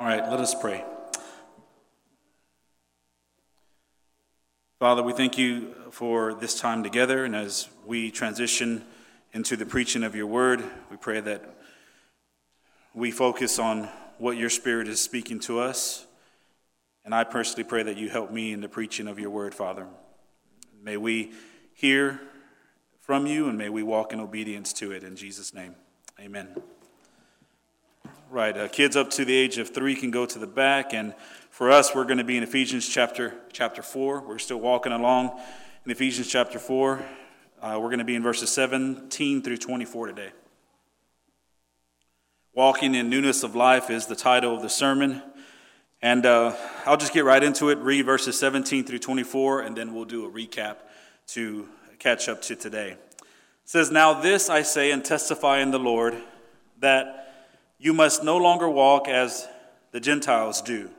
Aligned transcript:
All 0.00 0.06
right, 0.06 0.26
let 0.30 0.40
us 0.40 0.54
pray. 0.54 0.82
Father, 4.78 5.02
we 5.02 5.12
thank 5.12 5.36
you 5.36 5.74
for 5.90 6.32
this 6.32 6.58
time 6.58 6.82
together, 6.82 7.26
and 7.26 7.36
as 7.36 7.68
we 7.84 8.10
transition 8.10 8.86
into 9.34 9.58
the 9.58 9.66
preaching 9.66 10.02
of 10.02 10.14
your 10.14 10.26
word, 10.26 10.64
we 10.90 10.96
pray 10.96 11.20
that 11.20 11.54
we 12.94 13.10
focus 13.10 13.58
on 13.58 13.90
what 14.16 14.38
your 14.38 14.48
Spirit 14.48 14.88
is 14.88 15.02
speaking 15.02 15.38
to 15.40 15.60
us. 15.60 16.06
And 17.04 17.14
I 17.14 17.24
personally 17.24 17.64
pray 17.64 17.82
that 17.82 17.98
you 17.98 18.08
help 18.08 18.30
me 18.30 18.54
in 18.54 18.62
the 18.62 18.70
preaching 18.70 19.06
of 19.06 19.18
your 19.18 19.28
word, 19.28 19.54
Father. 19.54 19.86
May 20.82 20.96
we 20.96 21.32
hear 21.74 22.22
from 23.02 23.26
you 23.26 23.50
and 23.50 23.58
may 23.58 23.68
we 23.68 23.82
walk 23.82 24.14
in 24.14 24.20
obedience 24.20 24.72
to 24.74 24.92
it. 24.92 25.04
In 25.04 25.14
Jesus' 25.14 25.52
name, 25.52 25.74
amen. 26.18 26.56
Right, 28.32 28.56
uh, 28.56 28.68
kids 28.68 28.94
up 28.94 29.10
to 29.10 29.24
the 29.24 29.34
age 29.34 29.58
of 29.58 29.70
three 29.70 29.96
can 29.96 30.12
go 30.12 30.24
to 30.24 30.38
the 30.38 30.46
back, 30.46 30.92
and 30.92 31.16
for 31.50 31.68
us, 31.68 31.96
we're 31.96 32.04
going 32.04 32.18
to 32.18 32.24
be 32.24 32.36
in 32.36 32.44
Ephesians 32.44 32.88
chapter 32.88 33.34
chapter 33.52 33.82
four. 33.82 34.20
We're 34.20 34.38
still 34.38 34.60
walking 34.60 34.92
along 34.92 35.36
in 35.84 35.90
Ephesians 35.90 36.28
chapter 36.28 36.60
four. 36.60 37.04
Uh, 37.60 37.80
we're 37.82 37.88
going 37.88 37.98
to 37.98 38.04
be 38.04 38.14
in 38.14 38.22
verses 38.22 38.48
17 38.50 39.42
through 39.42 39.56
24 39.56 40.06
today. 40.06 40.30
Walking 42.54 42.94
in 42.94 43.10
Newness 43.10 43.42
of 43.42 43.56
Life 43.56 43.90
is 43.90 44.06
the 44.06 44.14
title 44.14 44.54
of 44.54 44.62
the 44.62 44.70
sermon. 44.70 45.22
And 46.00 46.24
uh, 46.24 46.54
I'll 46.86 46.96
just 46.96 47.12
get 47.12 47.24
right 47.24 47.42
into 47.42 47.70
it, 47.70 47.78
read 47.78 48.06
verses 48.06 48.38
17 48.38 48.84
through 48.84 49.00
24, 49.00 49.62
and 49.62 49.76
then 49.76 49.92
we'll 49.92 50.04
do 50.04 50.24
a 50.24 50.30
recap 50.30 50.76
to 51.30 51.68
catch 51.98 52.28
up 52.28 52.42
to 52.42 52.54
today. 52.54 52.90
It 52.90 52.98
says, 53.64 53.90
Now 53.90 54.14
this 54.14 54.48
I 54.48 54.62
say 54.62 54.92
and 54.92 55.04
testify 55.04 55.58
in 55.58 55.72
the 55.72 55.80
Lord, 55.80 56.16
that 56.78 57.29
you 57.80 57.94
must 57.94 58.22
no 58.22 58.36
longer 58.36 58.68
walk 58.68 59.08
as 59.08 59.48
the 59.90 60.00
Gentiles 60.00 60.60
do, 60.60 60.90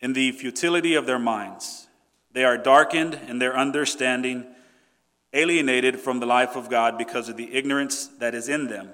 in 0.00 0.14
the 0.14 0.32
futility 0.32 0.96
of 0.96 1.06
their 1.06 1.18
minds. 1.18 1.86
They 2.32 2.44
are 2.44 2.58
darkened 2.58 3.18
in 3.28 3.38
their 3.38 3.56
understanding, 3.56 4.44
alienated 5.32 6.00
from 6.00 6.18
the 6.18 6.26
life 6.26 6.56
of 6.56 6.68
God 6.68 6.98
because 6.98 7.28
of 7.28 7.36
the 7.36 7.54
ignorance 7.54 8.08
that 8.18 8.34
is 8.34 8.48
in 8.48 8.66
them, 8.66 8.90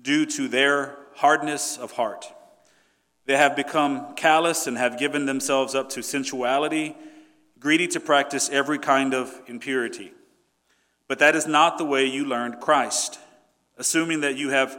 due 0.00 0.26
to 0.26 0.46
their 0.46 0.98
hardness 1.16 1.78
of 1.78 1.92
heart. 1.92 2.26
They 3.24 3.36
have 3.38 3.56
become 3.56 4.14
callous 4.14 4.66
and 4.66 4.76
have 4.76 4.98
given 4.98 5.24
themselves 5.24 5.74
up 5.74 5.88
to 5.90 6.02
sensuality, 6.02 6.94
greedy 7.58 7.88
to 7.88 8.00
practice 8.00 8.50
every 8.50 8.78
kind 8.78 9.14
of 9.14 9.40
impurity. 9.46 10.12
But 11.08 11.18
that 11.20 11.34
is 11.34 11.46
not 11.46 11.78
the 11.78 11.84
way 11.84 12.04
you 12.04 12.26
learned 12.26 12.60
Christ, 12.60 13.18
assuming 13.78 14.20
that 14.20 14.36
you 14.36 14.50
have 14.50 14.78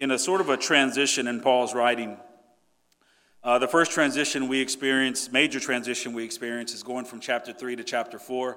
in 0.00 0.10
a 0.10 0.18
sort 0.18 0.40
of 0.40 0.48
a 0.48 0.56
transition 0.56 1.26
in 1.26 1.40
Paul's 1.40 1.74
writing. 1.74 2.16
Uh, 3.44 3.58
the 3.58 3.68
first 3.68 3.92
transition 3.92 4.48
we 4.48 4.60
experience, 4.60 5.30
major 5.30 5.60
transition 5.60 6.14
we 6.14 6.24
experience, 6.24 6.74
is 6.74 6.82
going 6.82 7.04
from 7.04 7.20
chapter 7.20 7.52
3 7.52 7.76
to 7.76 7.84
chapter 7.84 8.18
4. 8.18 8.56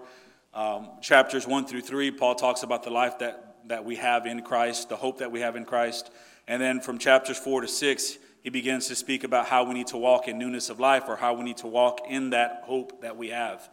Um, 0.54 0.90
chapters 1.02 1.46
1 1.46 1.66
through 1.66 1.82
3, 1.82 2.12
Paul 2.12 2.36
talks 2.36 2.64
about 2.64 2.84
the 2.84 2.90
life 2.90 3.20
that, 3.20 3.56
that 3.68 3.84
we 3.84 3.98
have 3.98 4.26
in 4.26 4.42
Christ, 4.42 4.90
the 4.90 4.96
hope 4.96 5.20
that 5.20 5.32
we 5.32 5.42
have 5.42 5.56
in 5.56 5.66
Christ. 5.66 6.12
And 6.48 6.62
then 6.62 6.80
from 6.80 6.98
chapters 6.98 7.38
4 7.38 7.62
to 7.62 7.68
6, 7.68 8.18
he 8.42 8.50
begins 8.50 8.88
to 8.88 8.96
speak 8.96 9.24
about 9.24 9.48
how 9.48 9.64
we 9.64 9.74
need 9.74 9.88
to 9.88 9.98
walk 9.98 10.28
in 10.28 10.38
newness 10.38 10.70
of 10.70 10.80
life 10.80 11.06
or 11.08 11.16
how 11.16 11.34
we 11.34 11.44
need 11.44 11.58
to 11.58 11.68
walk 11.68 12.02
in 12.10 12.32
that 12.32 12.64
hope 12.66 13.02
that 13.02 13.18
we 13.18 13.30
have. 13.30 13.70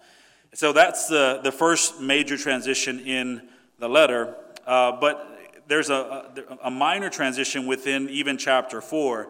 So 0.54 0.72
that's 0.72 1.06
the, 1.06 1.40
the 1.42 1.52
first 1.52 2.00
major 2.00 2.36
transition 2.36 3.00
in 3.00 3.48
the 3.78 3.88
letter. 3.88 4.34
Uh, 4.66 4.92
but 4.92 5.39
there's 5.70 5.88
a, 5.88 6.24
a 6.64 6.70
minor 6.70 7.08
transition 7.08 7.64
within 7.64 8.08
even 8.10 8.36
chapter 8.36 8.80
4 8.80 9.28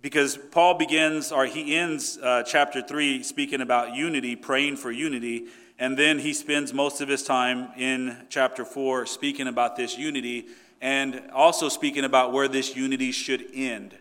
because 0.00 0.38
Paul 0.52 0.74
begins 0.74 1.32
or 1.32 1.46
he 1.46 1.74
ends 1.74 2.16
uh, 2.18 2.44
chapter 2.44 2.80
3 2.80 3.24
speaking 3.24 3.60
about 3.60 3.96
unity, 3.96 4.36
praying 4.36 4.76
for 4.76 4.92
unity. 4.92 5.46
And 5.76 5.98
then 5.98 6.20
he 6.20 6.32
spends 6.32 6.72
most 6.72 7.00
of 7.00 7.08
his 7.08 7.24
time 7.24 7.70
in 7.76 8.16
chapter 8.28 8.64
4 8.64 9.04
speaking 9.06 9.48
about 9.48 9.74
this 9.74 9.98
unity 9.98 10.46
and 10.80 11.22
also 11.34 11.68
speaking 11.68 12.04
about 12.04 12.32
where 12.32 12.46
this 12.46 12.76
unity 12.76 13.10
should 13.10 13.44
end 13.52 13.96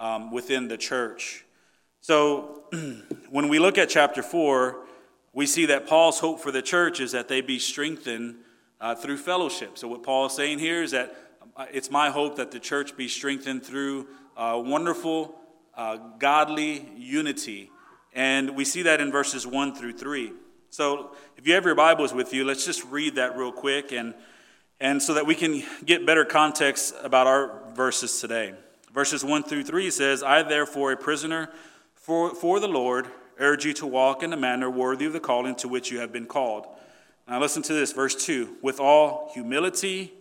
um, 0.00 0.30
within 0.30 0.68
the 0.68 0.78
church. 0.78 1.44
So 2.00 2.64
when 3.28 3.50
we 3.50 3.58
look 3.58 3.76
at 3.76 3.90
chapter 3.90 4.22
4, 4.22 4.78
we 5.34 5.44
see 5.44 5.66
that 5.66 5.86
Paul's 5.86 6.20
hope 6.20 6.40
for 6.40 6.50
the 6.50 6.62
church 6.62 6.98
is 6.98 7.12
that 7.12 7.28
they 7.28 7.42
be 7.42 7.58
strengthened 7.58 8.36
uh, 8.84 8.94
through 8.94 9.16
fellowship. 9.16 9.78
So 9.78 9.88
what 9.88 10.02
Paul 10.02 10.26
is 10.26 10.34
saying 10.34 10.58
here 10.58 10.82
is 10.82 10.90
that 10.90 11.16
uh, 11.56 11.64
it's 11.72 11.90
my 11.90 12.10
hope 12.10 12.36
that 12.36 12.50
the 12.50 12.60
church 12.60 12.98
be 12.98 13.08
strengthened 13.08 13.64
through 13.64 14.06
uh, 14.36 14.60
wonderful, 14.62 15.34
uh, 15.74 15.96
godly 16.18 16.86
unity. 16.94 17.70
And 18.12 18.54
we 18.54 18.66
see 18.66 18.82
that 18.82 19.00
in 19.00 19.10
verses 19.10 19.46
1 19.46 19.74
through 19.74 19.94
3. 19.94 20.32
So 20.68 21.16
if 21.38 21.46
you 21.46 21.54
have 21.54 21.64
your 21.64 21.74
Bibles 21.74 22.12
with 22.12 22.34
you, 22.34 22.44
let's 22.44 22.66
just 22.66 22.84
read 22.84 23.14
that 23.14 23.38
real 23.38 23.52
quick 23.52 23.90
and 23.90 24.12
and 24.80 25.00
so 25.00 25.14
that 25.14 25.24
we 25.24 25.34
can 25.34 25.62
get 25.86 26.04
better 26.04 26.26
context 26.26 26.94
about 27.02 27.26
our 27.26 27.62
verses 27.74 28.20
today. 28.20 28.52
Verses 28.92 29.24
1 29.24 29.44
through 29.44 29.62
3 29.62 29.88
says, 29.90 30.22
I, 30.22 30.42
therefore, 30.42 30.92
a 30.92 30.96
prisoner 30.96 31.48
for, 31.94 32.34
for 32.34 32.60
the 32.60 32.68
Lord, 32.68 33.06
urge 33.38 33.64
you 33.64 33.72
to 33.74 33.86
walk 33.86 34.22
in 34.22 34.32
a 34.32 34.36
manner 34.36 34.68
worthy 34.68 35.06
of 35.06 35.14
the 35.14 35.20
calling 35.20 35.54
to 35.56 35.68
which 35.68 35.90
you 35.90 36.00
have 36.00 36.12
been 36.12 36.26
called. 36.26 36.66
Now, 37.28 37.40
listen 37.40 37.62
to 37.62 37.72
this, 37.72 37.92
verse 37.92 38.14
2 38.26 38.58
with 38.62 38.80
all 38.80 39.30
humility 39.32 40.12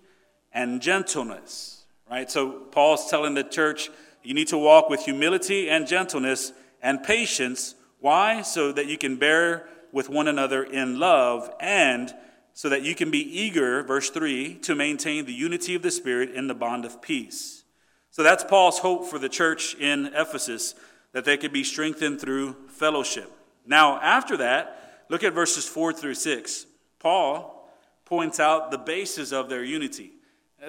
and 0.54 0.82
gentleness. 0.82 1.84
Right? 2.10 2.30
So, 2.30 2.52
Paul's 2.52 3.10
telling 3.10 3.34
the 3.34 3.44
church, 3.44 3.90
you 4.24 4.34
need 4.34 4.48
to 4.50 4.58
walk 4.58 4.90
with 4.90 5.02
humility 5.02 5.70
and 5.70 5.88
gentleness 5.88 6.54
and 6.82 7.04
patience. 7.04 7.76
Why? 8.00 8.42
So 8.42 8.72
that 8.72 8.88
you 8.88 8.98
can 8.98 9.18
bear 9.18 9.68
with 9.92 10.10
one 10.10 10.28
another 10.28 10.64
in 10.64 11.00
love 11.00 11.54
and 11.60 12.14
so 12.54 12.70
that 12.70 12.84
you 12.84 12.94
can 12.94 13.10
be 13.10 13.20
eager, 13.20 13.84
verse 13.84 14.10
3, 14.10 14.56
to 14.56 14.76
maintain 14.76 15.26
the 15.26 15.34
unity 15.34 15.76
of 15.76 15.82
the 15.82 15.92
Spirit 15.92 16.32
in 16.32 16.48
the 16.48 16.54
bond 16.54 16.86
of 16.86 17.02
peace. 17.02 17.64
So 18.12 18.22
that's 18.22 18.44
Paul's 18.44 18.80
hope 18.80 19.08
for 19.08 19.18
the 19.18 19.30
church 19.30 19.76
in 19.76 20.12
Ephesus, 20.14 20.76
that 21.14 21.26
they 21.26 21.36
could 21.36 21.52
be 21.52 21.64
strengthened 21.64 22.22
through 22.22 22.56
fellowship. 22.68 23.32
Now, 23.66 24.00
after 24.02 24.38
that, 24.38 25.06
look 25.10 25.24
at 25.24 25.34
verses 25.34 25.68
4 25.68 25.94
through 25.94 26.14
6. 26.14 26.68
Paul 27.04 27.70
points 28.06 28.40
out 28.40 28.72
the 28.72 28.78
basis 28.78 29.32
of 29.34 29.50
their 29.50 29.64
unity. 29.64 30.14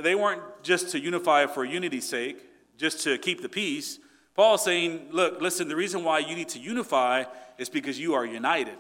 They 0.01 0.17
weren't 0.17 0.43
just 0.63 0.91
to 0.91 1.01
unify 1.01 1.47
for 1.47 1.65
unity's 1.65 2.09
sake, 2.09 2.39
just 2.77 3.05
to 3.05 3.17
keep 3.19 3.41
the 3.41 3.49
peace. 3.49 4.01
Paul's 4.35 4.65
saying, 4.65 5.09
look, 5.13 5.41
listen, 5.41 5.69
the 5.69 5.77
reason 5.77 6.03
why 6.03 6.19
you 6.19 6.35
need 6.35 6.49
to 6.51 6.59
unify 6.59 7.25
is 7.57 7.69
because 7.69 8.01
you 8.01 8.15
are 8.15 8.27
united. 8.27 8.77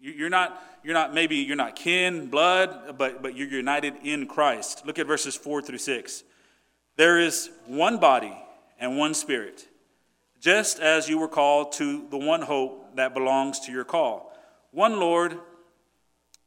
You're 0.00 0.30
not, 0.30 0.60
you're 0.82 0.94
not 0.94 1.14
maybe 1.14 1.36
you're 1.36 1.56
not 1.56 1.76
kin, 1.76 2.28
blood, 2.28 2.98
but, 2.98 3.22
but 3.22 3.36
you're 3.36 3.48
united 3.48 3.94
in 4.02 4.26
Christ. 4.26 4.84
Look 4.84 4.98
at 4.98 5.06
verses 5.06 5.36
4 5.36 5.62
through 5.62 5.78
6. 5.78 6.24
There 6.96 7.20
is 7.20 7.50
one 7.66 7.98
body 7.98 8.36
and 8.80 8.98
one 8.98 9.14
spirit, 9.14 9.68
just 10.40 10.80
as 10.80 11.08
you 11.08 11.18
were 11.18 11.28
called 11.28 11.72
to 11.72 12.08
the 12.10 12.18
one 12.18 12.42
hope 12.42 12.96
that 12.96 13.14
belongs 13.14 13.60
to 13.60 13.72
your 13.72 13.84
call. 13.84 14.34
One 14.72 14.98
Lord, 14.98 15.38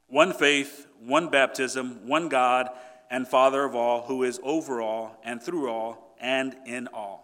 one 0.08 0.34
faith, 0.34 0.88
one 1.00 1.30
baptism, 1.30 2.08
one 2.08 2.30
God 2.30 2.70
and 3.10 3.28
Father 3.28 3.64
of 3.64 3.76
all, 3.76 4.04
who 4.04 4.24
is 4.24 4.40
over 4.44 4.82
all 4.82 5.20
and 5.24 5.42
through 5.42 5.70
all 5.70 6.16
and 6.20 6.56
in 6.66 6.88
all. 6.88 7.24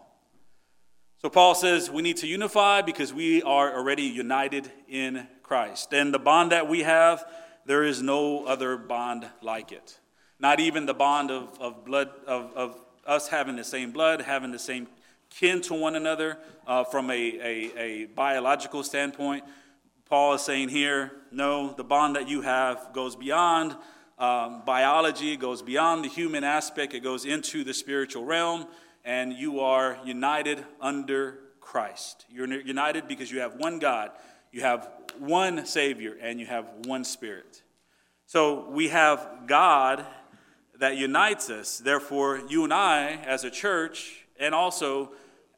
So 1.22 1.28
Paul 1.28 1.54
says 1.54 1.90
we 1.90 2.02
need 2.02 2.16
to 2.18 2.26
unify 2.26 2.80
because 2.80 3.12
we 3.12 3.42
are 3.42 3.76
already 3.76 4.04
united 4.04 4.70
in 4.88 5.26
Christ. 5.42 5.92
And 5.92 6.14
the 6.14 6.18
bond 6.18 6.52
that 6.52 6.68
we 6.68 6.80
have, 6.80 7.24
there 7.66 7.84
is 7.84 8.00
no 8.00 8.46
other 8.46 8.76
bond 8.76 9.26
like 9.42 9.72
it. 9.72 9.98
Not 10.38 10.60
even 10.60 10.86
the 10.86 10.94
bond 10.94 11.30
of, 11.30 11.60
of 11.60 11.84
blood, 11.84 12.08
of, 12.26 12.52
of 12.54 12.80
us 13.06 13.28
having 13.28 13.56
the 13.56 13.64
same 13.64 13.90
blood, 13.90 14.22
having 14.22 14.50
the 14.50 14.58
same 14.58 14.86
kin 15.28 15.60
to 15.62 15.74
one 15.74 15.94
another 15.94 16.38
uh, 16.66 16.84
from 16.84 17.10
a, 17.10 17.14
a, 17.14 17.78
a 17.78 18.04
biological 18.06 18.82
standpoint. 18.82 19.44
Paul 20.10 20.34
is 20.34 20.42
saying 20.42 20.70
here, 20.70 21.12
no, 21.30 21.72
the 21.72 21.84
bond 21.84 22.16
that 22.16 22.28
you 22.28 22.40
have 22.40 22.92
goes 22.92 23.14
beyond 23.14 23.76
um, 24.18 24.62
biology, 24.66 25.36
goes 25.36 25.62
beyond 25.62 26.04
the 26.04 26.08
human 26.08 26.42
aspect, 26.42 26.94
it 26.94 27.00
goes 27.04 27.24
into 27.24 27.62
the 27.62 27.72
spiritual 27.72 28.24
realm, 28.24 28.66
and 29.04 29.32
you 29.32 29.60
are 29.60 30.00
united 30.04 30.64
under 30.80 31.38
Christ. 31.60 32.26
You're 32.28 32.48
united 32.48 33.06
because 33.06 33.30
you 33.30 33.38
have 33.38 33.54
one 33.54 33.78
God, 33.78 34.10
you 34.50 34.62
have 34.62 34.90
one 35.20 35.64
Savior, 35.64 36.16
and 36.20 36.40
you 36.40 36.46
have 36.46 36.66
one 36.86 37.04
Spirit. 37.04 37.62
So 38.26 38.68
we 38.68 38.88
have 38.88 39.44
God 39.46 40.04
that 40.80 40.96
unites 40.96 41.50
us. 41.50 41.78
Therefore, 41.78 42.42
you 42.48 42.64
and 42.64 42.74
I, 42.74 43.12
as 43.24 43.44
a 43.44 43.50
church, 43.50 44.26
and 44.40 44.56
also 44.56 45.12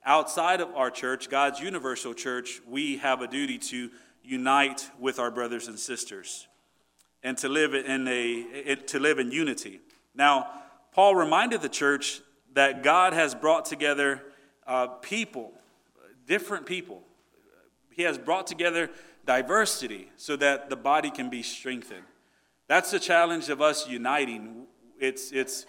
outside 0.05 0.61
of 0.61 0.69
our 0.75 0.91
church, 0.91 1.31
God's 1.31 1.59
universal 1.59 2.13
church, 2.13 2.61
we 2.69 2.99
have 2.99 3.23
a 3.23 3.27
duty 3.27 3.57
to 3.57 3.91
unite 4.23 4.91
with 4.99 5.19
our 5.19 5.31
brothers 5.31 5.69
and 5.69 5.79
sisters 5.79 6.49
and 7.23 7.39
to 7.39 7.49
live 7.49 7.75
in 7.75 8.09
a 8.09 8.75
to 8.87 8.99
live 8.99 9.19
in 9.19 9.31
unity. 9.31 9.81
Now, 10.15 10.49
Paul 10.93 11.15
reminded 11.15 11.63
the 11.63 11.69
church 11.69 12.21
that 12.55 12.83
God 12.83 13.13
has 13.13 13.35
brought 13.35 13.65
together 13.65 14.23
uh, 14.67 14.87
people, 14.87 15.53
different 16.27 16.67
people. 16.67 17.03
He 17.91 18.03
has 18.03 18.19
brought 18.19 18.47
together 18.47 18.91
diversity 19.25 20.11
so 20.17 20.37
that 20.37 20.71
the 20.71 20.77
body 20.77 21.11
can 21.11 21.31
be 21.31 21.43
strengthened. 21.43 22.05
That's 22.69 22.91
the 22.91 23.01
challenge 23.01 23.49
of 23.49 23.61
us 23.61 23.89
uniting. 23.89 24.67
It's, 24.99 25.33
it's 25.33 25.67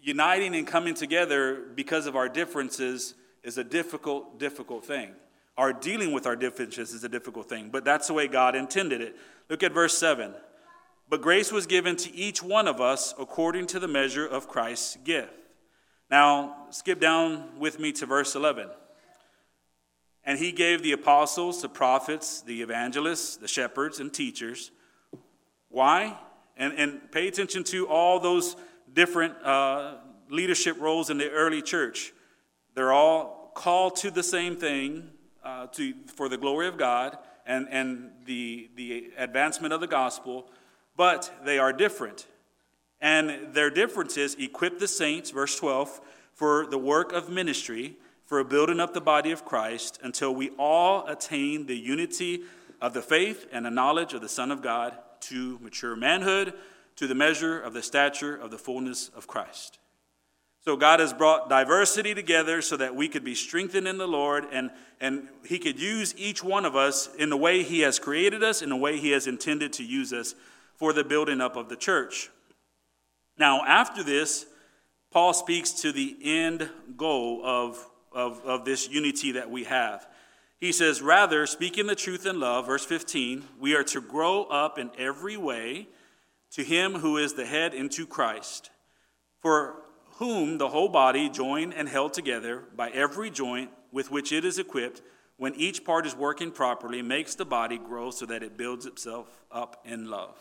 uniting 0.00 0.54
and 0.54 0.66
coming 0.66 0.94
together 0.94 1.62
because 1.74 2.06
of 2.06 2.16
our 2.16 2.28
differences 2.28 3.14
is 3.42 3.58
a 3.58 3.64
difficult, 3.64 4.38
difficult 4.38 4.84
thing. 4.84 5.14
Our 5.56 5.72
dealing 5.72 6.12
with 6.12 6.26
our 6.26 6.36
differences 6.36 6.94
is 6.94 7.04
a 7.04 7.08
difficult 7.08 7.48
thing, 7.48 7.68
but 7.70 7.84
that's 7.84 8.06
the 8.06 8.14
way 8.14 8.26
God 8.26 8.54
intended 8.54 9.00
it. 9.00 9.16
Look 9.50 9.62
at 9.62 9.72
verse 9.72 9.96
7. 9.98 10.34
But 11.08 11.20
grace 11.20 11.52
was 11.52 11.66
given 11.66 11.96
to 11.96 12.14
each 12.14 12.42
one 12.42 12.66
of 12.66 12.80
us 12.80 13.14
according 13.18 13.66
to 13.68 13.78
the 13.78 13.88
measure 13.88 14.26
of 14.26 14.48
Christ's 14.48 14.96
gift. 15.04 15.34
Now, 16.10 16.66
skip 16.70 17.00
down 17.00 17.58
with 17.58 17.78
me 17.78 17.92
to 17.92 18.06
verse 18.06 18.34
11. 18.34 18.68
And 20.24 20.38
he 20.38 20.52
gave 20.52 20.82
the 20.82 20.92
apostles, 20.92 21.60
the 21.60 21.68
prophets, 21.68 22.40
the 22.40 22.62
evangelists, 22.62 23.36
the 23.36 23.48
shepherds, 23.48 24.00
and 24.00 24.12
teachers. 24.12 24.70
Why? 25.68 26.16
And, 26.56 26.72
and 26.78 27.12
pay 27.12 27.28
attention 27.28 27.64
to 27.64 27.88
all 27.88 28.20
those 28.20 28.56
different 28.92 29.34
uh, 29.44 29.96
leadership 30.30 30.80
roles 30.80 31.10
in 31.10 31.18
the 31.18 31.30
early 31.30 31.60
church. 31.60 32.12
They're 32.74 32.92
all 32.92 33.52
called 33.54 33.96
to 33.96 34.10
the 34.10 34.22
same 34.22 34.56
thing 34.56 35.10
uh, 35.44 35.66
to, 35.68 35.94
for 36.14 36.28
the 36.28 36.36
glory 36.36 36.68
of 36.68 36.76
God 36.76 37.18
and, 37.46 37.66
and 37.70 38.10
the, 38.24 38.70
the 38.76 39.10
advancement 39.16 39.72
of 39.72 39.80
the 39.80 39.86
gospel 39.86 40.48
but 40.96 41.32
they 41.44 41.58
are 41.58 41.72
different. 41.72 42.26
And 43.00 43.54
their 43.54 43.70
differences 43.70 44.34
equip 44.36 44.78
the 44.78 44.88
saints, 44.88 45.30
verse 45.30 45.58
12, 45.58 46.00
for 46.34 46.66
the 46.66 46.78
work 46.78 47.12
of 47.12 47.28
ministry, 47.28 47.96
for 48.26 48.42
building 48.44 48.80
up 48.80 48.94
the 48.94 49.00
body 49.00 49.32
of 49.32 49.44
Christ, 49.44 49.98
until 50.02 50.34
we 50.34 50.50
all 50.50 51.06
attain 51.06 51.66
the 51.66 51.76
unity 51.76 52.42
of 52.80 52.94
the 52.94 53.02
faith 53.02 53.46
and 53.52 53.66
the 53.66 53.70
knowledge 53.70 54.14
of 54.14 54.20
the 54.20 54.28
Son 54.28 54.50
of 54.50 54.62
God 54.62 54.96
to 55.20 55.58
mature 55.60 55.96
manhood, 55.96 56.54
to 56.96 57.06
the 57.06 57.14
measure 57.14 57.60
of 57.60 57.74
the 57.74 57.82
stature 57.82 58.36
of 58.36 58.50
the 58.50 58.58
fullness 58.58 59.08
of 59.08 59.26
Christ. 59.26 59.78
So 60.64 60.76
God 60.76 61.00
has 61.00 61.12
brought 61.12 61.48
diversity 61.48 62.14
together 62.14 62.62
so 62.62 62.76
that 62.76 62.94
we 62.94 63.08
could 63.08 63.24
be 63.24 63.34
strengthened 63.34 63.88
in 63.88 63.98
the 63.98 64.06
Lord 64.06 64.46
and, 64.52 64.70
and 65.00 65.28
He 65.44 65.58
could 65.58 65.80
use 65.80 66.14
each 66.16 66.44
one 66.44 66.64
of 66.64 66.76
us 66.76 67.08
in 67.18 67.30
the 67.30 67.36
way 67.36 67.64
He 67.64 67.80
has 67.80 67.98
created 67.98 68.44
us, 68.44 68.62
in 68.62 68.68
the 68.68 68.76
way 68.76 68.98
He 68.98 69.10
has 69.10 69.26
intended 69.26 69.72
to 69.74 69.84
use 69.84 70.12
us 70.12 70.36
for 70.76 70.92
the 70.92 71.02
building 71.02 71.40
up 71.40 71.56
of 71.56 71.68
the 71.68 71.76
church. 71.76 72.30
Now, 73.36 73.64
after 73.66 74.04
this, 74.04 74.46
Paul 75.10 75.34
speaks 75.34 75.72
to 75.82 75.90
the 75.90 76.16
end 76.22 76.70
goal 76.96 77.44
of, 77.44 77.84
of, 78.12 78.40
of 78.44 78.64
this 78.64 78.88
unity 78.88 79.32
that 79.32 79.50
we 79.50 79.64
have. 79.64 80.06
He 80.58 80.70
says, 80.70 81.02
Rather, 81.02 81.44
speaking 81.46 81.88
the 81.88 81.96
truth 81.96 82.24
in 82.24 82.38
love, 82.38 82.66
verse 82.66 82.84
15, 82.84 83.42
we 83.58 83.74
are 83.74 83.82
to 83.84 84.00
grow 84.00 84.44
up 84.44 84.78
in 84.78 84.92
every 84.96 85.36
way 85.36 85.88
to 86.52 86.62
him 86.62 86.94
who 86.94 87.16
is 87.16 87.34
the 87.34 87.46
head 87.46 87.74
into 87.74 88.06
Christ, 88.06 88.70
for 89.40 89.81
whom 90.22 90.56
the 90.56 90.68
whole 90.68 90.88
body, 90.88 91.28
joined 91.28 91.74
and 91.74 91.88
held 91.88 92.12
together 92.14 92.62
by 92.76 92.88
every 92.90 93.28
joint 93.28 93.68
with 93.90 94.08
which 94.08 94.30
it 94.30 94.44
is 94.44 94.56
equipped, 94.56 95.02
when 95.36 95.52
each 95.56 95.84
part 95.84 96.06
is 96.06 96.14
working 96.14 96.52
properly, 96.52 97.02
makes 97.02 97.34
the 97.34 97.44
body 97.44 97.76
grow 97.76 98.08
so 98.12 98.24
that 98.24 98.40
it 98.40 98.56
builds 98.56 98.86
itself 98.86 99.42
up 99.50 99.84
in 99.84 100.08
love. 100.08 100.38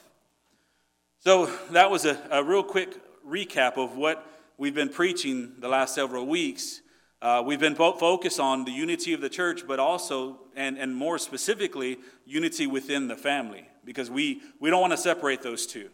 So 1.17 1.47
that 1.71 1.89
was 1.89 2.05
a, 2.05 2.15
a 2.29 2.43
real 2.43 2.61
quick 2.61 2.95
recap 3.27 3.77
of 3.77 3.97
what 3.97 4.23
we've 4.55 4.75
been 4.75 4.89
preaching 4.89 5.53
the 5.57 5.67
last 5.67 5.95
several 5.95 6.27
weeks. 6.27 6.81
Uh, 7.19 7.41
we've 7.43 7.59
been 7.59 7.73
focused 7.73 8.39
on 8.39 8.65
the 8.65 8.71
unity 8.71 9.13
of 9.13 9.21
the 9.21 9.29
church, 9.29 9.67
but 9.67 9.79
also, 9.79 10.41
and, 10.55 10.77
and 10.77 10.95
more 10.95 11.17
specifically, 11.17 11.97
unity 12.27 12.67
within 12.67 13.07
the 13.07 13.17
family, 13.17 13.67
because 13.83 14.11
we, 14.11 14.41
we 14.59 14.69
don't 14.69 14.81
want 14.81 14.93
to 14.93 14.97
separate 14.97 15.41
those 15.41 15.65
two. 15.65 15.89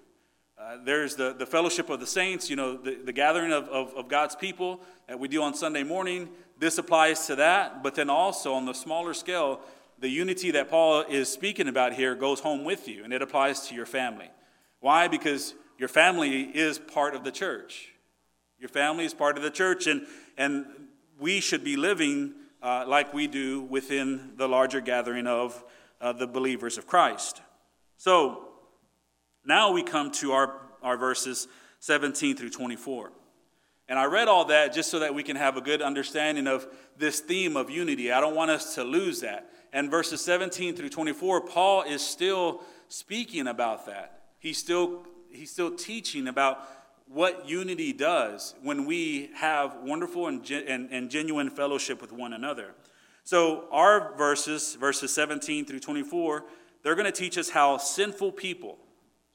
Uh, 0.60 0.76
there's 0.84 1.16
the, 1.16 1.34
the 1.34 1.46
fellowship 1.46 1.88
of 1.92 2.00
the 2.00 2.08
saints, 2.08 2.50
you 2.50 2.56
know, 2.56 2.76
the, 2.78 2.96
the 2.96 3.14
gathering 3.14 3.52
of, 3.52 3.70
of, 3.70 3.94
of 3.94 4.08
God's 4.08 4.36
people 4.36 4.82
that 5.08 5.20
we 5.20 5.28
do 5.28 5.44
on 5.44 5.54
Sunday 5.54 5.84
morning. 5.84 6.30
This 6.58 6.80
applies 6.80 7.28
to 7.28 7.36
that, 7.36 7.84
but 7.84 7.94
then 7.94 8.10
also 8.10 8.56
on 8.56 8.66
the 8.66 8.74
smaller 8.74 9.14
scale, 9.14 9.60
the 10.00 10.10
unity 10.10 10.50
that 10.52 10.68
Paul 10.68 11.02
is 11.02 11.32
speaking 11.32 11.68
about 11.68 11.94
here 11.94 12.16
goes 12.16 12.40
home 12.40 12.64
with 12.64 12.88
you, 12.88 13.04
and 13.04 13.14
it 13.14 13.22
applies 13.22 13.68
to 13.68 13.76
your 13.76 13.86
family. 13.86 14.32
Why? 14.80 15.08
Because 15.08 15.54
your 15.78 15.90
family 15.90 16.42
is 16.42 16.80
part 16.80 17.14
of 17.14 17.24
the 17.24 17.32
church. 17.32 17.90
Your 18.60 18.70
family 18.70 19.06
is 19.06 19.14
part 19.14 19.38
of 19.38 19.44
the 19.44 19.52
church, 19.52 19.86
and, 19.86 20.08
and 20.40 20.66
we 21.20 21.40
should 21.40 21.64
be 21.64 21.78
living 21.78 22.34
uh, 22.64 22.84
like 22.88 23.14
we 23.14 23.28
do 23.28 23.62
within 23.62 24.32
the 24.38 24.50
larger 24.50 24.82
gathering 24.82 25.28
of 25.28 25.64
uh, 26.02 26.14
the 26.14 26.26
believers 26.26 26.80
of 26.80 26.88
Christ. 26.88 27.44
So 27.98 28.47
now 29.48 29.72
we 29.72 29.82
come 29.82 30.12
to 30.12 30.34
our, 30.34 30.54
our 30.84 30.98
verses 30.98 31.48
17 31.80 32.36
through 32.36 32.50
24. 32.50 33.12
And 33.90 33.98
I 33.98 34.06
read 34.06 34.28
all 34.28 34.46
that 34.46 34.74
just 34.74 34.92
so 34.92 35.00
that 35.00 35.16
we 35.16 35.24
can 35.24 35.38
have 35.38 35.56
a 35.56 35.62
good 35.62 35.82
understanding 35.82 36.46
of 36.46 36.68
this 36.98 37.22
theme 37.22 37.56
of 37.56 37.70
unity. 37.70 38.12
I 38.12 38.20
don't 38.20 38.36
want 38.36 38.52
us 38.52 38.76
to 38.76 38.84
lose 38.84 39.22
that. 39.22 39.50
And 39.72 39.90
verses 39.90 40.22
17 40.22 40.76
through 40.76 40.90
24, 40.90 41.42
Paul 41.42 41.84
is 41.84 42.02
still 42.02 42.62
speaking 42.90 43.48
about 43.48 43.86
that. 43.86 44.24
He's 44.40 44.58
still, 44.58 45.04
he's 45.32 45.52
still 45.52 45.72
teaching 45.72 46.28
about 46.28 46.68
what 47.08 47.48
unity 47.48 47.94
does 47.94 48.54
when 48.62 48.86
we 48.86 49.30
have 49.36 49.78
wonderful 49.84 50.28
and, 50.28 50.50
and, 50.50 50.90
and 50.92 51.10
genuine 51.10 51.50
fellowship 51.50 52.02
with 52.02 52.12
one 52.12 52.34
another. 52.34 52.74
So, 53.24 53.66
our 53.72 54.16
verses, 54.18 54.76
verses 54.76 55.14
17 55.14 55.66
through 55.66 55.80
24, 55.80 56.46
they're 56.84 56.96
going 56.96 57.06
to 57.06 57.12
teach 57.12 57.38
us 57.38 57.50
how 57.50 57.78
sinful 57.78 58.34
people, 58.34 58.78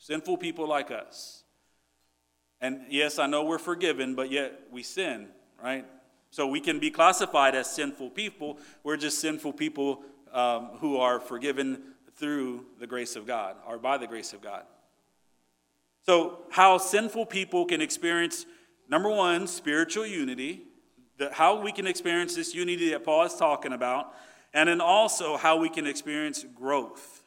sinful 0.02 0.36
people 0.36 0.66
like 0.66 0.90
us, 0.90 1.44
and 2.60 2.80
yes, 2.90 3.20
I 3.20 3.26
know 3.26 3.44
we're 3.44 3.58
forgiven, 3.58 4.16
but 4.16 4.30
yet 4.30 4.62
we 4.70 4.82
sin, 4.82 5.28
right? 5.62 5.86
So 6.30 6.46
we 6.46 6.60
can 6.60 6.80
be 6.80 6.90
classified 6.90 7.54
as 7.54 7.70
sinful 7.70 8.10
people. 8.10 8.58
We're 8.82 8.96
just 8.96 9.20
sinful 9.20 9.52
people 9.52 10.02
um, 10.32 10.70
who 10.78 10.96
are 10.96 11.20
forgiven 11.20 11.82
through 12.16 12.66
the 12.80 12.86
grace 12.86 13.14
of 13.14 13.26
God 13.26 13.56
or 13.66 13.78
by 13.78 13.96
the 13.96 14.08
grace 14.08 14.32
of 14.32 14.40
God. 14.40 14.64
So, 16.04 16.38
how 16.50 16.78
sinful 16.78 17.26
people 17.26 17.64
can 17.64 17.80
experience, 17.80 18.44
number 18.88 19.08
one, 19.08 19.46
spiritual 19.46 20.04
unity, 20.04 20.62
the, 21.18 21.32
how 21.32 21.60
we 21.60 21.70
can 21.70 21.86
experience 21.86 22.34
this 22.34 22.56
unity 22.56 22.90
that 22.90 23.04
Paul 23.04 23.24
is 23.24 23.36
talking 23.36 23.72
about, 23.72 24.12
and 24.52 24.68
then 24.68 24.80
also 24.80 25.36
how 25.36 25.58
we 25.58 25.68
can 25.68 25.86
experience 25.86 26.44
growth. 26.56 27.22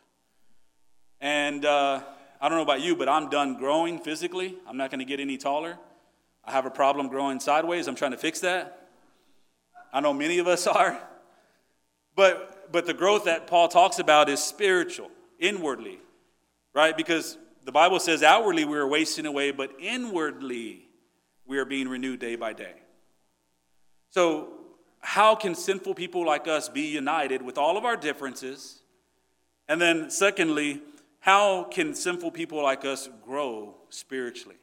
And 1.21 1.63
uh, 1.63 2.01
I 2.45 2.47
don't 2.47 2.59
know 2.59 2.63
about 2.63 2.81
you, 2.81 2.95
but 2.95 3.09
I'm 3.09 3.27
done 3.31 3.55
growing 3.55 3.97
physically. 3.97 4.55
I'm 4.67 4.77
not 4.77 4.91
going 4.91 4.99
to 4.99 5.05
get 5.05 5.19
any 5.19 5.35
taller. 5.35 5.79
I 6.43 6.51
have 6.51 6.67
a 6.67 6.69
problem 6.69 7.07
growing 7.07 7.39
sideways. 7.39 7.87
I'm 7.87 7.95
trying 7.95 8.11
to 8.11 8.19
fix 8.19 8.41
that. 8.41 8.87
I 9.91 9.99
know 9.99 10.13
many 10.13 10.37
of 10.37 10.45
us 10.45 10.67
are. 10.67 11.01
But, 12.15 12.71
but 12.71 12.85
the 12.85 12.93
growth 12.93 13.23
that 13.23 13.47
Paul 13.47 13.67
talks 13.67 13.97
about 13.97 14.29
is 14.29 14.43
spiritual, 14.43 15.09
inwardly, 15.39 15.97
right? 16.71 16.95
Because 16.95 17.35
the 17.63 17.71
Bible 17.71 17.99
says 17.99 18.21
outwardly 18.21 18.63
we 18.63 18.77
are 18.77 18.87
wasting 18.87 19.25
away, 19.25 19.49
but 19.49 19.71
inwardly 19.79 20.83
we 21.47 21.57
are 21.57 21.65
being 21.65 21.87
renewed 21.87 22.19
day 22.19 22.35
by 22.35 22.53
day. 22.53 22.75
So, 24.11 24.53
how 24.99 25.33
can 25.33 25.55
sinful 25.55 25.95
people 25.95 26.23
like 26.23 26.47
us 26.47 26.69
be 26.69 26.81
united 26.81 27.41
with 27.41 27.57
all 27.57 27.75
of 27.75 27.85
our 27.85 27.97
differences? 27.97 28.83
And 29.67 29.81
then, 29.81 30.11
secondly, 30.11 30.83
how 31.25 31.63
can 31.63 31.95
sinful 31.95 32.29
people 32.29 32.61
like 32.61 32.85
us 32.85 33.09
grow 33.25 33.73
spiritually? 33.89 34.57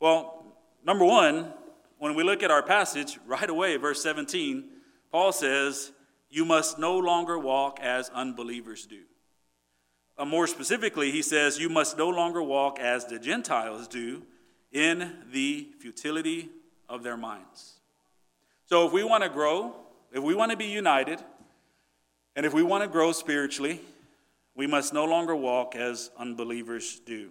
Well, 0.00 0.44
number 0.84 1.04
one, 1.04 1.52
when 1.98 2.16
we 2.16 2.24
look 2.24 2.42
at 2.42 2.50
our 2.50 2.64
passage, 2.64 3.20
right 3.28 3.48
away, 3.48 3.76
verse 3.76 4.02
17, 4.02 4.64
Paul 5.12 5.30
says, 5.30 5.92
You 6.28 6.44
must 6.44 6.80
no 6.80 6.98
longer 6.98 7.38
walk 7.38 7.78
as 7.80 8.08
unbelievers 8.08 8.86
do. 8.86 9.02
Uh, 10.18 10.24
more 10.24 10.48
specifically, 10.48 11.12
he 11.12 11.22
says, 11.22 11.60
You 11.60 11.68
must 11.68 11.96
no 11.96 12.08
longer 12.08 12.42
walk 12.42 12.80
as 12.80 13.04
the 13.04 13.20
Gentiles 13.20 13.86
do 13.86 14.24
in 14.72 15.12
the 15.30 15.68
futility 15.78 16.50
of 16.88 17.04
their 17.04 17.16
minds. 17.16 17.74
So, 18.66 18.84
if 18.84 18.92
we 18.92 19.04
want 19.04 19.22
to 19.22 19.30
grow, 19.30 19.76
if 20.12 20.24
we 20.24 20.34
want 20.34 20.50
to 20.50 20.56
be 20.56 20.64
united, 20.64 21.22
and 22.34 22.44
if 22.44 22.52
we 22.52 22.64
want 22.64 22.82
to 22.82 22.88
grow 22.88 23.12
spiritually, 23.12 23.80
we 24.54 24.66
must 24.66 24.92
no 24.92 25.04
longer 25.04 25.34
walk 25.34 25.74
as 25.74 26.10
unbelievers 26.18 27.00
do. 27.06 27.30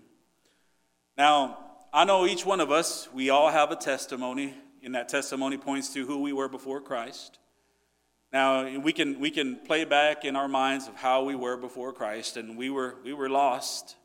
Now, 1.17 1.57
I 1.93 2.05
know 2.05 2.25
each 2.25 2.45
one 2.45 2.59
of 2.59 2.71
us, 2.71 3.09
we 3.13 3.29
all 3.29 3.49
have 3.49 3.71
a 3.71 3.75
testimony, 3.75 4.53
and 4.83 4.95
that 4.95 5.09
testimony 5.09 5.57
points 5.57 5.93
to 5.93 6.05
who 6.05 6.21
we 6.21 6.33
were 6.33 6.49
before 6.49 6.81
Christ. 6.81 7.37
Now, 8.31 8.79
we 8.79 8.93
can, 8.93 9.19
we 9.19 9.29
can 9.29 9.57
play 9.57 9.83
back 9.83 10.23
in 10.23 10.35
our 10.35 10.47
minds 10.47 10.87
of 10.87 10.95
how 10.95 11.23
we 11.25 11.35
were 11.35 11.57
before 11.57 11.91
Christ, 11.91 12.37
and 12.37 12.57
we 12.57 12.69
were, 12.69 12.95
we 13.03 13.13
were 13.13 13.29
lost, 13.29 13.97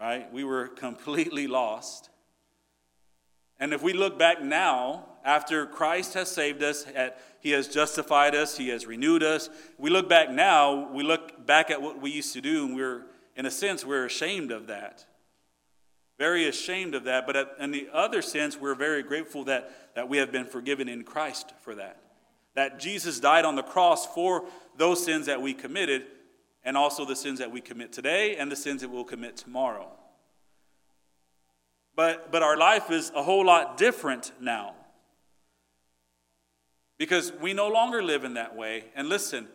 right? 0.00 0.32
We 0.32 0.44
were 0.44 0.68
completely 0.68 1.48
lost. 1.48 2.08
And 3.58 3.72
if 3.72 3.82
we 3.82 3.92
look 3.92 4.16
back 4.18 4.40
now, 4.40 5.07
after 5.24 5.66
Christ 5.66 6.14
has 6.14 6.30
saved 6.30 6.62
us, 6.62 6.86
He 7.40 7.50
has 7.50 7.68
justified 7.68 8.34
us, 8.34 8.56
He 8.56 8.68
has 8.68 8.86
renewed 8.86 9.22
us, 9.22 9.50
we 9.78 9.90
look 9.90 10.08
back 10.08 10.30
now, 10.30 10.90
we 10.92 11.02
look 11.02 11.46
back 11.46 11.70
at 11.70 11.82
what 11.82 12.00
we 12.00 12.10
used 12.10 12.32
to 12.34 12.40
do, 12.40 12.64
and 12.64 12.74
we're, 12.74 13.04
in 13.36 13.46
a 13.46 13.50
sense, 13.50 13.84
we're 13.84 14.06
ashamed 14.06 14.50
of 14.50 14.66
that. 14.66 15.04
Very 16.18 16.48
ashamed 16.48 16.94
of 16.94 17.04
that, 17.04 17.26
but 17.26 17.56
in 17.60 17.70
the 17.70 17.88
other 17.92 18.22
sense, 18.22 18.56
we're 18.56 18.74
very 18.74 19.02
grateful 19.04 19.44
that, 19.44 19.94
that 19.94 20.08
we 20.08 20.18
have 20.18 20.32
been 20.32 20.46
forgiven 20.46 20.88
in 20.88 21.04
Christ 21.04 21.52
for 21.60 21.76
that. 21.76 22.00
That 22.56 22.80
Jesus 22.80 23.20
died 23.20 23.44
on 23.44 23.54
the 23.54 23.62
cross 23.62 24.04
for 24.04 24.44
those 24.76 25.04
sins 25.04 25.26
that 25.26 25.40
we 25.40 25.54
committed, 25.54 26.06
and 26.64 26.76
also 26.76 27.04
the 27.04 27.14
sins 27.14 27.38
that 27.38 27.52
we 27.52 27.60
commit 27.60 27.92
today, 27.92 28.36
and 28.36 28.50
the 28.50 28.56
sins 28.56 28.80
that 28.82 28.90
we'll 28.90 29.04
commit 29.04 29.36
tomorrow. 29.36 29.92
But, 31.94 32.30
but 32.30 32.42
our 32.42 32.56
life 32.56 32.90
is 32.90 33.10
a 33.14 33.22
whole 33.22 33.44
lot 33.44 33.76
different 33.76 34.32
now. 34.40 34.74
Because 36.98 37.32
we 37.40 37.52
no 37.52 37.68
longer 37.68 38.02
live 38.02 38.24
in 38.24 38.34
that 38.34 38.56
way. 38.56 38.84
And 38.94 39.08
listen, 39.08 39.48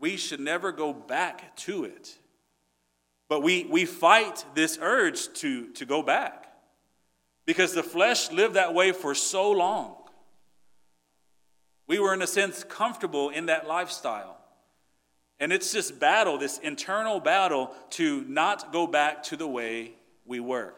we 0.00 0.16
should 0.16 0.40
never 0.40 0.72
go 0.72 0.92
back 0.92 1.54
to 1.58 1.84
it. 1.84 2.18
But 3.28 3.42
we, 3.42 3.64
we 3.64 3.84
fight 3.84 4.44
this 4.54 4.78
urge 4.80 5.32
to, 5.34 5.68
to 5.72 5.84
go 5.84 6.02
back. 6.02 6.46
Because 7.44 7.74
the 7.74 7.82
flesh 7.82 8.30
lived 8.32 8.54
that 8.54 8.74
way 8.74 8.92
for 8.92 9.14
so 9.14 9.50
long. 9.50 9.96
We 11.86 11.98
were, 11.98 12.12
in 12.12 12.22
a 12.22 12.26
sense, 12.26 12.64
comfortable 12.64 13.30
in 13.30 13.46
that 13.46 13.66
lifestyle. 13.66 14.36
And 15.40 15.52
it's 15.52 15.72
this 15.72 15.90
battle, 15.90 16.38
this 16.38 16.58
internal 16.58 17.20
battle, 17.20 17.72
to 17.90 18.24
not 18.28 18.72
go 18.72 18.86
back 18.86 19.22
to 19.24 19.36
the 19.36 19.46
way 19.46 19.92
we 20.26 20.40
were. 20.40 20.74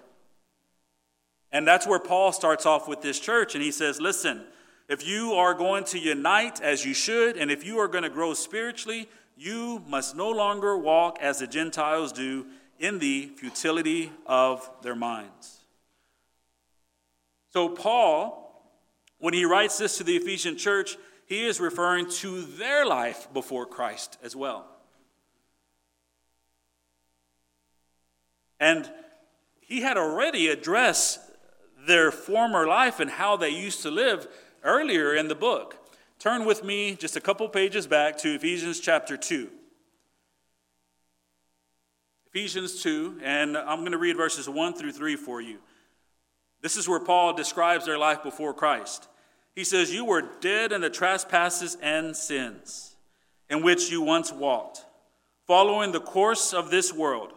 And 1.50 1.67
that's 1.67 1.87
where 1.87 1.99
Paul 1.99 2.33
starts 2.33 2.67
off 2.67 2.87
with 2.87 3.02
this 3.02 3.19
church, 3.19 3.55
and 3.55 3.64
he 3.64 3.73
says, 3.73 4.00
Listen, 4.00 4.45
if 4.90 5.06
you 5.06 5.35
are 5.35 5.54
going 5.54 5.85
to 5.85 6.00
unite 6.00 6.61
as 6.61 6.85
you 6.85 6.94
should, 6.94 7.37
and 7.37 7.49
if 7.49 7.64
you 7.64 7.78
are 7.78 7.87
going 7.87 8.02
to 8.02 8.11
grow 8.11 8.35
spiritually, 8.35 9.09
you 9.37 9.80
must 9.87 10.16
no 10.16 10.28
longer 10.28 10.76
walk 10.76 11.16
as 11.20 11.38
the 11.38 11.47
Gentiles 11.47 12.11
do 12.12 12.44
in 12.80 12.99
the 12.99 13.30
futility 13.37 14.11
of 14.26 14.68
their 14.82 14.97
minds. 14.97 15.59
So, 17.50 17.68
Paul, 17.68 18.64
when 19.18 19.32
he 19.32 19.44
writes 19.44 19.78
this 19.78 19.97
to 19.99 20.04
the 20.04 20.16
Ephesian 20.16 20.56
church, 20.56 20.97
he 21.25 21.44
is 21.47 21.61
referring 21.61 22.11
to 22.11 22.42
their 22.42 22.85
life 22.85 23.32
before 23.32 23.66
Christ 23.66 24.18
as 24.25 24.35
well. 24.35 24.66
And 28.59 28.90
he 29.61 29.82
had 29.82 29.97
already 29.97 30.49
addressed 30.49 31.20
their 31.87 32.11
former 32.11 32.66
life 32.66 32.99
and 32.99 33.09
how 33.09 33.37
they 33.37 33.50
used 33.50 33.82
to 33.82 33.90
live 33.92 34.26
earlier 34.64 35.14
in 35.14 35.29
the 35.29 35.35
book. 35.35 35.76
Turn 36.19 36.45
with 36.45 36.64
me 36.64 36.95
just 36.95 37.17
a 37.17 37.21
couple 37.21 37.49
pages 37.49 37.87
back 37.87 38.19
to 38.19 38.35
Ephesians 38.35 38.81
chapter 38.81 39.17
2. 39.17 39.49
Ephesians 42.26 42.83
2, 42.83 43.21
and 43.23 43.57
I'm 43.57 43.81
going 43.81 43.93
to 43.93 43.99
read 43.99 44.17
verses 44.17 44.49
1 44.49 44.75
through 44.75 44.93
3 44.93 45.17
for 45.17 45.40
you. 45.40 45.59
This 46.62 46.76
is 46.76 46.88
where 46.88 47.00
Paul 47.00 47.33
describes 47.33 47.87
their 47.87 47.99
life 47.99 48.23
before 48.23 48.55
Christ. 48.55 49.09
He 49.55 49.64
says, 49.64 49.93
You 49.93 50.05
were 50.05 50.29
dead 50.40 50.73
in 50.73 50.81
the 50.81 50.90
trespasses 50.90 51.76
and 51.83 52.17
sins 52.17 52.97
in 53.49 53.62
which 53.62 53.90
you 53.90 54.00
once 54.02 54.33
walked, 54.33 54.85
following 55.47 55.90
the 55.90 56.00
course 56.00 56.52
of 56.52 56.71
this 56.71 56.93
world, 56.93 57.33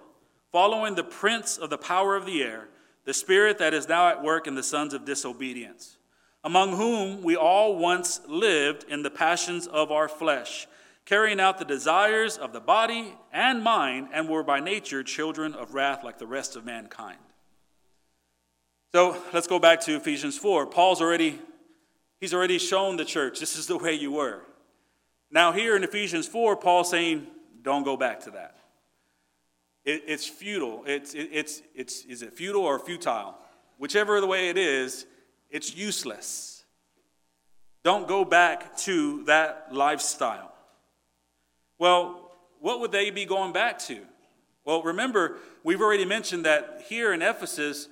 following 0.51 0.94
the 0.94 1.03
prince 1.03 1.58
of 1.58 1.70
the 1.70 1.77
power 1.77 2.15
of 2.15 2.25
the 2.25 2.44
air 2.44 2.68
the 3.06 3.13
spirit 3.13 3.58
that 3.58 3.74
is 3.74 3.88
now 3.88 4.08
at 4.08 4.24
work 4.24 4.48
in 4.48 4.56
the 4.56 4.63
sons 4.63 4.94
of 4.94 5.06
disobedience, 5.06 5.98
among 6.43 6.75
whom 6.75 7.21
we 7.21 7.35
all 7.35 7.77
once 7.77 8.19
lived 8.27 8.85
in 8.89 9.01
the 9.01 9.09
passions 9.09 9.65
of 9.67 9.91
our 9.91 10.09
flesh, 10.09 10.67
carrying 11.05 11.39
out 11.39 11.57
the 11.57 11.65
desires 11.65 12.38
of 12.38 12.53
the 12.53 12.59
body 12.59 13.13
and 13.31 13.63
mind, 13.63 14.09
and 14.13 14.27
were 14.27 14.43
by 14.43 14.59
nature 14.59 15.03
children 15.03 15.53
of 15.53 15.73
wrath 15.73 16.03
like 16.03 16.17
the 16.17 16.27
rest 16.27 16.55
of 16.55 16.65
mankind. 16.65 17.19
So 18.93 19.17
let's 19.33 19.47
go 19.47 19.57
back 19.57 19.81
to 19.81 19.95
Ephesians 19.95 20.38
4. 20.38 20.67
Paul's 20.67 21.01
already, 21.01 21.39
he's 22.19 22.33
already 22.33 22.59
shown 22.59 22.97
the 22.97 23.05
church 23.05 23.39
this 23.39 23.57
is 23.57 23.65
the 23.67 23.77
way 23.77 23.93
you 23.93 24.12
were. 24.12 24.41
Now, 25.31 25.51
here 25.51 25.75
in 25.75 25.83
Ephesians 25.83 26.27
4, 26.27 26.57
Paul's 26.57 26.91
saying, 26.91 27.25
don't 27.63 27.83
go 27.83 27.97
back 27.97 28.19
to 28.21 28.31
that. 28.31 28.57
It, 29.83 30.03
it's 30.05 30.27
futile. 30.27 30.83
It's, 30.85 31.15
it, 31.15 31.29
it's, 31.31 31.62
it's, 31.73 32.05
is 32.05 32.21
it 32.21 32.33
futile 32.33 32.62
or 32.62 32.77
futile? 32.77 33.35
Whichever 33.79 34.21
the 34.21 34.27
way 34.27 34.50
it 34.50 34.57
is, 34.57 35.07
it's 35.53 35.74
useless. 35.75 36.65
Don't 37.83 38.07
go 38.07 38.25
back 38.25 38.75
to 38.79 39.24
that 39.25 39.67
lifestyle. 39.72 40.51
Well, 41.77 42.31
what 42.60 42.79
would 42.79 42.91
they 42.91 43.12
be 43.12 43.25
going 43.25 43.53
back 43.53 43.77
to? 43.79 44.00
Well, 44.65 44.81
remember, 44.81 45.38
we've 45.63 45.81
already 45.81 46.05
mentioned 46.05 46.45
that 46.45 46.86
here 46.88 47.13
in 47.13 47.22
Ephesus, 47.22 47.88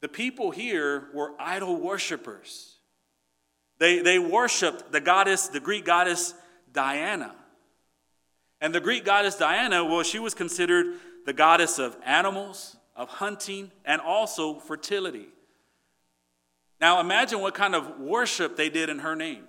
the 0.00 0.08
people 0.08 0.52
here 0.52 1.08
were 1.12 1.32
idol 1.40 1.76
worshippers. 1.76 2.76
They, 3.78 4.00
they 4.00 4.18
worshiped 4.18 4.92
the 4.92 5.00
goddess, 5.00 5.48
the 5.48 5.60
Greek 5.60 5.84
goddess 5.84 6.34
Diana. 6.72 7.34
And 8.60 8.74
the 8.74 8.80
Greek 8.80 9.04
goddess 9.04 9.36
Diana, 9.36 9.84
well, 9.84 10.02
she 10.04 10.18
was 10.20 10.34
considered 10.34 10.98
the 11.26 11.32
goddess 11.32 11.78
of 11.78 11.96
animals, 12.04 12.76
of 12.94 13.08
hunting, 13.08 13.72
and 13.84 14.00
also 14.00 14.60
fertility. 14.60 15.28
Now 16.84 17.00
imagine 17.00 17.40
what 17.40 17.54
kind 17.54 17.74
of 17.74 17.98
worship 17.98 18.58
they 18.58 18.68
did 18.68 18.90
in 18.90 18.98
her 18.98 19.16
name. 19.16 19.44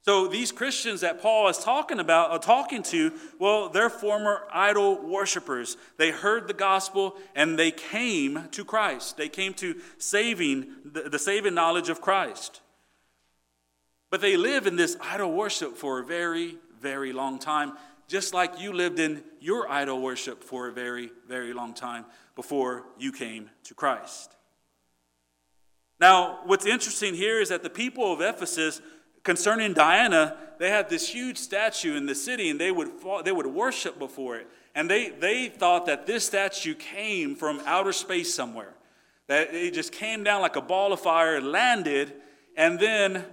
So 0.00 0.28
these 0.28 0.50
Christians 0.50 1.02
that 1.02 1.20
Paul 1.20 1.48
is 1.48 1.58
talking 1.58 2.00
about, 2.00 2.30
are 2.30 2.38
talking 2.38 2.82
to, 2.84 3.12
well, 3.38 3.68
they're 3.68 3.90
former 3.90 4.48
idol 4.50 4.96
worshippers. 4.96 5.76
They 5.98 6.10
heard 6.10 6.48
the 6.48 6.54
gospel 6.54 7.18
and 7.34 7.58
they 7.58 7.70
came 7.70 8.48
to 8.52 8.64
Christ. 8.64 9.18
They 9.18 9.28
came 9.28 9.52
to 9.56 9.78
saving 9.98 10.68
the, 10.86 11.10
the 11.10 11.18
saving 11.18 11.52
knowledge 11.52 11.90
of 11.90 12.00
Christ. 12.00 12.62
But 14.08 14.22
they 14.22 14.38
live 14.38 14.66
in 14.66 14.76
this 14.76 14.96
idol 15.02 15.32
worship 15.32 15.76
for 15.76 16.00
a 16.00 16.02
very, 16.02 16.56
very 16.80 17.12
long 17.12 17.38
time, 17.38 17.74
just 18.08 18.32
like 18.32 18.58
you 18.58 18.72
lived 18.72 18.98
in 18.98 19.22
your 19.38 19.70
idol 19.70 20.00
worship 20.00 20.42
for 20.42 20.68
a 20.68 20.72
very, 20.72 21.10
very 21.28 21.52
long 21.52 21.74
time 21.74 22.06
before 22.34 22.86
you 22.98 23.12
came 23.12 23.50
to 23.64 23.74
Christ. 23.74 24.34
Now, 26.00 26.40
what's 26.44 26.64
interesting 26.64 27.14
here 27.14 27.40
is 27.40 27.50
that 27.50 27.62
the 27.62 27.70
people 27.70 28.12
of 28.12 28.22
Ephesus, 28.22 28.80
concerning 29.22 29.74
Diana, 29.74 30.36
they 30.58 30.70
had 30.70 30.88
this 30.88 31.08
huge 31.08 31.36
statue 31.36 31.94
in 31.96 32.06
the 32.06 32.14
city 32.14 32.48
and 32.48 32.58
they 32.58 32.70
would, 32.70 32.88
they 33.24 33.32
would 33.32 33.46
worship 33.46 33.98
before 33.98 34.36
it. 34.36 34.46
And 34.74 34.88
they, 34.88 35.10
they 35.10 35.48
thought 35.48 35.86
that 35.86 36.06
this 36.06 36.24
statue 36.26 36.74
came 36.74 37.36
from 37.36 37.60
outer 37.66 37.92
space 37.92 38.32
somewhere, 38.34 38.74
that 39.26 39.52
it 39.52 39.74
just 39.74 39.92
came 39.92 40.24
down 40.24 40.40
like 40.40 40.56
a 40.56 40.62
ball 40.62 40.92
of 40.92 41.00
fire, 41.00 41.40
landed, 41.40 42.14
and 42.56 42.78
then, 42.78 43.24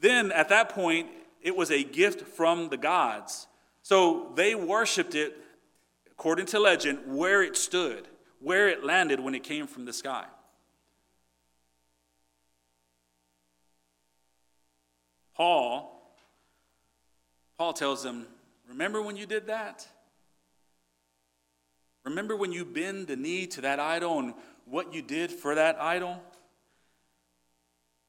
then 0.00 0.32
at 0.32 0.48
that 0.48 0.70
point, 0.70 1.08
it 1.42 1.54
was 1.54 1.70
a 1.70 1.84
gift 1.84 2.22
from 2.22 2.70
the 2.70 2.76
gods. 2.76 3.46
So 3.82 4.32
they 4.34 4.54
worshiped 4.54 5.14
it, 5.14 5.36
according 6.10 6.46
to 6.46 6.58
legend, 6.58 7.00
where 7.06 7.42
it 7.42 7.56
stood, 7.56 8.08
where 8.40 8.68
it 8.68 8.82
landed 8.82 9.20
when 9.20 9.34
it 9.34 9.44
came 9.44 9.66
from 9.66 9.84
the 9.84 9.92
sky. 9.92 10.24
Paul, 15.34 15.90
Paul 17.58 17.72
tells 17.72 18.02
them, 18.02 18.26
Remember 18.68 19.02
when 19.02 19.16
you 19.16 19.26
did 19.26 19.46
that? 19.46 19.86
Remember 22.04 22.36
when 22.36 22.52
you 22.52 22.64
bend 22.64 23.06
the 23.06 23.16
knee 23.16 23.46
to 23.48 23.60
that 23.62 23.80
idol 23.80 24.18
and 24.18 24.34
what 24.66 24.92
you 24.92 25.02
did 25.02 25.30
for 25.30 25.54
that 25.54 25.80
idol? 25.80 26.22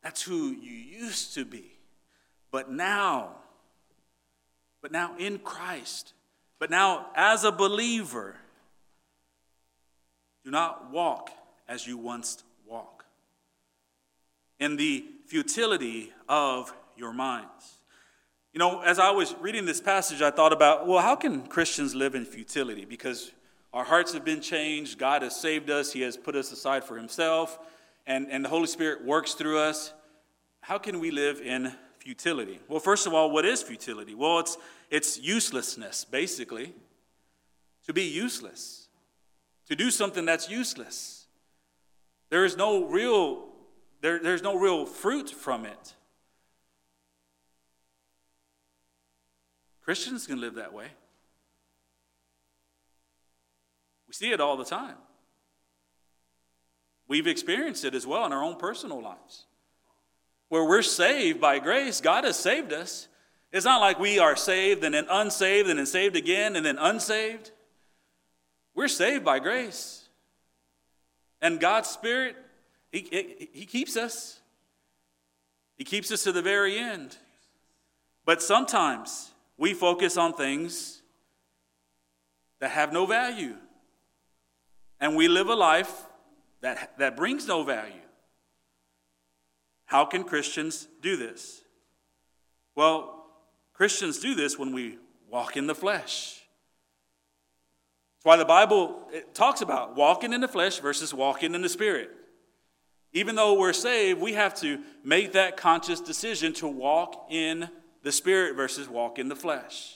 That's 0.04 0.22
who 0.22 0.52
you 0.52 0.72
used 0.72 1.34
to 1.36 1.46
be. 1.46 1.72
But 2.52 2.70
now, 2.70 3.38
but 4.82 4.92
now 4.92 5.16
in 5.18 5.40
Christ, 5.40 6.14
but 6.60 6.70
now 6.70 7.08
as 7.16 7.44
a 7.44 7.52
believer, 7.52 8.36
do 10.44 10.52
not 10.52 10.92
walk 10.92 11.32
as 11.68 11.88
you 11.88 11.98
once 11.98 12.44
walked 12.68 13.06
in 14.60 14.76
the 14.76 15.06
futility 15.26 16.14
of 16.30 16.74
your 16.98 17.14
minds. 17.14 17.80
You 18.54 18.60
know, 18.60 18.82
as 18.82 19.00
I 19.00 19.12
was 19.12 19.36
reading 19.42 19.66
this 19.66 19.82
passage, 19.82 20.22
I 20.22 20.32
thought 20.32 20.54
about, 20.54 20.88
well, 20.88 21.02
how 21.02 21.16
can 21.16 21.46
Christians 21.48 21.94
live 21.94 22.16
in 22.16 22.24
futility? 22.26 22.86
Because 22.86 23.32
our 23.74 23.84
hearts 23.84 24.14
have 24.14 24.24
been 24.24 24.40
changed, 24.40 24.98
God 24.98 25.22
has 25.22 25.36
saved 25.36 25.70
us, 25.70 25.92
He 25.92 26.02
has 26.02 26.16
put 26.16 26.36
us 26.36 26.52
aside 26.54 26.86
for 26.86 26.96
Himself, 26.96 27.60
and, 28.08 28.28
and 28.32 28.46
the 28.46 28.50
Holy 28.50 28.68
Spirit 28.68 29.04
works 29.04 29.34
through 29.34 29.60
us. 29.60 29.94
How 30.62 30.78
can 30.78 31.00
we 31.02 31.12
live 31.12 31.42
in 31.42 31.74
futility? 32.00 32.60
Well, 32.70 32.80
first 32.80 33.06
of 33.06 33.14
all, 33.14 33.32
what 33.32 33.46
is 33.46 33.62
futility? 33.62 34.16
Well, 34.16 34.40
it's, 34.40 34.58
it's 34.90 35.20
uselessness, 35.20 36.06
basically. 36.06 36.74
To 37.88 37.94
be 37.94 38.04
useless, 38.04 38.88
to 39.68 39.76
do 39.76 39.92
something 39.92 40.26
that's 40.26 40.50
useless. 40.50 41.28
There 42.30 42.46
is 42.46 42.58
no 42.58 42.86
real, 42.86 43.46
there, 44.02 44.20
there's 44.20 44.42
no 44.42 44.58
real 44.58 44.86
fruit 44.86 45.30
from 45.30 45.66
it. 45.66 45.94
Christians 49.86 50.26
can 50.26 50.42
live 50.42 50.56
that 50.56 50.74
way. 50.74 50.88
We 54.08 54.14
see 54.14 54.32
it 54.32 54.42
all 54.42 54.58
the 54.58 54.66
time. 54.66 54.96
We've 57.08 57.28
experienced 57.28 57.86
it 57.86 57.94
as 57.94 58.08
well 58.08 58.26
in 58.26 58.34
our 58.34 58.44
own 58.44 58.56
personal 58.56 59.00
lives. 59.00 59.46
Where 60.50 60.66
we're 60.66 60.82
saved 60.82 61.40
by 61.40 61.60
grace, 61.60 62.02
God 62.02 62.24
has 62.24 62.36
saved 62.36 62.74
us. 62.74 63.08
It's 63.52 63.66
not 63.66 63.80
like 63.80 64.00
we 64.00 64.18
are 64.18 64.36
saved 64.36 64.84
and 64.84 64.96
then 64.96 65.06
unsaved 65.08 65.70
and 65.70 65.78
then 65.78 65.86
saved 65.86 66.16
again 66.16 66.56
and 66.56 66.66
then 66.66 66.80
unsaved. 66.80 67.52
We're 68.74 68.88
saved 68.88 69.24
by 69.24 69.38
grace. 69.38 70.10
And 71.44 71.60
God's 71.60 71.90
Spirit, 71.90 72.36
He, 72.92 73.50
he 73.54 73.66
keeps 73.68 73.96
us. 73.96 74.40
He 75.78 75.84
keeps 75.84 76.12
us 76.12 76.24
to 76.24 76.32
the 76.32 76.42
very 76.42 76.80
end. 76.80 77.18
But 78.26 78.42
sometimes 78.42 79.32
we 79.58 79.74
focus 79.74 80.18
on 80.18 80.34
things 80.34 81.02
that 82.60 82.72
have 82.72 82.92
no 82.92 83.06
value. 83.06 83.56
And 85.00 85.16
we 85.16 85.28
live 85.28 85.50
a 85.50 85.56
life 85.56 86.06
that, 86.62 86.98
that 86.98 87.16
brings 87.16 87.48
no 87.48 87.64
value. 87.64 87.94
How 89.86 90.06
can 90.06 90.24
Christians 90.24 90.88
do 91.02 91.16
this? 91.16 91.62
Well, 92.76 93.26
Christians 93.74 94.20
do 94.20 94.36
this 94.36 94.58
when 94.58 94.74
we 94.74 94.98
walk 95.30 95.58
in 95.58 95.68
the 95.68 95.76
flesh. 95.76 96.42
That's 98.16 98.26
why 98.26 98.38
the 98.38 98.46
Bible 98.46 99.08
talks 99.34 99.62
about 99.62 99.96
walking 99.96 100.34
in 100.34 100.42
the 100.42 100.48
flesh 100.48 100.80
versus 100.80 101.14
walking 101.14 101.54
in 101.54 101.62
the 101.62 101.70
spirit. 101.70 102.10
Even 103.14 103.36
though 103.36 103.54
we're 103.58 103.74
saved, 103.74 104.20
we 104.20 104.34
have 104.34 104.56
to 104.56 104.80
make 105.04 105.34
that 105.34 105.56
conscious 105.56 106.02
decision 106.02 106.52
to 106.54 106.68
walk 106.68 107.28
in 107.30 107.70
the 108.06 108.12
spirit 108.12 108.56
versus 108.56 108.88
walk 108.88 109.18
in 109.18 109.30
the 109.30 109.36
flesh. 109.36 109.96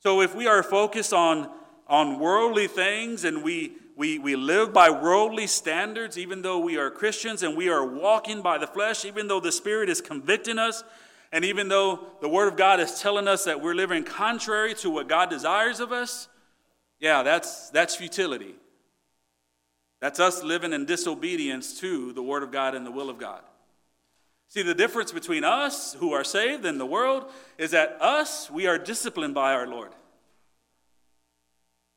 So 0.00 0.20
if 0.20 0.34
we 0.34 0.48
are 0.48 0.64
focused 0.64 1.12
on, 1.12 1.48
on 1.86 2.18
worldly 2.18 2.66
things 2.66 3.22
and 3.22 3.44
we, 3.44 3.76
we, 3.96 4.18
we 4.18 4.34
live 4.34 4.72
by 4.72 4.90
worldly 4.90 5.46
standards, 5.46 6.18
even 6.18 6.42
though 6.42 6.58
we 6.58 6.76
are 6.76 6.90
Christians 6.90 7.44
and 7.44 7.56
we 7.56 7.68
are 7.68 7.86
walking 7.86 8.42
by 8.42 8.58
the 8.58 8.66
flesh, 8.66 9.04
even 9.04 9.28
though 9.28 9.38
the 9.38 9.52
Spirit 9.52 9.88
is 9.88 10.00
convicting 10.00 10.58
us, 10.58 10.82
and 11.30 11.44
even 11.44 11.68
though 11.68 12.04
the 12.20 12.28
Word 12.28 12.48
of 12.48 12.56
God 12.56 12.80
is 12.80 13.00
telling 13.00 13.28
us 13.28 13.44
that 13.44 13.60
we're 13.60 13.76
living 13.76 14.02
contrary 14.02 14.74
to 14.74 14.90
what 14.90 15.08
God 15.08 15.30
desires 15.30 15.78
of 15.78 15.92
us, 15.92 16.26
yeah, 16.98 17.22
that's, 17.22 17.70
that's 17.70 17.94
futility. 17.94 18.56
That's 20.00 20.18
us 20.18 20.42
living 20.42 20.72
in 20.72 20.84
disobedience 20.84 21.78
to 21.78 22.12
the 22.12 22.24
Word 22.24 22.42
of 22.42 22.50
God 22.50 22.74
and 22.74 22.84
the 22.84 22.90
will 22.90 23.08
of 23.08 23.18
God. 23.18 23.42
See, 24.52 24.60
the 24.60 24.74
difference 24.74 25.12
between 25.12 25.44
us 25.44 25.94
who 25.94 26.12
are 26.12 26.22
saved 26.22 26.66
and 26.66 26.78
the 26.78 26.84
world 26.84 27.24
is 27.56 27.70
that 27.70 27.96
us, 28.02 28.50
we 28.50 28.66
are 28.66 28.76
disciplined 28.76 29.32
by 29.32 29.54
our 29.54 29.66
Lord. 29.66 29.92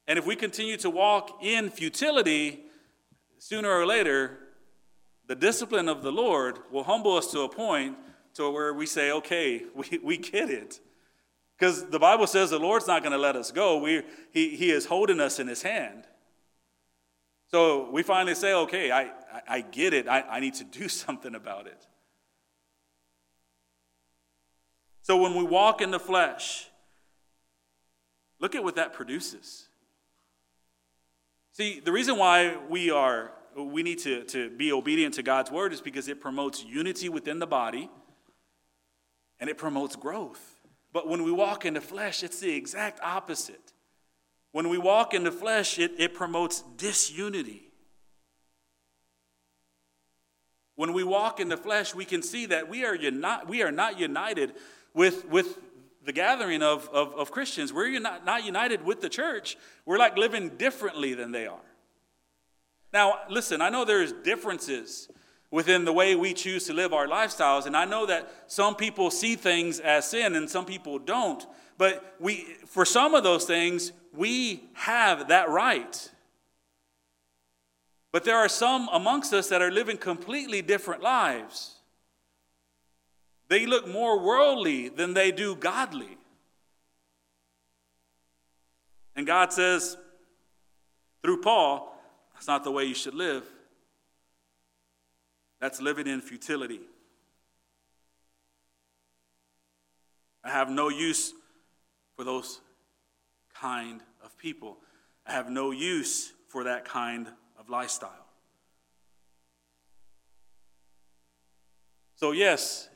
And 0.08 0.18
if 0.18 0.26
we 0.26 0.38
continue 0.38 0.78
to 0.78 0.90
walk 0.90 1.44
in 1.44 1.70
futility, 1.70 2.62
sooner 3.40 3.70
or 3.70 3.86
later, 3.86 4.38
the 5.28 5.36
discipline 5.36 5.90
of 5.90 6.02
the 6.02 6.14
Lord 6.14 6.60
will 6.72 6.86
humble 6.86 7.18
us 7.18 7.30
to 7.34 7.42
a 7.42 7.50
point 7.50 7.98
to 8.36 8.50
where 8.50 8.74
we 8.74 8.86
say, 8.86 9.12
okay, 9.12 9.64
we, 9.76 10.00
we 10.02 10.16
get 10.16 10.50
it. 10.50 10.80
Because 11.60 11.88
the 11.88 12.00
Bible 12.00 12.26
says 12.26 12.52
the 12.52 12.58
Lord's 12.58 12.88
not 12.88 13.02
going 13.02 13.12
to 13.12 13.18
let 13.18 13.36
us 13.36 13.52
go. 13.52 13.80
We, 13.80 14.04
he, 14.32 14.56
he 14.56 14.72
is 14.72 14.86
holding 14.86 15.20
us 15.20 15.40
in 15.40 15.48
his 15.50 15.62
hand. 15.62 16.06
So 17.52 17.92
we 17.92 18.02
finally 18.02 18.34
say, 18.34 18.54
okay, 18.54 18.92
I, 18.92 19.02
I, 19.02 19.42
I 19.50 19.62
get 19.62 19.94
it. 19.94 20.08
I, 20.08 20.22
I 20.22 20.40
need 20.40 20.54
to 20.54 20.64
do 20.64 20.88
something 20.88 21.36
about 21.36 21.68
it. 21.68 21.86
So 25.06 25.18
when 25.18 25.36
we 25.36 25.44
walk 25.44 25.82
in 25.82 25.92
the 25.92 26.00
flesh, 26.00 26.68
look 28.40 28.56
at 28.56 28.64
what 28.64 28.78
that 28.78 28.92
produces. 28.92 29.68
See, 31.52 31.80
the 31.80 31.92
reason 31.92 32.18
why 32.18 32.58
we 32.68 32.90
are 32.90 33.32
we 33.56 33.84
need 33.84 34.00
to, 34.00 34.24
to 34.24 34.50
be 34.50 34.72
obedient 34.72 35.14
to 35.14 35.22
God's 35.22 35.52
word 35.52 35.74
is 35.74 35.80
because 35.80 36.08
it 36.08 36.20
promotes 36.20 36.66
unity 36.66 37.08
within 37.08 37.38
the 37.38 37.46
body 37.46 37.88
and 39.40 39.48
it 39.48 39.60
promotes 39.60 39.96
growth. 39.96 40.60
But 40.92 41.08
when 41.08 41.22
we 41.22 41.32
walk 41.32 41.66
in 41.66 41.76
the 41.76 41.82
flesh, 41.82 42.24
it's 42.24 42.40
the 42.40 42.56
exact 42.56 43.00
opposite. 43.04 43.74
When 44.54 44.70
we 44.70 44.80
walk 44.80 45.14
in 45.14 45.24
the 45.24 45.32
flesh, 45.32 45.78
it, 45.78 45.92
it 46.00 46.16
promotes 46.16 46.64
disunity. 46.78 47.70
When 50.76 50.94
we 50.94 51.04
walk 51.04 51.40
in 51.40 51.48
the 51.48 51.58
flesh, 51.58 51.94
we 51.94 52.06
can 52.06 52.24
see 52.24 52.48
that 52.48 52.68
we 52.68 52.84
are, 52.86 52.96
uni- 52.96 53.46
we 53.48 53.62
are 53.62 53.72
not 53.72 54.00
united 54.00 54.56
with, 54.96 55.30
with 55.30 55.60
the 56.04 56.12
gathering 56.12 56.64
of, 56.64 56.90
of, 56.90 57.14
of 57.14 57.32
Christians. 57.32 57.72
We're 57.72 58.00
not, 58.00 58.26
not 58.26 58.44
united 58.44 58.84
with 58.84 59.02
the 59.02 59.10
church. 59.10 59.58
We're 59.86 60.00
like 60.00 60.18
living 60.18 60.50
differently 60.58 61.14
than 61.14 61.32
they 61.32 61.46
are. 61.46 61.60
Now, 62.92 63.20
listen, 63.30 63.62
I 63.62 63.70
know 63.70 63.86
there's 63.86 64.14
differences 64.14 65.10
within 65.52 65.86
the 65.86 65.94
way 65.94 66.16
we 66.16 66.34
choose 66.34 66.66
to 66.66 66.74
live 66.74 66.94
our 66.94 67.08
lifestyles, 67.08 67.66
and 67.66 67.76
I 67.78 67.86
know 67.86 68.06
that 68.06 68.32
some 68.48 68.76
people 68.76 69.12
see 69.12 69.36
things 69.36 69.80
as 69.80 70.10
sin 70.10 70.36
and 70.36 70.50
some 70.50 70.66
people 70.66 70.98
don't. 70.98 71.46
But 71.78 72.16
we, 72.20 72.56
for 72.68 72.86
some 72.86 73.14
of 73.14 73.24
those 73.24 73.46
things, 73.46 73.92
we 74.14 74.64
have 74.74 75.28
that 75.28 75.50
right. 75.50 76.12
But 78.14 78.24
there 78.24 78.38
are 78.38 78.48
some 78.48 78.88
amongst 78.94 79.34
us 79.34 79.50
that 79.50 79.62
are 79.62 79.72
living 79.72 79.98
completely 79.98 80.62
different 80.62 81.04
lives. 81.04 81.75
They 83.48 83.66
look 83.66 83.88
more 83.88 84.20
worldly 84.20 84.90
than 84.90 85.14
they 85.14 85.32
do 85.32 85.56
godly. 85.56 86.18
And 89.16 89.26
God 89.26 89.54
says, 89.54 89.98
through 91.22 91.42
Paul, 91.42 91.96
that's 92.34 92.48
not 92.48 92.64
the 92.64 92.72
way 92.72 92.86
you 92.86 92.96
should 92.96 93.14
live. 93.14 93.44
That's 95.60 95.82
living 95.82 96.08
in 96.08 96.22
futility. 96.22 96.82
I 100.44 100.50
have 100.50 100.70
no 100.70 100.90
use 100.90 101.34
for 102.16 102.24
those 102.24 102.62
kind 103.54 104.02
of 104.24 104.38
people. 104.38 104.78
I 105.26 105.32
have 105.32 105.50
no 105.50 105.72
use 105.72 106.34
for 106.48 106.66
that 106.66 106.86
kind 106.86 107.28
of 107.58 107.70
lifestyle. 107.70 108.12
So, 112.16 112.32
yes, 112.32 112.90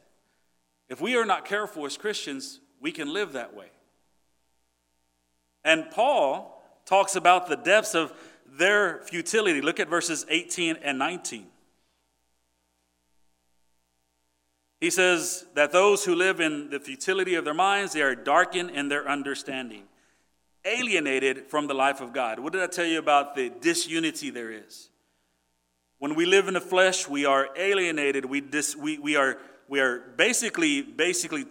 if 0.90 1.00
we 1.00 1.16
are 1.16 1.26
not 1.26 1.46
careful 1.46 1.86
as 1.86 1.98
Christians, 1.98 2.60
we 2.82 2.92
can 2.92 3.14
live 3.14 3.34
that 3.34 3.56
way. 3.56 3.68
And 5.64 5.90
Paul 5.92 6.64
talks 6.86 7.16
about 7.16 7.48
the 7.48 7.56
depths 7.56 7.94
of 7.94 8.14
their 8.48 9.02
futility. 9.04 9.62
Look 9.62 9.80
at 9.80 9.88
verses 9.88 10.26
18 10.30 10.78
and 10.82 10.98
19. 10.98 11.46
He 14.80 14.90
says 14.90 15.46
that 15.56 15.72
those 15.72 16.06
who 16.06 16.16
live 16.16 16.40
in 16.40 16.70
the 16.70 16.80
futility 16.80 17.36
of 17.36 17.44
their 17.44 17.54
minds, 17.54 17.94
they 17.94 18.02
are 18.02 18.16
darkened 18.16 18.72
in 18.72 18.88
their 18.88 19.08
understanding, 19.08 19.84
alienated 20.64 21.48
from 21.48 21.68
the 21.68 21.74
life 21.74 22.00
of 22.00 22.14
God. 22.14 22.40
What 22.40 22.54
did 22.54 22.64
I 22.64 22.68
tell 22.68 22.86
you 22.86 22.98
about 22.98 23.36
the 23.36 23.50
disunity 23.50 24.30
there 24.30 24.52
is? 24.52 24.90
When 26.00 26.16
we 26.16 26.26
live 26.26 26.48
in 26.48 26.54
the 26.54 26.62
flesh, 26.62 27.10
we 27.10 27.26
are 27.26 27.50
alienated. 27.58 28.24
We, 28.24 28.40
dis, 28.40 28.74
we, 28.74 28.98
we 28.98 29.18
are 29.18 29.38
we 29.70 29.80
are 29.80 30.00
basically, 30.18 30.82
basically, 30.82 31.46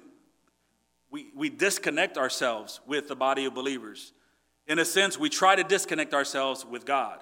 we, 1.10 1.30
we 1.34 1.48
disconnect 1.48 2.18
ourselves 2.18 2.80
with 2.86 3.08
the 3.08 3.16
body 3.16 3.44
of 3.44 3.54
believers. 3.54 4.12
In 4.66 4.78
a 4.78 4.84
sense, 4.84 5.18
we 5.18 5.30
try 5.30 5.54
to 5.54 5.64
disconnect 5.64 6.12
ourselves 6.12 6.66
with 6.66 6.84
God. 6.84 7.20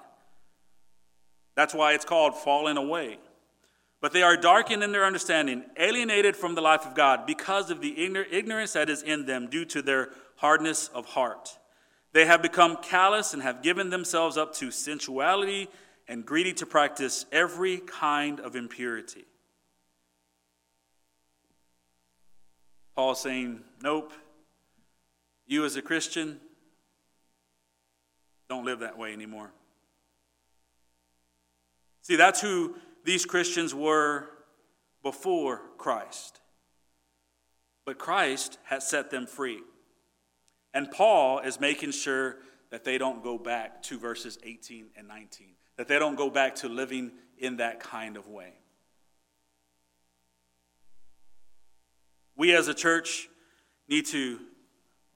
That's 1.55 1.73
why 1.73 1.93
it's 1.93 2.03
called 2.03 2.35
falling 2.35 2.77
away. 2.77 3.19
But 4.01 4.11
they 4.11 4.21
are 4.21 4.37
darkened 4.37 4.83
in 4.83 4.91
their 4.91 5.05
understanding, 5.05 5.63
alienated 5.77 6.35
from 6.35 6.55
the 6.55 6.61
life 6.61 6.85
of 6.85 6.93
God 6.93 7.25
because 7.25 7.71
of 7.71 7.81
the 7.81 7.97
ignorance 7.97 8.73
that 8.73 8.89
is 8.89 9.01
in 9.01 9.25
them 9.25 9.47
due 9.49 9.65
to 9.65 9.81
their 9.81 10.09
hardness 10.35 10.87
of 10.89 11.05
heart. 11.05 11.57
They 12.13 12.25
have 12.25 12.41
become 12.41 12.77
callous 12.81 13.33
and 13.33 13.41
have 13.43 13.63
given 13.63 13.89
themselves 13.89 14.37
up 14.37 14.53
to 14.55 14.71
sensuality 14.71 15.67
and 16.07 16.25
greedy 16.25 16.53
to 16.53 16.65
practice 16.65 17.25
every 17.31 17.77
kind 17.77 18.39
of 18.39 18.55
impurity. 18.55 19.25
Paul's 22.97 23.21
saying, 23.21 23.59
Nope, 23.83 24.11
you 25.45 25.65
as 25.65 25.75
a 25.75 25.83
Christian, 25.83 26.39
don't 28.49 28.65
live 28.65 28.79
that 28.79 28.97
way 28.97 29.13
anymore. 29.13 29.51
See, 32.01 32.15
that's 32.15 32.41
who 32.41 32.73
these 33.05 33.23
Christians 33.23 33.75
were 33.75 34.29
before 35.03 35.61
Christ. 35.77 36.39
But 37.85 37.99
Christ 37.99 38.57
has 38.63 38.89
set 38.89 39.11
them 39.11 39.27
free. 39.27 39.61
And 40.73 40.89
Paul 40.89 41.39
is 41.39 41.59
making 41.59 41.91
sure 41.91 42.37
that 42.71 42.83
they 42.83 42.97
don't 42.97 43.23
go 43.23 43.37
back 43.37 43.83
to 43.83 43.99
verses 43.99 44.39
18 44.41 44.87
and 44.97 45.07
19, 45.07 45.49
that 45.77 45.87
they 45.87 45.99
don't 45.99 46.15
go 46.15 46.31
back 46.31 46.55
to 46.55 46.67
living 46.67 47.11
in 47.37 47.57
that 47.57 47.79
kind 47.79 48.17
of 48.17 48.27
way. 48.27 48.53
We 52.37 52.55
as 52.55 52.67
a 52.67 52.73
church 52.73 53.29
need 53.89 54.05
to 54.07 54.39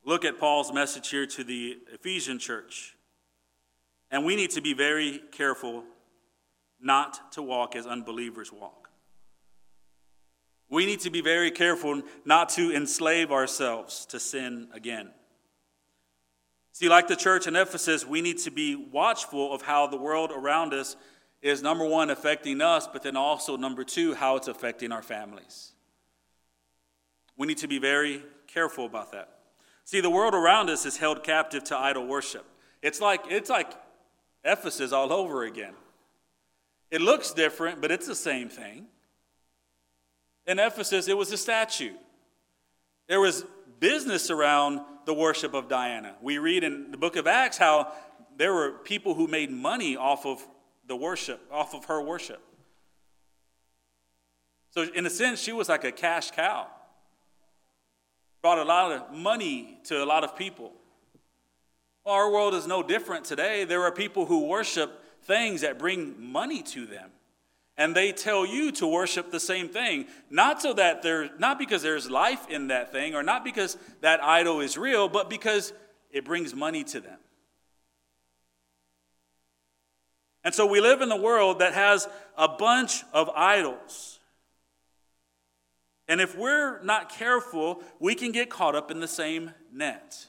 look 0.04 0.26
at 0.26 0.40
Paul's 0.40 0.74
message 0.74 1.10
here 1.10 1.28
to 1.28 1.44
the 1.44 1.78
Ephesian 1.94 2.40
church. 2.40 2.96
And 4.10 4.26
we 4.26 4.36
need 4.36 4.50
to 4.52 4.62
be 4.62 4.74
very 4.74 5.22
careful 5.32 5.84
not 6.82 7.32
to 7.34 7.44
walk 7.44 7.76
as 7.76 7.86
unbelievers 7.86 8.52
walk. 8.52 8.90
We 10.68 10.88
need 10.88 11.02
to 11.02 11.12
be 11.12 11.22
very 11.22 11.52
careful 11.52 12.02
not 12.26 12.50
to 12.50 12.74
enslave 12.74 13.32
ourselves 13.32 14.06
to 14.08 14.20
sin 14.20 14.70
again. 14.74 15.12
See, 16.72 16.90
like 16.90 17.08
the 17.08 17.16
church 17.16 17.46
in 17.46 17.56
Ephesus, 17.56 18.06
we 18.06 18.22
need 18.22 18.40
to 18.40 18.52
be 18.52 18.76
watchful 18.76 19.54
of 19.54 19.62
how 19.62 19.86
the 19.86 19.98
world 19.98 20.32
around 20.32 20.74
us 20.74 20.96
is 21.42 21.62
number 21.62 21.86
one, 21.86 22.10
affecting 22.10 22.62
us, 22.62 22.88
but 22.88 23.04
then 23.04 23.18
also 23.18 23.58
number 23.58 23.84
two, 23.84 24.16
how 24.16 24.38
it's 24.38 24.48
affecting 24.48 24.92
our 24.92 25.04
families. 25.04 25.74
We 27.42 27.48
need 27.48 27.58
to 27.58 27.68
be 27.68 27.80
very 27.80 28.22
careful 28.46 28.86
about 28.86 29.14
that. 29.14 29.40
See, 29.84 30.00
the 30.00 30.12
world 30.12 30.36
around 30.36 30.70
us 30.70 30.86
is 30.86 30.98
held 30.98 31.24
captive 31.24 31.64
to 31.64 31.76
idol 31.76 32.06
worship. 32.06 32.46
It's 32.84 33.02
like, 33.02 33.24
it's 33.30 33.50
like 33.50 33.74
Ephesus 34.44 34.92
all 34.92 35.12
over 35.12 35.44
again. 35.44 35.74
It 36.92 37.02
looks 37.02 37.34
different, 37.34 37.82
but 37.82 37.90
it's 37.90 38.06
the 38.06 38.14
same 38.14 38.48
thing. 38.48 38.86
In 40.46 40.60
Ephesus, 40.60 41.08
it 41.08 41.18
was 41.18 41.32
a 41.32 41.38
statue. 41.38 41.94
There 43.08 43.20
was 43.20 43.44
business 43.80 44.30
around 44.30 44.82
the 45.08 45.14
worship 45.16 45.56
of 45.56 45.68
Diana. 45.68 46.18
We 46.22 46.38
read 46.38 46.64
in 46.64 46.92
the 46.92 46.98
book 46.98 47.16
of 47.16 47.26
Acts 47.26 47.58
how 47.58 47.92
there 48.38 48.54
were 48.54 48.74
people 48.84 49.16
who 49.16 49.26
made 49.26 49.50
money 49.50 49.98
off 49.98 50.28
of 50.28 50.48
the 50.86 50.96
worship, 50.96 51.42
off 51.52 51.74
of 51.74 51.86
her 51.86 52.04
worship. 52.04 52.44
So, 54.70 54.84
in 54.84 55.08
a 55.08 55.10
sense, 55.10 55.42
she 55.42 55.54
was 55.54 55.70
like 55.70 55.84
a 55.84 55.92
cash 55.92 56.30
cow. 56.30 56.68
Brought 58.42 58.58
a 58.58 58.64
lot 58.64 58.92
of 58.92 59.14
money 59.14 59.80
to 59.86 60.04
a 60.04 60.06
lot 60.06 60.24
of 60.24 60.36
people. 60.36 60.72
Well, 62.06 62.16
our 62.16 62.32
world 62.32 62.54
is 62.54 62.66
no 62.66 62.82
different 62.82 63.26
today. 63.26 63.64
There 63.66 63.84
are 63.84 63.92
people 63.92 64.26
who 64.26 64.48
worship 64.48 65.04
things 65.24 65.62
that 65.62 65.78
bring 65.78 66.32
money 66.32 66.64
to 66.64 66.86
them. 66.86 67.12
And 67.78 67.96
they 67.96 68.12
tell 68.12 68.46
you 68.46 68.72
to 68.74 68.88
worship 68.88 69.32
the 69.32 69.40
same 69.40 69.70
thing, 69.70 70.06
not 70.30 70.62
so 70.62 70.74
that 70.74 71.02
there 71.02 71.30
not 71.40 71.58
because 71.58 71.82
there's 71.82 72.10
life 72.10 72.50
in 72.50 72.68
that 72.68 72.92
thing 72.92 73.16
or 73.16 73.24
not 73.24 73.44
because 73.44 73.78
that 74.02 74.24
idol 74.24 74.60
is 74.60 74.78
real, 74.78 75.08
but 75.08 75.30
because 75.30 75.74
it 76.12 76.26
brings 76.26 76.54
money 76.54 76.84
to 76.84 77.00
them. 77.00 77.18
And 80.44 80.54
so 80.54 80.66
we 80.66 80.82
live 80.82 81.02
in 81.02 81.12
a 81.12 81.18
world 81.18 81.60
that 81.60 81.74
has 81.74 82.08
a 82.38 82.48
bunch 82.48 83.04
of 83.14 83.30
idols. 83.30 84.20
And 86.08 86.20
if 86.20 86.38
we're 86.38 86.82
not 86.84 87.10
careful, 87.10 87.84
we 88.00 88.16
can 88.16 88.32
get 88.32 88.50
caught 88.50 88.76
up 88.76 88.92
in 88.92 89.00
the 89.00 89.08
same 89.08 89.52
net. 89.72 90.28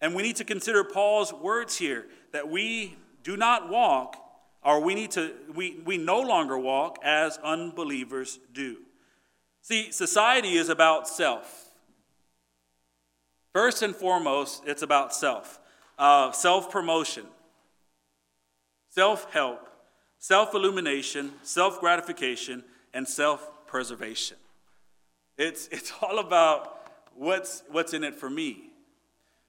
And 0.00 0.14
we 0.14 0.22
need 0.22 0.36
to 0.36 0.44
consider 0.44 0.84
Paul's 0.84 1.32
words 1.32 1.76
here 1.76 2.06
that 2.32 2.48
we 2.48 2.96
do 3.22 3.36
not 3.36 3.68
walk, 3.68 4.16
or 4.62 4.80
we 4.80 4.94
need 4.94 5.10
to, 5.12 5.32
we, 5.54 5.80
we 5.84 5.98
no 5.98 6.20
longer 6.20 6.58
walk 6.58 6.98
as 7.02 7.38
unbelievers 7.38 8.38
do. 8.52 8.78
See, 9.62 9.90
society 9.90 10.54
is 10.54 10.68
about 10.68 11.08
self. 11.08 11.70
First 13.52 13.82
and 13.82 13.94
foremost, 13.94 14.62
it's 14.66 14.82
about 14.82 15.14
self 15.14 15.58
uh, 15.98 16.30
self 16.32 16.70
promotion, 16.70 17.26
self 18.90 19.32
help, 19.32 19.68
self 20.18 20.54
illumination, 20.54 21.32
self 21.42 21.80
gratification, 21.80 22.62
and 22.94 23.06
self 23.08 23.66
preservation. 23.66 24.36
It's, 25.38 25.68
it's 25.68 25.92
all 26.02 26.18
about 26.18 26.90
what's, 27.14 27.62
what's 27.70 27.94
in 27.94 28.04
it 28.04 28.16
for 28.16 28.28
me. 28.28 28.70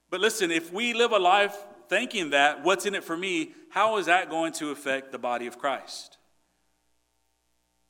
But 0.09 0.21
listen, 0.21 0.51
if 0.51 0.71
we 0.71 0.93
live 0.93 1.11
a 1.11 1.19
life 1.19 1.57
thinking 1.89 2.29
that, 2.29 2.63
what's 2.63 2.85
in 2.85 2.95
it 2.95 3.03
for 3.03 3.17
me, 3.17 3.51
how 3.69 3.97
is 3.97 4.05
that 4.05 4.29
going 4.29 4.53
to 4.53 4.69
affect 4.71 5.11
the 5.11 5.19
body 5.19 5.47
of 5.47 5.57
Christ? 5.57 6.17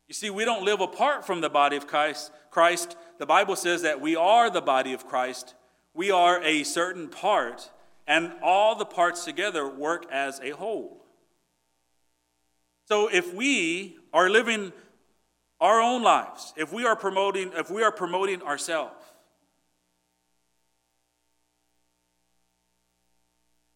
You 0.07 0.13
see, 0.13 0.29
we 0.29 0.43
don't 0.43 0.63
live 0.63 0.81
apart 0.81 1.27
from 1.27 1.41
the 1.41 1.49
body 1.49 1.75
of 1.75 1.85
Christ. 1.85 2.31
Christ, 2.49 2.97
the 3.19 3.25
Bible 3.25 3.55
says 3.55 3.83
that 3.83 4.01
we 4.01 4.15
are 4.15 4.49
the 4.49 4.61
body 4.61 4.93
of 4.93 5.05
Christ. 5.05 5.53
We 5.93 6.09
are 6.09 6.41
a 6.41 6.63
certain 6.63 7.09
part, 7.09 7.69
and 8.07 8.33
all 8.41 8.75
the 8.75 8.85
parts 8.85 9.23
together 9.23 9.67
work 9.67 10.05
as 10.11 10.39
a 10.39 10.51
whole. 10.51 11.05
So 12.87 13.07
if 13.07 13.33
we 13.33 13.97
are 14.13 14.29
living 14.29 14.73
our 15.59 15.81
own 15.81 16.03
lives, 16.03 16.53
if 16.55 16.71
we 16.71 16.85
are 16.85 16.95
promoting, 16.95 17.51
if 17.55 17.69
we 17.69 17.83
are 17.83 17.91
promoting 17.91 18.41
ourselves, 18.41 18.93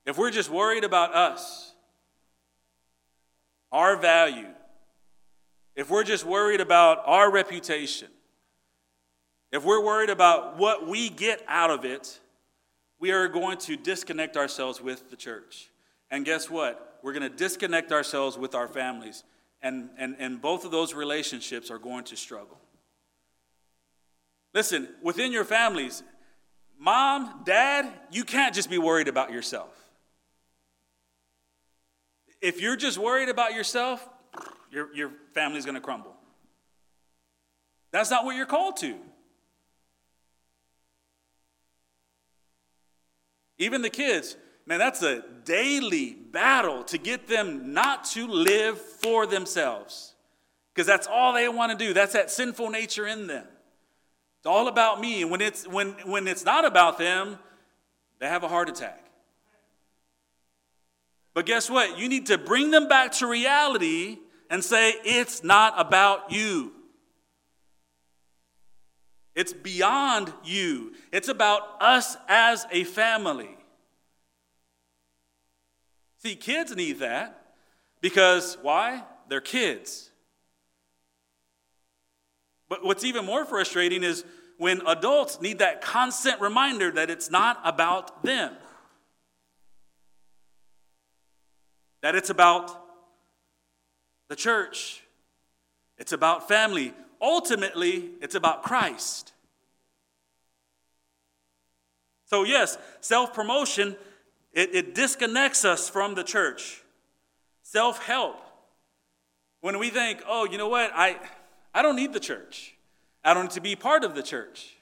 If 0.06 0.18
we're 0.18 0.32
just 0.32 0.50
worried 0.50 0.84
about 0.84 1.16
us, 1.16 1.74
our 3.72 3.96
value, 3.96 4.50
if 5.76 5.90
we're 5.90 6.04
just 6.04 6.26
worried 6.26 6.62
about 6.62 7.02
our 7.06 7.32
reputation, 7.32 8.10
if 9.52 9.64
we're 9.64 9.84
worried 9.84 10.10
about 10.10 10.58
what 10.58 10.88
we 10.88 11.10
get 11.10 11.44
out 11.48 11.72
of 11.72 11.86
it, 11.86 12.20
we 13.00 13.12
are 13.12 13.28
going 13.28 13.58
to 13.60 13.76
disconnect 13.76 14.36
ourselves 14.36 14.82
with 14.82 15.10
the 15.10 15.16
church. 15.16 15.70
And 16.12 16.26
guess 16.26 16.50
what? 16.50 17.00
We're 17.02 17.14
going 17.14 17.30
to 17.30 17.36
disconnect 17.36 17.92
ourselves 17.92 18.38
with 18.38 18.56
our 18.56 18.68
families. 18.68 19.24
And, 19.64 19.90
and, 19.98 20.18
and 20.20 20.42
both 20.42 20.66
of 20.66 20.72
those 20.72 20.94
relationships 20.94 21.72
are 21.72 21.80
going 21.80 22.04
to 22.06 22.18
struggle. 22.18 22.60
Listen, 24.54 24.90
within 25.02 25.32
your 25.32 25.46
families, 25.46 26.04
mom, 26.78 27.44
dad, 27.46 27.92
you 28.12 28.26
can't 28.26 28.54
just 28.54 28.70
be 28.70 28.78
worried 28.78 29.08
about 29.08 29.32
yourself. 29.32 29.74
If 32.42 32.60
you're 32.62 32.76
just 32.76 32.98
worried 32.98 33.30
about 33.30 33.54
yourself, 33.54 34.08
your, 34.70 34.94
your 34.94 35.12
family's 35.34 35.64
going 35.64 35.76
to 35.76 35.82
crumble. 35.82 36.14
That's 37.92 38.12
not 38.12 38.26
what 38.26 38.36
you're 38.36 38.46
called 38.46 38.76
to. 38.78 38.96
Even 43.60 43.82
the 43.82 43.90
kids, 43.90 44.36
man, 44.66 44.80
that's 44.80 45.02
a 45.04 45.24
daily 45.44 46.14
battle 46.14 46.84
to 46.86 46.98
get 46.98 47.28
them 47.28 47.74
not 47.74 48.06
to 48.06 48.28
live 48.28 48.80
for 48.80 49.26
themselves. 49.26 50.14
Because 50.74 50.88
that's 50.88 51.08
all 51.08 51.34
they 51.34 51.48
want 51.48 51.78
to 51.78 51.86
do. 51.86 51.94
That's 51.94 52.14
that 52.14 52.32
sinful 52.32 52.70
nature 52.70 53.06
in 53.06 53.28
them. 53.28 53.46
It's 54.40 54.48
all 54.48 54.68
about 54.68 55.00
me. 55.00 55.22
And 55.22 55.32
when 55.32 55.42
it's, 55.42 55.68
when, 55.68 55.92
when 56.06 56.28
it's 56.28 56.44
not 56.44 56.66
about 56.66 56.98
them, 56.98 57.38
they 58.20 58.28
have 58.28 58.44
a 58.44 58.48
heart 58.48 58.70
attack. 58.70 59.04
But 61.34 61.46
guess 61.46 61.70
what? 61.70 61.98
You 61.98 62.10
need 62.10 62.28
to 62.28 62.38
bring 62.38 62.72
them 62.72 62.88
back 62.88 63.12
to 63.14 63.28
reality 63.28 64.18
and 64.50 64.64
say, 64.64 64.94
it's 65.04 65.44
not 65.44 65.74
about 65.78 66.32
you. 66.32 66.72
It's 69.36 69.54
beyond 69.54 70.32
you. 70.44 70.94
It's 71.12 71.28
about 71.28 71.82
us 71.82 72.18
as 72.28 72.68
a 72.72 72.84
family. 72.84 73.58
See, 76.24 76.36
kids 76.36 76.76
need 76.76 77.00
that 77.00 77.54
because 78.02 78.58
why? 78.62 79.04
They're 79.30 79.42
kids. 79.42 80.10
But 82.70 82.84
what's 82.84 83.04
even 83.04 83.26
more 83.26 83.46
frustrating 83.46 84.04
is 84.04 84.24
when 84.58 84.82
adults 84.88 85.42
need 85.42 85.60
that 85.60 85.82
constant 85.82 86.40
reminder 86.42 86.92
that 86.92 87.10
it's 87.10 87.30
not 87.30 87.60
about 87.64 88.24
them. 88.24 88.56
that 92.04 92.16
it's 92.16 92.30
about 92.30 92.70
the 94.28 94.36
church, 94.36 95.02
it's 95.98 96.12
about 96.12 96.48
family. 96.48 96.94
Ultimately, 97.22 98.12
it's 98.22 98.36
about 98.36 98.62
Christ. 98.62 99.32
So, 102.26 102.44
yes, 102.44 102.78
self 103.00 103.34
promotion, 103.34 103.96
it, 104.54 104.76
it 104.76 104.96
disconnects 104.96 105.66
us 105.66 105.90
from 105.90 106.16
the 106.16 106.24
church. 106.24 106.82
Self 107.64 108.04
help. 108.06 108.40
When 109.62 109.80
we 109.80 109.90
think, 109.90 110.22
oh, 110.28 110.46
you 110.46 110.58
know 110.58 110.68
what, 110.68 110.92
I, 110.94 111.18
I 111.74 111.82
don't 111.82 111.96
need 111.96 112.14
the 112.14 112.20
church, 112.20 112.76
I 113.24 113.34
don't 113.34 113.46
need 113.46 113.52
to 113.52 113.62
be 113.62 113.76
part 113.76 114.04
of 114.04 114.16
the 114.16 114.24
church. 114.24 114.76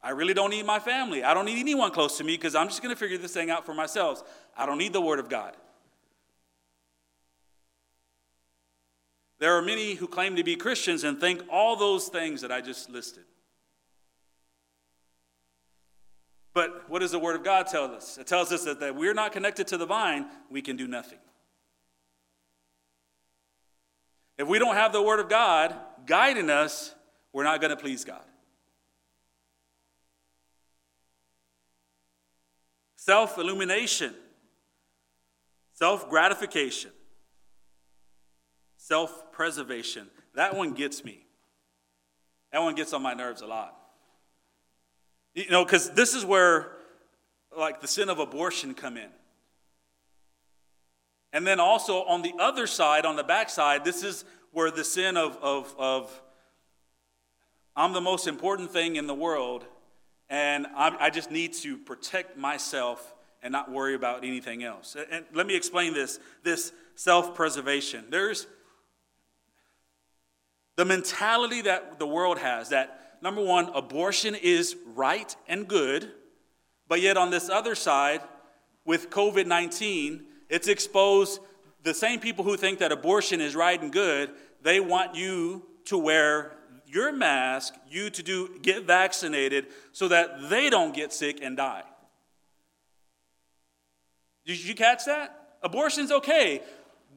I 0.00 0.10
really 0.10 0.32
don't 0.32 0.50
need 0.50 0.64
my 0.64 0.78
family. 0.78 1.24
I 1.24 1.34
don't 1.34 1.44
need 1.44 1.58
anyone 1.58 1.90
close 1.90 2.18
to 2.18 2.24
me 2.24 2.36
because 2.36 2.54
I'm 2.54 2.68
just 2.68 2.82
going 2.82 2.94
to 2.94 2.98
figure 2.98 3.18
this 3.18 3.34
thing 3.34 3.50
out 3.50 3.66
for 3.66 3.74
myself. 3.74 4.22
I 4.56 4.64
don't 4.64 4.78
need 4.78 4.92
the 4.92 5.00
Word 5.00 5.18
of 5.18 5.28
God. 5.28 5.56
There 9.40 9.54
are 9.54 9.62
many 9.62 9.94
who 9.94 10.06
claim 10.06 10.36
to 10.36 10.44
be 10.44 10.54
Christians 10.54 11.02
and 11.02 11.20
think 11.20 11.42
all 11.50 11.74
those 11.74 12.06
things 12.06 12.42
that 12.42 12.52
I 12.52 12.60
just 12.60 12.90
listed. 12.90 13.24
But 16.58 16.90
what 16.90 16.98
does 16.98 17.12
the 17.12 17.20
Word 17.20 17.36
of 17.36 17.44
God 17.44 17.68
tell 17.68 17.84
us? 17.94 18.18
It 18.18 18.26
tells 18.26 18.50
us 18.50 18.64
that, 18.64 18.80
that 18.80 18.96
we're 18.96 19.14
not 19.14 19.30
connected 19.30 19.68
to 19.68 19.76
the 19.76 19.86
vine, 19.86 20.26
we 20.50 20.60
can 20.60 20.76
do 20.76 20.88
nothing. 20.88 21.20
If 24.36 24.48
we 24.48 24.58
don't 24.58 24.74
have 24.74 24.92
the 24.92 25.00
Word 25.00 25.20
of 25.20 25.28
God 25.28 25.72
guiding 26.04 26.50
us, 26.50 26.96
we're 27.32 27.44
not 27.44 27.60
going 27.60 27.70
to 27.70 27.76
please 27.76 28.04
God. 28.04 28.24
Self 32.96 33.38
illumination, 33.38 34.16
self 35.74 36.10
gratification, 36.10 36.90
self 38.78 39.30
preservation. 39.30 40.08
That 40.34 40.56
one 40.56 40.72
gets 40.72 41.04
me. 41.04 41.24
That 42.50 42.62
one 42.62 42.74
gets 42.74 42.92
on 42.92 43.00
my 43.00 43.14
nerves 43.14 43.42
a 43.42 43.46
lot. 43.46 43.77
You 45.38 45.50
know, 45.50 45.64
because 45.64 45.90
this 45.90 46.14
is 46.14 46.24
where, 46.24 46.72
like, 47.56 47.80
the 47.80 47.86
sin 47.86 48.08
of 48.08 48.18
abortion 48.18 48.74
come 48.74 48.96
in. 48.96 49.08
And 51.32 51.46
then 51.46 51.60
also 51.60 52.02
on 52.02 52.22
the 52.22 52.34
other 52.40 52.66
side, 52.66 53.06
on 53.06 53.14
the 53.14 53.22
backside, 53.22 53.84
this 53.84 54.02
is 54.02 54.24
where 54.50 54.72
the 54.72 54.82
sin 54.82 55.16
of, 55.16 55.38
of, 55.40 55.72
of 55.78 56.22
I'm 57.76 57.92
the 57.92 58.00
most 58.00 58.26
important 58.26 58.72
thing 58.72 58.96
in 58.96 59.06
the 59.06 59.14
world, 59.14 59.64
and 60.28 60.66
I, 60.74 60.96
I 60.98 61.10
just 61.10 61.30
need 61.30 61.52
to 61.54 61.78
protect 61.78 62.36
myself 62.36 63.14
and 63.40 63.52
not 63.52 63.70
worry 63.70 63.94
about 63.94 64.24
anything 64.24 64.64
else. 64.64 64.96
And 65.08 65.24
let 65.32 65.46
me 65.46 65.54
explain 65.54 65.94
this 65.94 66.18
this 66.42 66.72
self 66.96 67.36
preservation. 67.36 68.06
There's 68.10 68.48
the 70.74 70.84
mentality 70.84 71.62
that 71.62 72.00
the 72.00 72.08
world 72.08 72.38
has 72.38 72.70
that 72.70 73.07
number 73.22 73.42
one, 73.42 73.70
abortion 73.74 74.34
is 74.34 74.76
right 74.94 75.34
and 75.46 75.68
good, 75.68 76.12
but 76.88 77.00
yet 77.00 77.16
on 77.16 77.30
this 77.30 77.48
other 77.48 77.74
side, 77.74 78.20
with 78.84 79.10
COVID 79.10 79.46
19, 79.46 80.24
it's 80.48 80.68
exposed 80.68 81.40
the 81.82 81.94
same 81.94 82.20
people 82.20 82.44
who 82.44 82.56
think 82.56 82.78
that 82.78 82.92
abortion 82.92 83.40
is 83.40 83.54
right 83.54 83.80
and 83.80 83.92
good, 83.92 84.30
they 84.62 84.80
want 84.80 85.14
you 85.14 85.64
to 85.86 85.98
wear 85.98 86.52
your 86.86 87.12
mask, 87.12 87.74
you 87.88 88.10
to 88.10 88.22
do 88.22 88.58
get 88.62 88.84
vaccinated 88.84 89.66
so 89.92 90.08
that 90.08 90.48
they 90.48 90.70
don't 90.70 90.94
get 90.94 91.12
sick 91.12 91.40
and 91.42 91.56
die. 91.56 91.84
Did 94.46 94.64
you 94.64 94.74
catch 94.74 95.04
that? 95.04 95.58
Abortion's 95.62 96.10
okay. 96.10 96.62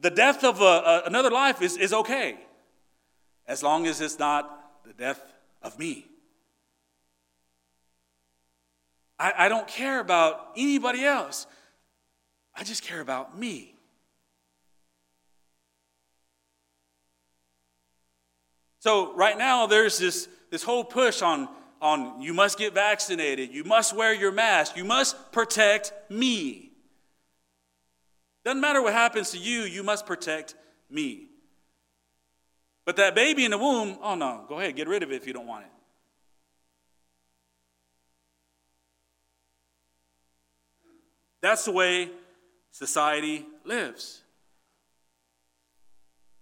The 0.02 0.10
death 0.10 0.44
of 0.44 0.60
a, 0.60 0.64
a, 0.64 1.02
another 1.06 1.30
life 1.30 1.62
is, 1.62 1.76
is 1.76 1.92
okay, 1.92 2.36
as 3.46 3.62
long 3.62 3.86
as 3.86 4.00
it's 4.00 4.18
not 4.18 4.84
the 4.84 4.92
death 4.92 5.31
of 5.62 5.78
me. 5.78 6.06
I, 9.18 9.32
I 9.38 9.48
don't 9.48 9.68
care 9.68 10.00
about 10.00 10.50
anybody 10.56 11.04
else, 11.04 11.46
I 12.54 12.64
just 12.64 12.82
care 12.82 13.00
about 13.00 13.38
me. 13.38 13.74
So, 18.80 19.14
right 19.14 19.38
now, 19.38 19.66
there's 19.66 19.96
this, 19.96 20.28
this 20.50 20.64
whole 20.64 20.82
push 20.82 21.22
on, 21.22 21.48
on 21.80 22.20
you 22.20 22.34
must 22.34 22.58
get 22.58 22.74
vaccinated, 22.74 23.52
you 23.52 23.62
must 23.62 23.94
wear 23.94 24.12
your 24.12 24.32
mask, 24.32 24.76
you 24.76 24.84
must 24.84 25.30
protect 25.30 25.92
me. 26.10 26.72
Doesn't 28.44 28.60
matter 28.60 28.82
what 28.82 28.92
happens 28.92 29.30
to 29.30 29.38
you, 29.38 29.60
you 29.62 29.84
must 29.84 30.04
protect 30.04 30.56
me. 30.90 31.28
But 32.84 32.96
that 32.96 33.14
baby 33.14 33.44
in 33.44 33.50
the 33.50 33.58
womb, 33.58 33.98
oh 34.02 34.14
no, 34.14 34.44
go 34.48 34.58
ahead, 34.58 34.74
get 34.74 34.88
rid 34.88 35.02
of 35.02 35.12
it 35.12 35.16
if 35.16 35.26
you 35.26 35.32
don't 35.32 35.46
want 35.46 35.64
it. 35.64 35.70
That's 41.40 41.64
the 41.64 41.72
way 41.72 42.10
society 42.70 43.46
lives. 43.64 44.22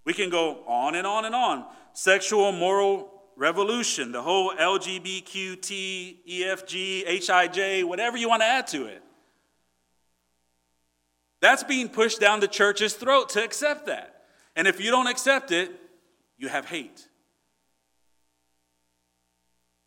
We 0.05 0.13
can 0.13 0.31
go 0.31 0.65
on 0.67 0.95
and 0.95 1.07
on 1.07 1.25
and 1.25 1.35
on. 1.35 1.65
Sexual 1.93 2.53
moral 2.53 3.11
revolution, 3.37 4.13
the 4.13 4.23
whole 4.23 4.53
LGBTQ, 4.55 6.17
EFG, 6.29 7.07
HIJ, 7.07 7.85
whatever 7.85 8.17
you 8.17 8.29
want 8.29 8.43
to 8.43 8.47
add 8.47 8.67
to 8.69 8.87
it. 8.87 9.03
That's 11.41 11.65
being 11.65 11.89
pushed 11.89 12.21
down 12.21 12.41
the 12.41 12.49
church's 12.49 12.95
throat 12.95 13.31
to 13.31 13.43
accept 13.43 13.87
that. 13.87 14.25
And 14.55 14.69
if 14.69 14.79
you 14.81 14.91
don't 14.91 15.07
accept 15.07 15.53
it, 15.53 15.73
you 16.41 16.49
have 16.49 16.65
hate. 16.65 17.07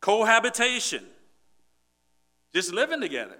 Cohabitation, 0.00 1.04
just 2.54 2.72
living 2.72 3.00
together. 3.00 3.36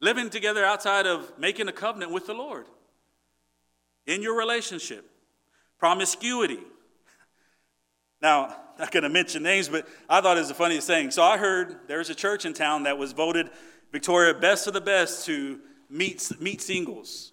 Living 0.00 0.30
together 0.30 0.64
outside 0.64 1.06
of 1.06 1.36
making 1.38 1.68
a 1.68 1.72
covenant 1.72 2.12
with 2.12 2.26
the 2.26 2.32
Lord 2.32 2.66
in 4.06 4.22
your 4.22 4.38
relationship. 4.38 5.04
Promiscuity. 5.78 6.60
Now, 8.22 8.54
not 8.78 8.92
going 8.92 9.02
to 9.02 9.08
mention 9.08 9.42
names, 9.42 9.68
but 9.68 9.88
I 10.08 10.20
thought 10.20 10.36
it 10.36 10.40
was 10.40 10.48
the 10.48 10.54
funniest 10.54 10.86
thing. 10.86 11.10
So 11.10 11.22
I 11.22 11.38
heard 11.38 11.80
there's 11.88 12.08
a 12.08 12.14
church 12.14 12.44
in 12.44 12.52
town 12.54 12.84
that 12.84 12.96
was 12.98 13.12
voted 13.12 13.50
Victoria 13.90 14.32
best 14.34 14.66
of 14.66 14.74
the 14.74 14.80
best 14.80 15.26
to 15.26 15.58
meet, 15.88 16.30
meet 16.38 16.62
singles. 16.62 17.32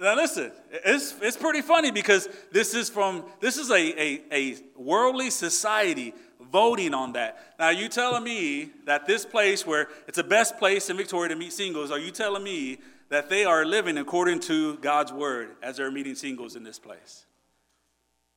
Now 0.00 0.16
listen, 0.16 0.50
it's, 0.70 1.14
it's 1.22 1.36
pretty 1.36 1.62
funny 1.62 1.90
because 1.90 2.28
this 2.50 2.74
is 2.74 2.90
from 2.90 3.24
this 3.40 3.56
is 3.56 3.70
a, 3.70 3.74
a, 3.74 4.22
a 4.32 4.56
worldly 4.76 5.30
society 5.30 6.12
voting 6.50 6.94
on 6.94 7.12
that. 7.12 7.54
Now, 7.58 7.70
you 7.70 7.88
telling 7.88 8.24
me 8.24 8.70
that 8.84 9.06
this 9.06 9.24
place 9.24 9.66
where 9.66 9.88
it's 10.06 10.16
the 10.16 10.24
best 10.24 10.58
place 10.58 10.90
in 10.90 10.96
Victoria 10.96 11.28
to 11.30 11.36
meet 11.36 11.52
singles, 11.52 11.90
are 11.90 11.98
you 11.98 12.10
telling 12.10 12.42
me 12.42 12.78
that 13.08 13.28
they 13.28 13.44
are 13.44 13.64
living 13.64 13.98
according 13.98 14.40
to 14.40 14.76
God's 14.78 15.12
word 15.12 15.56
as 15.62 15.76
they're 15.76 15.90
meeting 15.90 16.14
singles 16.14 16.56
in 16.56 16.64
this 16.64 16.78
place? 16.78 17.26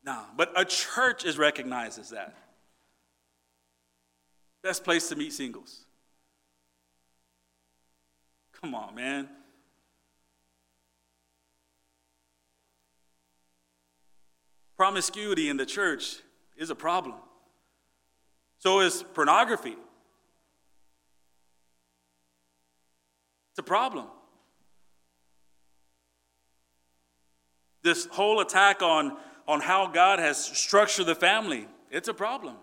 No, 0.04 0.24
but 0.38 0.52
a 0.56 0.66
church 0.66 1.26
is 1.26 1.38
recognized 1.38 2.00
as 2.00 2.10
that. 2.10 2.36
Best 4.64 4.84
place 4.84 5.10
to 5.10 5.16
meet 5.16 5.34
singles. 5.34 5.86
Come 8.62 8.76
on, 8.76 8.96
man. 8.96 9.30
Promiscuity 14.80 15.50
in 15.50 15.58
the 15.58 15.66
church 15.66 16.20
is 16.56 16.70
a 16.70 16.76
problem. 16.76 17.16
So 18.60 18.80
is 18.80 19.04
pornography. 19.14 19.76
It's 23.50 23.60
a 23.60 23.64
problem. 23.64 24.06
This 27.84 28.06
whole 28.06 28.40
attack 28.40 28.82
on, 28.82 29.18
on 29.50 29.60
how 29.60 29.88
God 29.88 30.20
has 30.20 30.42
structured 30.42 31.08
the 31.08 31.16
family, 31.16 31.68
it's 31.92 32.08
a 32.08 32.14
problem. 32.14 32.56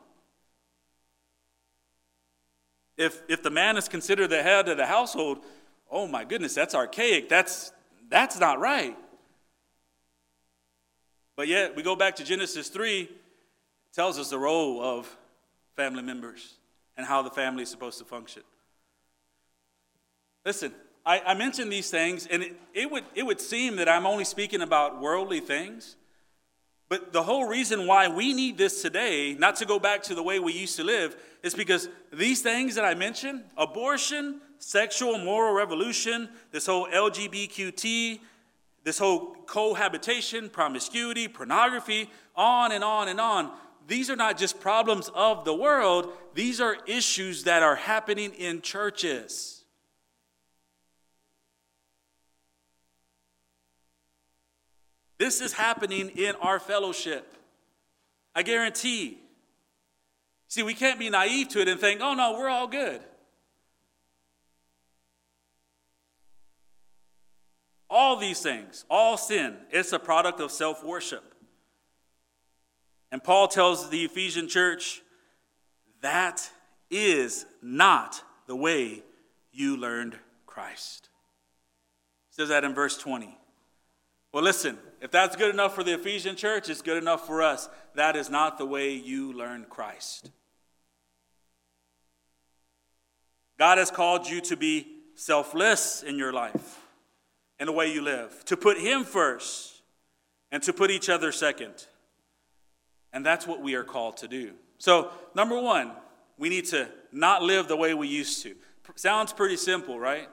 If, 2.97 3.21
if 3.29 3.43
the 3.43 3.51
man 3.51 3.77
is 3.77 3.89
considered 3.89 4.29
the 4.29 4.43
head 4.43 4.71
of 4.71 4.79
the 4.79 4.87
household, 4.87 5.45
oh 5.91 6.07
my 6.07 6.25
goodness, 6.25 6.55
that's 6.55 6.75
archaic. 6.75 7.29
That's, 7.29 7.73
that's 8.09 8.41
not 8.41 8.59
right. 8.59 8.97
But 11.37 11.49
yet, 11.49 11.77
we 11.77 11.83
go 11.83 11.95
back 11.95 12.17
to 12.17 12.25
Genesis 12.25 12.69
3, 12.69 13.03
it 13.03 13.11
tells 13.93 14.19
us 14.19 14.31
the 14.31 14.39
role 14.39 14.83
of 14.83 15.15
family 15.77 16.03
members 16.03 16.55
and 16.97 17.07
how 17.07 17.21
the 17.21 17.31
family 17.31 17.63
is 17.63 17.69
supposed 17.69 17.99
to 17.99 18.05
function. 18.05 18.43
Listen, 20.47 20.73
I, 21.05 21.21
I 21.21 21.35
mention 21.35 21.69
these 21.69 21.91
things, 21.91 22.27
and 22.27 22.43
it, 22.43 22.57
it, 22.73 22.91
would, 22.91 23.05
it 23.15 23.25
would 23.25 23.41
seem 23.41 23.77
that 23.77 23.89
I'm 23.89 24.07
only 24.07 24.25
speaking 24.25 24.63
about 24.63 25.01
worldly 25.01 25.41
things. 25.41 25.97
But 26.89 27.13
the 27.13 27.23
whole 27.23 27.47
reason 27.47 27.87
why 27.87 28.09
we 28.09 28.33
need 28.33 28.57
this 28.57 28.81
today, 28.81 29.35
not 29.35 29.57
to 29.57 29.67
go 29.67 29.79
back 29.79 30.03
to 30.05 30.15
the 30.15 30.23
way 30.23 30.39
we 30.39 30.53
used 30.53 30.77
to 30.77 30.85
live, 30.85 31.17
is 31.43 31.55
because 31.55 31.89
these 32.13 32.43
things 32.43 32.77
that 32.77 32.85
I 32.85 32.95
mentioned 32.95 33.43
abortion, 33.57 34.41
sexual 34.59 35.19
moral 35.19 35.53
revolution, 35.55 36.29
this 36.53 36.67
whole 36.67 36.87
LGBTQT, 36.87 38.21
this 38.87 38.99
whole 38.99 39.35
cohabitation, 39.45 40.49
promiscuity, 40.49 41.29
pornography, 41.29 42.09
on 42.35 42.73
and 42.73 42.83
on 42.83 43.09
and 43.09 43.21
on 43.21 43.51
these 43.87 44.11
are 44.11 44.17
not 44.17 44.37
just 44.37 44.61
problems 44.61 45.11
of 45.15 45.45
the 45.45 45.55
world, 45.55 46.13
these 46.35 46.61
are 46.61 46.77
issues 46.87 47.45
that 47.45 47.63
are 47.63 47.77
happening 47.77 48.33
in 48.35 48.61
churches. 48.61 49.65
This 55.19 55.41
is 55.41 55.53
happening 55.53 56.11
in 56.11 56.35
our 56.37 56.59
fellowship. 56.59 57.37
I 58.35 58.43
guarantee. 58.43 59.19
See, 60.49 60.63
we 60.63 60.75
can't 60.75 60.99
be 60.99 61.09
naive 61.09 61.49
to 61.51 61.61
it 61.61 61.69
and 61.69 61.81
think, 61.81 62.01
oh 62.03 62.15
no, 62.15 62.37
we're 62.39 62.49
all 62.49 62.67
good. 62.67 63.01
All 67.89 68.17
these 68.17 68.41
things, 68.41 68.85
all 68.91 69.17
sin, 69.17 69.57
it's 69.71 69.93
a 69.93 69.99
product 69.99 70.41
of 70.41 70.51
self 70.51 70.85
worship. 70.85 71.35
And 73.13 73.23
Paul 73.23 73.47
tells 73.49 73.89
the 73.89 74.05
Ephesian 74.05 74.49
church, 74.49 75.03
that 76.01 76.51
is 76.91 77.47
not 77.63 78.23
the 78.47 78.57
way 78.57 79.03
you 79.53 79.77
learned 79.77 80.19
Christ. 80.47 81.09
He 82.31 82.35
says 82.35 82.49
that 82.49 82.65
in 82.65 82.75
verse 82.75 82.99
20. 82.99 83.39
Well, 84.33 84.43
listen, 84.43 84.77
if 85.01 85.11
that's 85.11 85.37
good 85.37 85.55
enough 85.55 85.75
for 85.75 85.85
the 85.85 85.95
Ephesian 85.95 86.37
church, 86.37 86.69
it's 86.69 86.83
good 86.83 86.99
enough 86.99 87.27
for 87.27 87.43
us. 87.43 87.69
That 87.95 88.17
is 88.17 88.29
not 88.29 88.59
the 88.59 88.67
way 88.67 88.93
you 88.93 89.33
learned 89.33 89.71
Christ. 89.71 90.31
God 93.59 93.79
has 93.79 93.91
called 93.91 94.29
you 94.29 94.41
to 94.43 94.57
be 94.57 94.89
selfless 95.15 96.03
in 96.03 96.19
your 96.19 96.33
life 96.33 96.86
and 97.59 97.69
the 97.69 97.73
way 97.73 97.93
you 97.93 98.03
live, 98.03 98.45
to 98.47 98.57
put 98.57 98.79
Him 98.79 99.05
first 99.05 99.83
and 100.53 100.63
to 100.63 100.73
put 100.73 100.91
each 100.91 101.09
other 101.09 101.33
second. 101.33 101.87
And 103.13 103.25
that's 103.25 103.47
what 103.47 103.63
we 103.63 103.75
are 103.75 103.85
called 103.85 104.19
to 104.19 104.29
do. 104.29 104.53
So, 104.79 105.11
number 105.35 105.59
one, 105.59 105.93
we 106.39 106.49
need 106.49 106.67
to 106.67 106.89
not 107.13 107.43
live 107.43 107.67
the 107.69 107.77
way 107.77 107.95
we 107.95 108.09
used 108.09 108.43
to. 108.43 108.55
Sounds 108.95 109.33
pretty 109.33 109.57
simple, 109.57 109.99
right? 109.99 110.29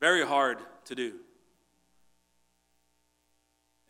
Very 0.00 0.24
hard 0.24 0.58
to 0.86 0.94
do. 0.94 1.14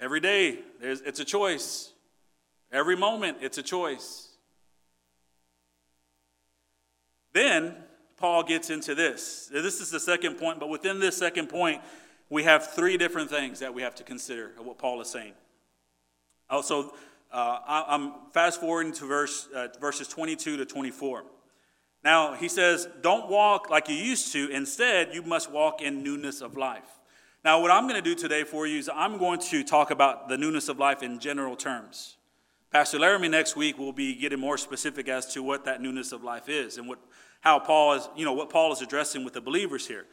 Every 0.01 0.21
day, 0.21 0.59
it's 0.81 1.21
a 1.21 1.25
choice. 1.25 1.93
Every 2.71 2.97
moment, 2.97 3.39
it's 3.41 3.59
a 3.59 3.63
choice. 3.63 4.29
Then 7.33 7.77
Paul 8.19 8.43
gets 8.43 8.69
into 8.71 8.95
this. 8.95 9.49
This 9.53 9.81
is 9.81 9.91
the 9.91 10.01
second 10.01 10.35
point, 10.35 10.59
but 10.59 10.69
within 10.69 10.99
this 10.99 11.17
second 11.17 11.49
point, 11.49 11.81
we 12.29 12.43
have 12.45 12.73
three 12.73 12.97
different 12.97 13.31
things 13.31 13.61
that 13.61 13.73
we 13.73 13.83
have 13.83 13.95
to 13.97 14.05
consider 14.05 14.53
of 14.59 14.67
what 14.67 14.77
Paul 14.77 15.01
is 15.01 15.09
saying. 15.09 15.33
Also, 16.51 16.93
uh, 17.33 17.59
I, 17.67 17.95
am 17.95 18.13
fast 18.33 18.61
forwarding 18.61 18.93
to 18.95 19.07
verse, 19.07 19.49
uh, 19.55 19.69
verses 19.81 20.09
22 20.09 20.57
to 20.57 20.65
24. 20.65 21.25
Now, 22.05 22.35
he 22.35 22.49
says, 22.49 22.89
Don't 23.03 23.29
walk 23.29 23.71
like 23.71 23.89
you 23.89 23.95
used 23.95 24.33
to. 24.33 24.51
Instead, 24.51 25.15
you 25.15 25.23
must 25.23 25.51
walk 25.51 25.81
in 25.83 26.03
newness 26.03 26.41
of 26.41 26.57
life. 26.57 26.89
Now, 27.45 27.61
what 27.61 27.71
I'm 27.71 27.85
going 27.85 28.03
to 28.03 28.03
do 28.03 28.15
today 28.15 28.45
for 28.45 28.67
you 28.67 28.79
is 28.79 28.91
I'm 28.93 29.19
going 29.19 29.41
to 29.41 29.63
talk 29.63 29.91
about 29.91 30.29
the 30.29 30.37
newness 30.37 30.69
of 30.69 30.79
life 30.79 31.03
in 31.03 31.19
general 31.19 31.55
terms. 31.55 32.17
Pastor 32.71 32.99
Laramie 32.99 33.29
next 33.29 33.57
week 33.57 33.79
will 33.79 33.93
be 33.93 34.15
getting 34.15 34.41
more 34.41 34.59
specific 34.59 35.09
as 35.09 35.33
to 35.35 35.43
what 35.43 35.65
that 35.65 35.81
newness 35.81 36.13
of 36.13 36.23
life 36.23 36.49
is 36.49 36.77
and 36.77 36.89
what, 36.89 36.99
how 37.41 37.59
Paul 37.59 37.95
is, 37.95 38.09
you 38.17 38.25
know, 38.25 38.33
what 38.33 38.51
Paul 38.51 38.73
is 38.73 38.83
addressing 38.83 39.25
with 39.25 39.35
the 39.35 39.41
believers 39.41 39.87
here. 39.87 40.07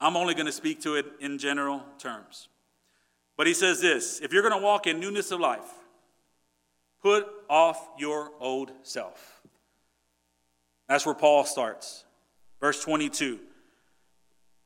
I'm 0.00 0.16
only 0.16 0.34
going 0.34 0.46
to 0.46 0.52
speak 0.52 0.80
to 0.82 0.96
it 0.96 1.06
in 1.20 1.38
general 1.38 1.82
terms. 1.98 2.48
But 3.36 3.46
he 3.46 3.54
says 3.54 3.80
this 3.80 4.20
if 4.20 4.32
you're 4.32 4.42
going 4.42 4.58
to 4.58 4.64
walk 4.64 4.86
in 4.86 5.00
newness 5.00 5.30
of 5.30 5.40
life, 5.40 5.70
put 7.00 7.26
off 7.48 7.88
your 7.98 8.32
old 8.40 8.72
self. 8.82 9.40
That's 10.88 11.06
where 11.06 11.14
Paul 11.14 11.44
starts. 11.44 12.04
Verse 12.60 12.82
22 12.82 13.38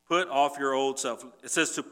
Put 0.09 0.29
off 0.29 0.57
your 0.59 0.73
old 0.73 0.99
self. 0.99 1.25
It 1.43 1.51
says 1.51 1.73
to 1.73 1.85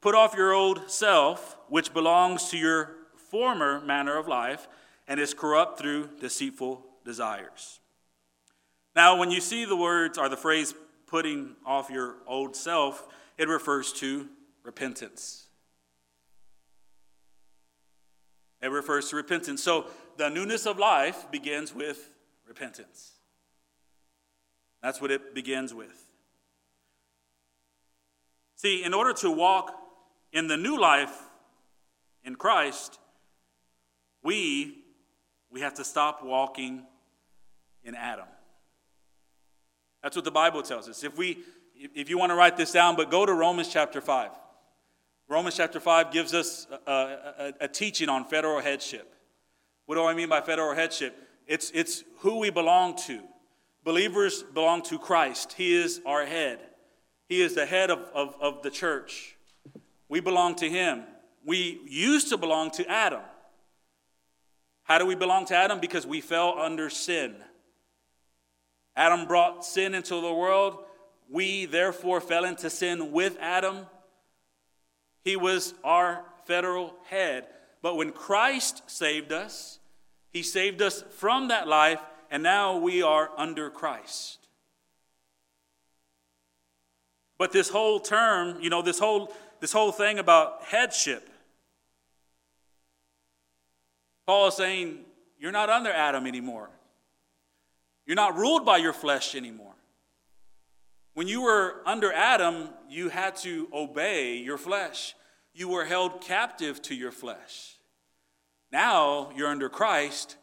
put 0.00 0.14
off 0.14 0.34
your 0.36 0.52
old 0.52 0.90
self, 0.90 1.58
which 1.68 1.92
belongs 1.92 2.50
to 2.50 2.58
your 2.58 2.90
former 3.16 3.80
manner 3.80 4.16
of 4.16 4.28
life 4.28 4.68
and 5.08 5.18
is 5.18 5.34
corrupt 5.34 5.78
through 5.78 6.10
deceitful 6.20 6.84
desires. 7.04 7.80
Now, 8.96 9.16
when 9.16 9.30
you 9.30 9.40
see 9.40 9.64
the 9.64 9.76
words 9.76 10.18
or 10.18 10.28
the 10.28 10.36
phrase 10.36 10.74
putting 11.06 11.56
off 11.66 11.90
your 11.90 12.16
old 12.26 12.56
self, 12.56 13.06
it 13.38 13.48
refers 13.48 13.92
to 13.94 14.28
repentance. 14.62 15.46
It 18.62 18.68
refers 18.68 19.10
to 19.10 19.16
repentance. 19.16 19.62
So 19.62 19.86
the 20.16 20.30
newness 20.30 20.64
of 20.66 20.78
life 20.78 21.30
begins 21.30 21.74
with 21.74 22.08
repentance. 22.46 23.12
That's 24.82 25.00
what 25.00 25.10
it 25.10 25.34
begins 25.34 25.74
with. 25.74 26.06
See, 28.56 28.82
in 28.82 28.94
order 28.94 29.12
to 29.14 29.30
walk 29.30 29.74
in 30.32 30.46
the 30.46 30.56
new 30.56 30.80
life 30.80 31.14
in 32.24 32.36
Christ, 32.36 32.98
we 34.22 34.78
we 35.50 35.60
have 35.60 35.74
to 35.74 35.84
stop 35.84 36.24
walking 36.24 36.84
in 37.84 37.94
Adam. 37.94 38.26
That's 40.02 40.16
what 40.16 40.24
the 40.24 40.30
Bible 40.30 40.62
tells 40.62 40.88
us. 40.88 41.04
If 41.04 41.16
we 41.16 41.38
if 41.76 42.08
you 42.08 42.18
want 42.18 42.30
to 42.30 42.36
write 42.36 42.56
this 42.56 42.72
down, 42.72 42.96
but 42.96 43.10
go 43.10 43.26
to 43.26 43.32
Romans 43.32 43.68
chapter 43.68 44.00
5. 44.00 44.30
Romans 45.28 45.56
chapter 45.56 45.80
5 45.80 46.12
gives 46.12 46.34
us 46.34 46.66
a, 46.86 46.92
a, 46.92 47.52
a, 47.62 47.68
teaching 47.68 48.08
on 48.08 48.24
federal 48.24 48.60
headship. 48.60 49.14
What 49.86 49.96
do 49.96 50.04
I 50.04 50.14
mean 50.14 50.28
by 50.28 50.40
federal 50.40 50.74
headship? 50.74 51.16
It's, 51.46 51.70
it's 51.74 52.04
who 52.18 52.38
we 52.38 52.50
belong 52.50 52.96
to. 53.06 53.20
Believers 53.82 54.42
belong 54.42 54.82
to 54.82 54.98
Christ, 54.98 55.54
He 55.54 55.74
is 55.74 56.00
our 56.06 56.24
head. 56.24 56.58
He 57.28 57.40
is 57.40 57.54
the 57.54 57.66
head 57.66 57.90
of, 57.90 58.00
of, 58.14 58.34
of 58.40 58.62
the 58.62 58.70
church. 58.70 59.36
We 60.08 60.20
belong 60.20 60.54
to 60.56 60.68
Him. 60.68 61.04
We 61.44 61.80
used 61.86 62.28
to 62.28 62.36
belong 62.36 62.70
to 62.72 62.88
Adam. 62.88 63.22
How 64.84 64.98
do 64.98 65.06
we 65.06 65.14
belong 65.14 65.46
to 65.46 65.56
Adam? 65.56 65.80
Because 65.80 66.06
we 66.06 66.20
fell 66.20 66.58
under 66.58 66.90
sin. 66.90 67.36
Adam 68.96 69.26
brought 69.26 69.64
sin 69.64 69.94
into 69.94 70.20
the 70.20 70.32
world. 70.32 70.78
We 71.30 71.66
therefore 71.66 72.20
fell 72.20 72.44
into 72.44 72.70
sin 72.70 73.12
with 73.12 73.36
Adam. 73.40 73.86
He 75.24 75.36
was 75.36 75.74
our 75.82 76.24
federal 76.44 76.94
head. 77.08 77.46
But 77.82 77.96
when 77.96 78.12
Christ 78.12 78.82
saved 78.86 79.32
us, 79.32 79.78
he 80.30 80.42
saved 80.42 80.82
us 80.82 81.02
from 81.10 81.48
that 81.48 81.68
life, 81.68 82.00
and 82.30 82.42
now 82.42 82.76
we 82.76 83.02
are 83.02 83.30
under 83.36 83.70
Christ. 83.70 84.38
But 87.38 87.52
this 87.52 87.68
whole 87.68 88.00
term, 88.00 88.60
you 88.60 88.70
know, 88.70 88.82
this 88.82 88.98
whole, 88.98 89.32
this 89.60 89.72
whole 89.72 89.92
thing 89.92 90.18
about 90.18 90.62
headship, 90.64 91.28
Paul 94.26 94.48
is 94.48 94.54
saying, 94.54 95.00
you're 95.38 95.52
not 95.52 95.68
under 95.68 95.90
Adam 95.90 96.26
anymore. 96.26 96.70
You're 98.06 98.16
not 98.16 98.36
ruled 98.36 98.64
by 98.66 98.76
your 98.78 98.92
flesh 98.92 99.34
anymore. 99.34 99.74
When 101.14 101.28
you 101.28 101.42
were 101.42 101.80
under 101.86 102.12
Adam, 102.12 102.68
you 102.88 103.08
had 103.08 103.36
to 103.36 103.68
obey 103.72 104.36
your 104.36 104.58
flesh. 104.58 105.14
You 105.52 105.68
were 105.68 105.84
held 105.84 106.20
captive 106.20 106.82
to 106.82 106.94
your 106.94 107.12
flesh. 107.12 107.76
Now 108.72 109.30
you're 109.36 109.48
under 109.48 109.68
Christ. 109.68 110.36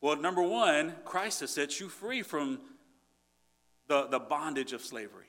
Well, 0.00 0.16
number 0.16 0.42
one, 0.42 0.94
Christ 1.04 1.40
has 1.40 1.50
set 1.50 1.80
you 1.80 1.88
free 1.88 2.22
from 2.22 2.60
the, 3.88 4.06
the 4.06 4.20
bondage 4.20 4.72
of 4.72 4.82
slavery. 4.82 5.26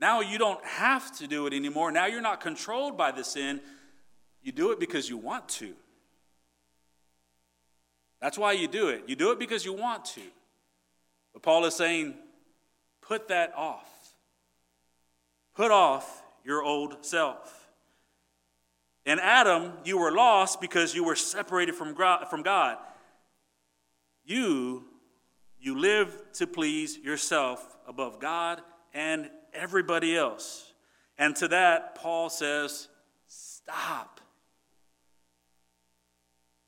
Now 0.00 0.20
you 0.20 0.36
don't 0.36 0.62
have 0.64 1.16
to 1.18 1.26
do 1.26 1.46
it 1.46 1.54
anymore. 1.54 1.90
Now 1.90 2.06
you're 2.06 2.20
not 2.20 2.40
controlled 2.40 2.98
by 2.98 3.10
the 3.10 3.24
sin. 3.24 3.60
You 4.42 4.52
do 4.52 4.70
it 4.72 4.78
because 4.78 5.08
you 5.08 5.16
want 5.16 5.48
to. 5.50 5.74
That's 8.24 8.38
why 8.38 8.52
you 8.52 8.68
do 8.68 8.88
it. 8.88 9.02
You 9.06 9.16
do 9.16 9.32
it 9.32 9.38
because 9.38 9.66
you 9.66 9.74
want 9.74 10.06
to. 10.06 10.22
But 11.34 11.42
Paul 11.42 11.66
is 11.66 11.74
saying, 11.74 12.14
Put 13.02 13.28
that 13.28 13.52
off. 13.54 14.14
Put 15.54 15.70
off 15.70 16.22
your 16.42 16.62
old 16.62 17.04
self. 17.04 17.68
In 19.04 19.18
Adam, 19.18 19.74
you 19.84 19.98
were 19.98 20.10
lost 20.10 20.62
because 20.62 20.94
you 20.94 21.04
were 21.04 21.16
separated 21.16 21.74
from 21.74 21.92
God. 21.92 22.78
You, 24.24 24.84
you 25.60 25.78
live 25.78 26.16
to 26.36 26.46
please 26.46 26.96
yourself 26.96 27.76
above 27.86 28.20
God 28.20 28.62
and 28.94 29.28
everybody 29.52 30.16
else. 30.16 30.72
And 31.18 31.36
to 31.36 31.48
that, 31.48 31.94
Paul 31.96 32.30
says, 32.30 32.88
stop. 33.26 34.22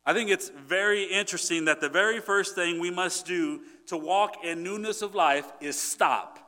I 0.09 0.13
think 0.13 0.31
it's 0.31 0.51
very 0.51 1.03
interesting 1.03 1.65
that 1.65 1.81
the 1.81 1.89
very 1.89 2.21
first 2.21 2.55
thing 2.55 2.79
we 2.79 2.93
must 2.93 3.27
do 3.27 3.63
to 3.89 3.97
walk 3.97 4.45
in 4.45 4.63
newness 4.63 5.03
of 5.03 5.17
life 5.17 5.51
is 5.61 5.79
stop. 5.79 6.39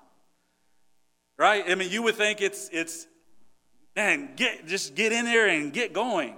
Right? 1.36 1.64
I 1.68 1.74
mean, 1.74 1.90
you 1.90 2.02
would 2.02 2.14
think 2.14 2.40
it's, 2.40 2.70
it's 2.72 3.08
man, 3.96 4.30
get, 4.36 4.66
just 4.66 4.94
get 4.94 5.10
in 5.10 5.24
there 5.24 5.48
and 5.48 5.72
get 5.72 5.92
going. 5.92 6.36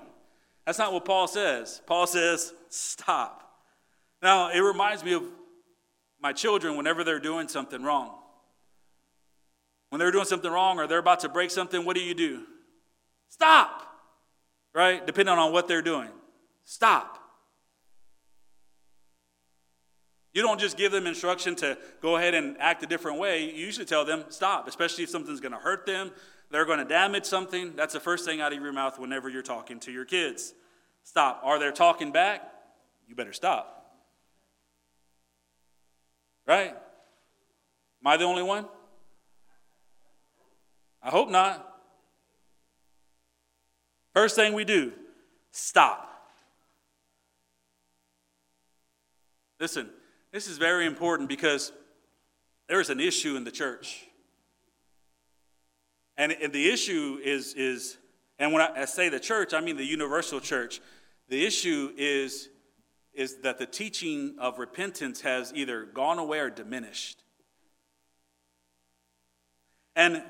That's 0.64 0.78
not 0.78 0.94
what 0.94 1.04
Paul 1.04 1.28
says. 1.28 1.82
Paul 1.86 2.06
says, 2.06 2.54
stop. 2.70 3.50
Now, 4.22 4.50
it 4.50 4.60
reminds 4.60 5.04
me 5.04 5.12
of 5.12 5.22
my 6.22 6.32
children 6.32 6.76
whenever 6.76 7.04
they're 7.04 7.20
doing 7.20 7.48
something 7.48 7.82
wrong. 7.82 8.14
When 9.90 9.98
they're 9.98 10.12
doing 10.12 10.26
something 10.26 10.50
wrong 10.50 10.78
or 10.78 10.86
they're 10.86 10.98
about 10.98 11.20
to 11.20 11.28
break 11.28 11.50
something, 11.50 11.84
what 11.84 11.96
do 11.96 12.02
you 12.02 12.14
do? 12.14 12.44
Stop. 13.28 13.82
Right? 14.74 15.06
Depending 15.06 15.36
on 15.36 15.52
what 15.52 15.68
they're 15.68 15.82
doing. 15.82 16.08
Stop. 16.64 17.18
You 20.32 20.42
don't 20.42 20.60
just 20.60 20.76
give 20.76 20.92
them 20.92 21.06
instruction 21.06 21.56
to 21.56 21.76
go 22.00 22.16
ahead 22.16 22.34
and 22.34 22.56
act 22.60 22.82
a 22.82 22.86
different 22.86 23.18
way. 23.18 23.44
You 23.44 23.66
usually 23.66 23.86
tell 23.86 24.04
them, 24.04 24.24
stop, 24.28 24.68
especially 24.68 25.04
if 25.04 25.10
something's 25.10 25.40
going 25.40 25.52
to 25.52 25.58
hurt 25.58 25.86
them, 25.86 26.12
they're 26.50 26.64
going 26.64 26.78
to 26.78 26.84
damage 26.84 27.24
something. 27.24 27.74
That's 27.76 27.94
the 27.94 28.00
first 28.00 28.24
thing 28.24 28.40
out 28.40 28.52
of 28.52 28.62
your 28.62 28.72
mouth 28.72 28.98
whenever 28.98 29.28
you're 29.28 29.42
talking 29.42 29.80
to 29.80 29.92
your 29.92 30.04
kids. 30.04 30.54
Stop. 31.02 31.40
Are 31.42 31.58
they 31.58 31.70
talking 31.72 32.12
back? 32.12 32.42
You 33.08 33.16
better 33.16 33.32
stop. 33.32 33.76
Right? 36.46 36.70
Am 36.70 38.06
I 38.06 38.16
the 38.16 38.24
only 38.24 38.42
one? 38.42 38.66
I 41.02 41.10
hope 41.10 41.28
not. 41.28 41.66
First 44.12 44.36
thing 44.36 44.54
we 44.54 44.64
do, 44.64 44.92
stop. 45.52 46.09
Listen, 49.60 49.90
this 50.32 50.48
is 50.48 50.56
very 50.56 50.86
important 50.86 51.28
because 51.28 51.70
there 52.68 52.80
is 52.80 52.88
an 52.88 52.98
issue 52.98 53.36
in 53.36 53.44
the 53.44 53.50
church. 53.50 54.06
And, 56.16 56.32
and 56.32 56.52
the 56.52 56.70
issue 56.70 57.18
is, 57.22 57.54
is, 57.54 57.98
and 58.38 58.52
when 58.52 58.62
I, 58.62 58.82
I 58.82 58.84
say 58.86 59.10
the 59.10 59.20
church, 59.20 59.52
I 59.52 59.60
mean 59.60 59.76
the 59.76 59.84
universal 59.84 60.40
church. 60.40 60.80
The 61.28 61.44
issue 61.44 61.92
is, 61.96 62.48
is 63.12 63.42
that 63.42 63.58
the 63.58 63.66
teaching 63.66 64.36
of 64.38 64.58
repentance 64.58 65.20
has 65.20 65.52
either 65.54 65.84
gone 65.84 66.18
away 66.18 66.38
or 66.40 66.50
diminished. 66.50 67.22
And 69.94 70.22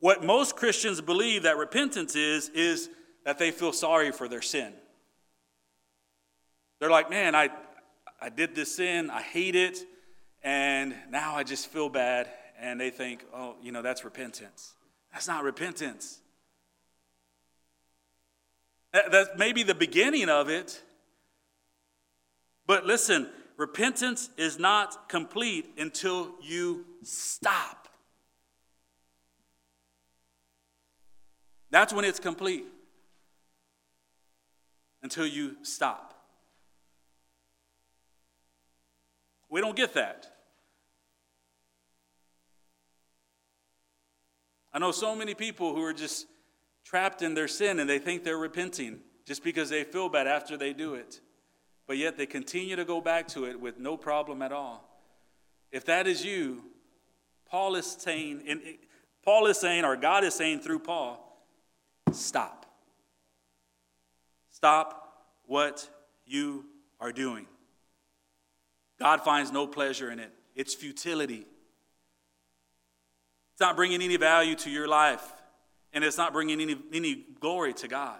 what 0.00 0.24
most 0.24 0.56
Christians 0.56 1.00
believe 1.00 1.44
that 1.44 1.56
repentance 1.56 2.16
is, 2.16 2.48
is 2.48 2.90
that 3.24 3.38
they 3.38 3.50
feel 3.50 3.72
sorry 3.72 4.10
for 4.10 4.28
their 4.28 4.42
sin. 4.42 4.72
They're 6.80 6.90
like, 6.90 7.08
man, 7.08 7.34
I, 7.34 7.50
I 8.20 8.28
did 8.28 8.54
this 8.54 8.76
sin, 8.76 9.10
I 9.10 9.22
hate 9.22 9.54
it, 9.54 9.78
and 10.42 10.94
now 11.10 11.36
I 11.36 11.42
just 11.42 11.68
feel 11.68 11.88
bad. 11.88 12.28
And 12.60 12.80
they 12.80 12.90
think, 12.90 13.24
oh, 13.34 13.56
you 13.62 13.72
know, 13.72 13.82
that's 13.82 14.04
repentance. 14.04 14.74
That's 15.12 15.28
not 15.28 15.42
repentance. 15.42 16.20
That's 18.92 19.30
maybe 19.36 19.64
the 19.64 19.74
beginning 19.74 20.28
of 20.28 20.48
it. 20.48 20.80
But 22.66 22.86
listen, 22.86 23.28
repentance 23.56 24.30
is 24.36 24.58
not 24.58 25.08
complete 25.08 25.74
until 25.76 26.30
you 26.40 26.84
stop. 27.02 27.88
That's 31.70 31.92
when 31.92 32.04
it's 32.04 32.20
complete. 32.20 32.66
Until 35.02 35.26
you 35.26 35.56
stop. 35.62 36.13
We 39.54 39.60
don't 39.60 39.76
get 39.76 39.94
that. 39.94 40.26
I 44.72 44.80
know 44.80 44.90
so 44.90 45.14
many 45.14 45.36
people 45.36 45.76
who 45.76 45.84
are 45.84 45.92
just 45.92 46.26
trapped 46.84 47.22
in 47.22 47.34
their 47.34 47.46
sin 47.46 47.78
and 47.78 47.88
they 47.88 48.00
think 48.00 48.24
they're 48.24 48.36
repenting 48.36 48.98
just 49.24 49.44
because 49.44 49.70
they 49.70 49.84
feel 49.84 50.08
bad 50.08 50.26
after 50.26 50.56
they 50.56 50.72
do 50.72 50.94
it. 50.94 51.20
But 51.86 51.98
yet 51.98 52.18
they 52.18 52.26
continue 52.26 52.74
to 52.74 52.84
go 52.84 53.00
back 53.00 53.28
to 53.28 53.44
it 53.44 53.60
with 53.60 53.78
no 53.78 53.96
problem 53.96 54.42
at 54.42 54.50
all. 54.50 54.88
If 55.70 55.84
that 55.84 56.08
is 56.08 56.24
you, 56.24 56.64
Paul 57.48 57.76
is 57.76 57.86
saying, 57.86 58.42
and 58.48 58.60
Paul 59.24 59.46
is 59.46 59.60
saying, 59.60 59.84
or 59.84 59.94
God 59.94 60.24
is 60.24 60.34
saying 60.34 60.62
through 60.62 60.80
Paul, 60.80 61.46
stop. 62.10 62.66
Stop 64.50 65.28
what 65.46 65.88
you 66.26 66.64
are 66.98 67.12
doing. 67.12 67.46
God 68.98 69.22
finds 69.22 69.50
no 69.52 69.66
pleasure 69.66 70.10
in 70.10 70.18
it, 70.18 70.30
it's 70.54 70.74
futility. 70.74 71.46
It's 73.52 73.60
not 73.60 73.76
bringing 73.76 74.02
any 74.02 74.16
value 74.16 74.56
to 74.56 74.70
your 74.70 74.88
life, 74.88 75.22
and 75.92 76.02
it's 76.02 76.16
not 76.16 76.32
bringing 76.32 76.60
any, 76.60 76.76
any 76.92 77.24
glory 77.38 77.72
to 77.74 77.86
God. 77.86 78.18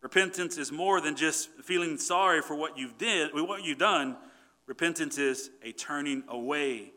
Repentance 0.00 0.56
is 0.56 0.72
more 0.72 1.00
than 1.00 1.14
just 1.14 1.50
feeling 1.62 1.98
sorry 1.98 2.40
for 2.40 2.54
what 2.54 2.78
you've 2.78 2.96
did, 2.96 3.32
what 3.34 3.64
you've 3.64 3.76
done. 3.78 4.16
Repentance 4.66 5.18
is 5.18 5.50
a 5.62 5.72
turning 5.72 6.22
away 6.28 6.92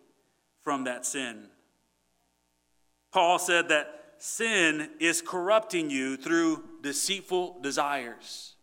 from 0.62 0.86
that 0.86 1.06
sin. 1.06 1.50
Paul 3.12 3.40
said 3.40 3.70
that 3.70 4.14
sin 4.20 4.90
is 5.00 5.22
corrupting 5.22 5.90
you 5.90 6.16
through 6.16 6.64
deceitful 6.82 7.60
desires. 7.62 8.54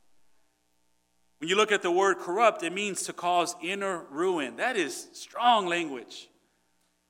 When 1.41 1.49
you 1.49 1.57
look 1.57 1.73
at 1.73 1.81
the 1.81 1.91
word 1.91 2.19
corrupt, 2.19 2.63
it 2.63 2.73
means 2.73 3.05
to 3.05 3.15
cause 3.15 3.57
inner 3.63 4.03
ruin. 4.11 4.57
That 4.57 4.77
is 4.77 5.09
strong 5.15 5.67
language. 5.67 6.29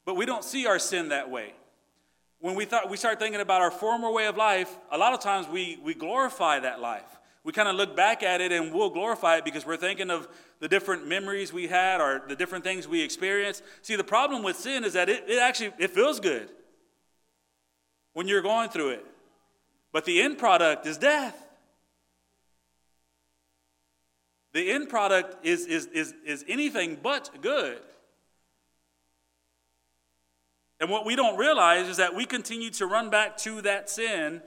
But 0.04 0.14
we 0.14 0.24
don't 0.24 0.44
see 0.44 0.66
our 0.66 0.78
sin 0.78 1.08
that 1.08 1.30
way. 1.30 1.52
When 2.38 2.54
we, 2.54 2.64
thought, 2.64 2.88
we 2.88 2.96
start 2.96 3.18
thinking 3.18 3.40
about 3.40 3.60
our 3.60 3.72
former 3.72 4.10
way 4.10 4.26
of 4.26 4.36
life, 4.36 4.74
a 4.90 4.96
lot 4.96 5.12
of 5.12 5.20
times 5.20 5.48
we, 5.48 5.78
we 5.84 5.94
glorify 5.94 6.60
that 6.60 6.80
life. 6.80 7.18
We 7.42 7.52
kind 7.52 7.68
of 7.68 7.74
look 7.74 7.96
back 7.96 8.22
at 8.22 8.40
it 8.40 8.52
and 8.52 8.72
we'll 8.72 8.90
glorify 8.90 9.38
it 9.38 9.44
because 9.44 9.66
we're 9.66 9.76
thinking 9.76 10.10
of 10.10 10.28
the 10.60 10.68
different 10.68 11.08
memories 11.08 11.52
we 11.52 11.66
had 11.66 12.00
or 12.00 12.22
the 12.28 12.36
different 12.36 12.62
things 12.64 12.86
we 12.86 13.02
experienced. 13.02 13.62
See, 13.82 13.96
the 13.96 14.04
problem 14.04 14.42
with 14.42 14.56
sin 14.56 14.84
is 14.84 14.92
that 14.92 15.08
it, 15.08 15.24
it 15.26 15.38
actually 15.38 15.72
it 15.78 15.90
feels 15.90 16.20
good 16.20 16.50
when 18.12 18.28
you're 18.28 18.42
going 18.42 18.68
through 18.68 18.90
it. 18.90 19.06
But 19.92 20.04
the 20.04 20.22
end 20.22 20.38
product 20.38 20.86
is 20.86 20.98
death. 20.98 21.49
The 24.52 24.70
end 24.70 24.88
product 24.88 25.44
is, 25.46 25.66
is, 25.66 25.86
is, 25.86 26.14
is 26.24 26.44
anything 26.48 26.98
but 27.00 27.30
good. 27.40 27.80
And 30.80 30.88
what 30.88 31.04
we 31.04 31.14
don't 31.14 31.36
realize 31.36 31.88
is 31.88 31.98
that 31.98 32.14
we 32.14 32.24
continue 32.24 32.70
to 32.70 32.86
run 32.86 33.10
back 33.10 33.36
to 33.38 33.60
that 33.62 33.90
sin, 33.90 34.40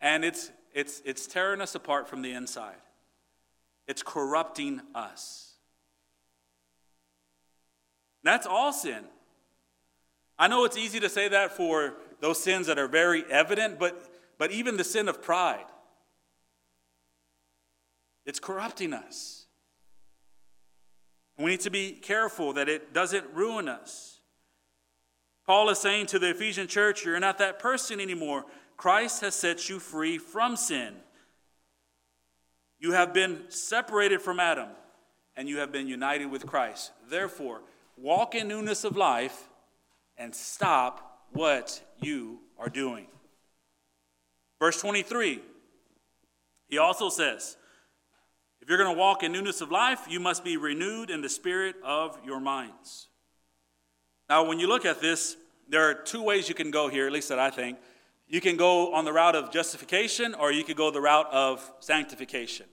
and 0.00 0.24
it's, 0.24 0.50
it's, 0.74 1.00
it's 1.04 1.26
tearing 1.26 1.60
us 1.60 1.74
apart 1.74 2.08
from 2.08 2.22
the 2.22 2.32
inside. 2.32 2.74
It's 3.86 4.02
corrupting 4.02 4.80
us. 4.94 5.54
That's 8.24 8.46
all 8.46 8.72
sin. 8.72 9.04
I 10.38 10.48
know 10.48 10.64
it's 10.64 10.76
easy 10.76 10.98
to 11.00 11.08
say 11.08 11.28
that 11.28 11.56
for 11.56 11.94
those 12.20 12.42
sins 12.42 12.66
that 12.66 12.78
are 12.78 12.88
very 12.88 13.24
evident, 13.30 13.78
but, 13.78 14.10
but 14.38 14.50
even 14.50 14.76
the 14.76 14.84
sin 14.84 15.08
of 15.08 15.22
pride, 15.22 15.64
it's 18.26 18.40
corrupting 18.40 18.92
us. 18.92 19.35
We 21.38 21.50
need 21.50 21.60
to 21.60 21.70
be 21.70 21.92
careful 21.92 22.54
that 22.54 22.68
it 22.68 22.92
doesn't 22.92 23.26
ruin 23.34 23.68
us. 23.68 24.20
Paul 25.46 25.68
is 25.68 25.78
saying 25.78 26.06
to 26.06 26.18
the 26.18 26.30
Ephesian 26.30 26.66
church, 26.66 27.04
You're 27.04 27.20
not 27.20 27.38
that 27.38 27.58
person 27.58 28.00
anymore. 28.00 28.44
Christ 28.76 29.20
has 29.20 29.34
set 29.34 29.68
you 29.68 29.78
free 29.78 30.18
from 30.18 30.56
sin. 30.56 30.94
You 32.78 32.92
have 32.92 33.14
been 33.14 33.44
separated 33.48 34.20
from 34.20 34.40
Adam, 34.40 34.68
and 35.36 35.48
you 35.48 35.58
have 35.58 35.72
been 35.72 35.86
united 35.86 36.26
with 36.26 36.46
Christ. 36.46 36.92
Therefore, 37.08 37.62
walk 37.96 38.34
in 38.34 38.48
newness 38.48 38.84
of 38.84 38.96
life 38.96 39.48
and 40.18 40.34
stop 40.34 41.26
what 41.32 41.82
you 42.00 42.40
are 42.58 42.68
doing. 42.68 43.06
Verse 44.58 44.80
23, 44.80 45.42
he 46.68 46.78
also 46.78 47.08
says, 47.08 47.56
If 48.66 48.70
you're 48.70 48.78
going 48.78 48.92
to 48.92 48.98
walk 48.98 49.22
in 49.22 49.30
newness 49.30 49.60
of 49.60 49.70
life, 49.70 50.08
you 50.08 50.18
must 50.18 50.42
be 50.42 50.56
renewed 50.56 51.08
in 51.08 51.20
the 51.20 51.28
spirit 51.28 51.76
of 51.84 52.18
your 52.26 52.40
minds. 52.40 53.06
Now, 54.28 54.44
when 54.44 54.58
you 54.58 54.66
look 54.66 54.84
at 54.84 55.00
this, 55.00 55.36
there 55.68 55.88
are 55.88 55.94
two 55.94 56.20
ways 56.20 56.48
you 56.48 56.54
can 56.56 56.72
go 56.72 56.88
here, 56.88 57.06
at 57.06 57.12
least 57.12 57.28
that 57.28 57.38
I 57.38 57.50
think. 57.50 57.78
You 58.26 58.40
can 58.40 58.56
go 58.56 58.92
on 58.92 59.04
the 59.04 59.12
route 59.12 59.36
of 59.36 59.52
justification, 59.52 60.34
or 60.34 60.50
you 60.50 60.64
could 60.64 60.76
go 60.76 60.90
the 60.90 61.00
route 61.00 61.32
of 61.32 61.70
sanctification. 61.78 62.66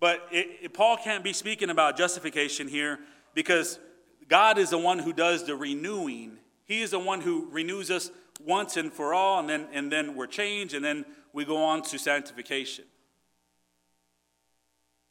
But 0.00 0.28
it, 0.30 0.48
it, 0.64 0.74
Paul 0.74 0.98
can't 0.98 1.24
be 1.24 1.32
speaking 1.32 1.70
about 1.70 1.96
justification 1.96 2.68
here 2.68 2.98
because 3.32 3.78
God 4.28 4.58
is 4.58 4.68
the 4.68 4.76
one 4.76 4.98
who 4.98 5.14
does 5.14 5.46
the 5.46 5.56
renewing 5.56 6.36
he 6.64 6.80
is 6.80 6.90
the 6.90 6.98
one 6.98 7.20
who 7.20 7.48
renews 7.50 7.90
us 7.90 8.10
once 8.42 8.76
and 8.76 8.92
for 8.92 9.14
all, 9.14 9.38
and 9.38 9.48
then, 9.48 9.68
and 9.72 9.92
then 9.92 10.14
we're 10.14 10.26
changed, 10.26 10.74
and 10.74 10.84
then 10.84 11.04
we 11.32 11.44
go 11.44 11.62
on 11.62 11.82
to 11.82 11.98
sanctification. 11.98 12.84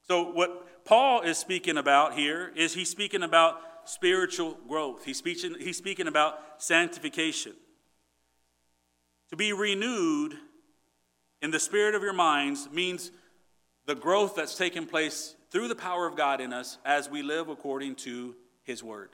So, 0.07 0.31
what 0.31 0.85
Paul 0.85 1.21
is 1.21 1.37
speaking 1.37 1.77
about 1.77 2.13
here 2.13 2.51
is 2.55 2.73
he's 2.73 2.89
speaking 2.89 3.23
about 3.23 3.61
spiritual 3.85 4.57
growth, 4.67 5.05
he's 5.05 5.17
speaking, 5.17 5.55
he's 5.59 5.77
speaking 5.77 6.07
about 6.07 6.39
sanctification. 6.57 7.53
To 9.29 9.35
be 9.35 9.53
renewed 9.53 10.35
in 11.41 11.51
the 11.51 11.59
spirit 11.59 11.95
of 11.95 12.01
your 12.01 12.13
minds 12.13 12.69
means 12.71 13.11
the 13.85 13.95
growth 13.95 14.35
that's 14.35 14.55
taking 14.55 14.85
place 14.85 15.35
through 15.51 15.67
the 15.67 15.75
power 15.75 16.07
of 16.07 16.15
God 16.15 16.39
in 16.39 16.53
us 16.53 16.77
as 16.85 17.09
we 17.09 17.21
live 17.21 17.49
according 17.49 17.95
to 17.95 18.35
his 18.63 18.83
word. 18.83 19.09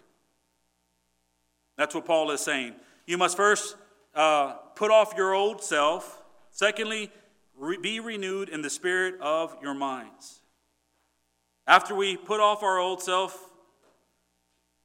That's 1.78 1.96
what 1.96 2.06
Paul 2.06 2.32
is 2.32 2.42
saying. 2.42 2.76
You 3.06 3.18
must 3.18 3.38
first 3.38 3.76
uh, 4.14 4.54
put 4.76 4.92
off 4.92 5.14
your 5.16 5.34
old 5.34 5.64
self. 5.64 6.22
Secondly, 6.52 7.12
re- 7.58 7.78
be 7.78 8.00
renewed 8.00 8.50
in 8.50 8.62
the 8.62 8.70
spirit 8.70 9.20
of 9.22 9.56
your 9.62 9.74
minds. 9.74 10.39
After 11.70 11.94
we 11.94 12.18
put 12.18 12.40
off 12.40 12.64
our 12.64 12.80
old 12.80 13.00
self, 13.00 13.48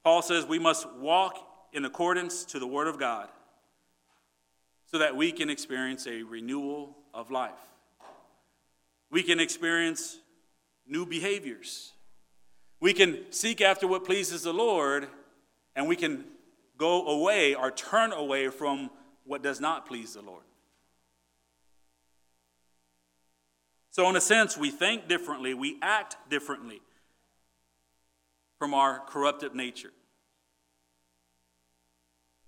Paul 0.03 0.21
says 0.21 0.45
we 0.45 0.59
must 0.59 0.87
walk 0.93 1.39
in 1.73 1.83
accordance 1.83 2.45
to 2.45 2.59
the 2.59 2.67
Word 2.67 2.85
of 2.85 2.99
God 2.99 3.27
so 4.85 4.99
that 4.99 5.15
we 5.15 5.31
can 5.31 5.49
experience 5.49 6.05
a 6.05 6.21
renewal 6.21 6.95
of 7.11 7.31
life. 7.31 7.53
We 9.09 9.23
can 9.23 9.39
experience 9.39 10.19
new 10.85 11.07
behaviors. 11.07 11.93
We 12.79 12.93
can 12.93 13.31
seek 13.31 13.61
after 13.61 13.87
what 13.87 14.05
pleases 14.05 14.43
the 14.43 14.53
Lord, 14.53 15.07
and 15.75 15.87
we 15.87 15.95
can 15.95 16.23
go 16.77 17.07
away 17.07 17.55
or 17.55 17.71
turn 17.71 18.13
away 18.13 18.49
from 18.49 18.91
what 19.23 19.41
does 19.41 19.59
not 19.59 19.87
please 19.87 20.13
the 20.13 20.21
Lord. 20.21 20.43
So, 23.95 24.09
in 24.09 24.17
a 24.17 24.19
sense, 24.19 24.57
we 24.57 24.71
think 24.71 25.07
differently, 25.07 25.53
we 25.53 25.77
act 25.81 26.17
differently 26.29 26.81
from 28.59 28.73
our 28.73 28.99
corrupted 28.99 29.55
nature. 29.55 29.93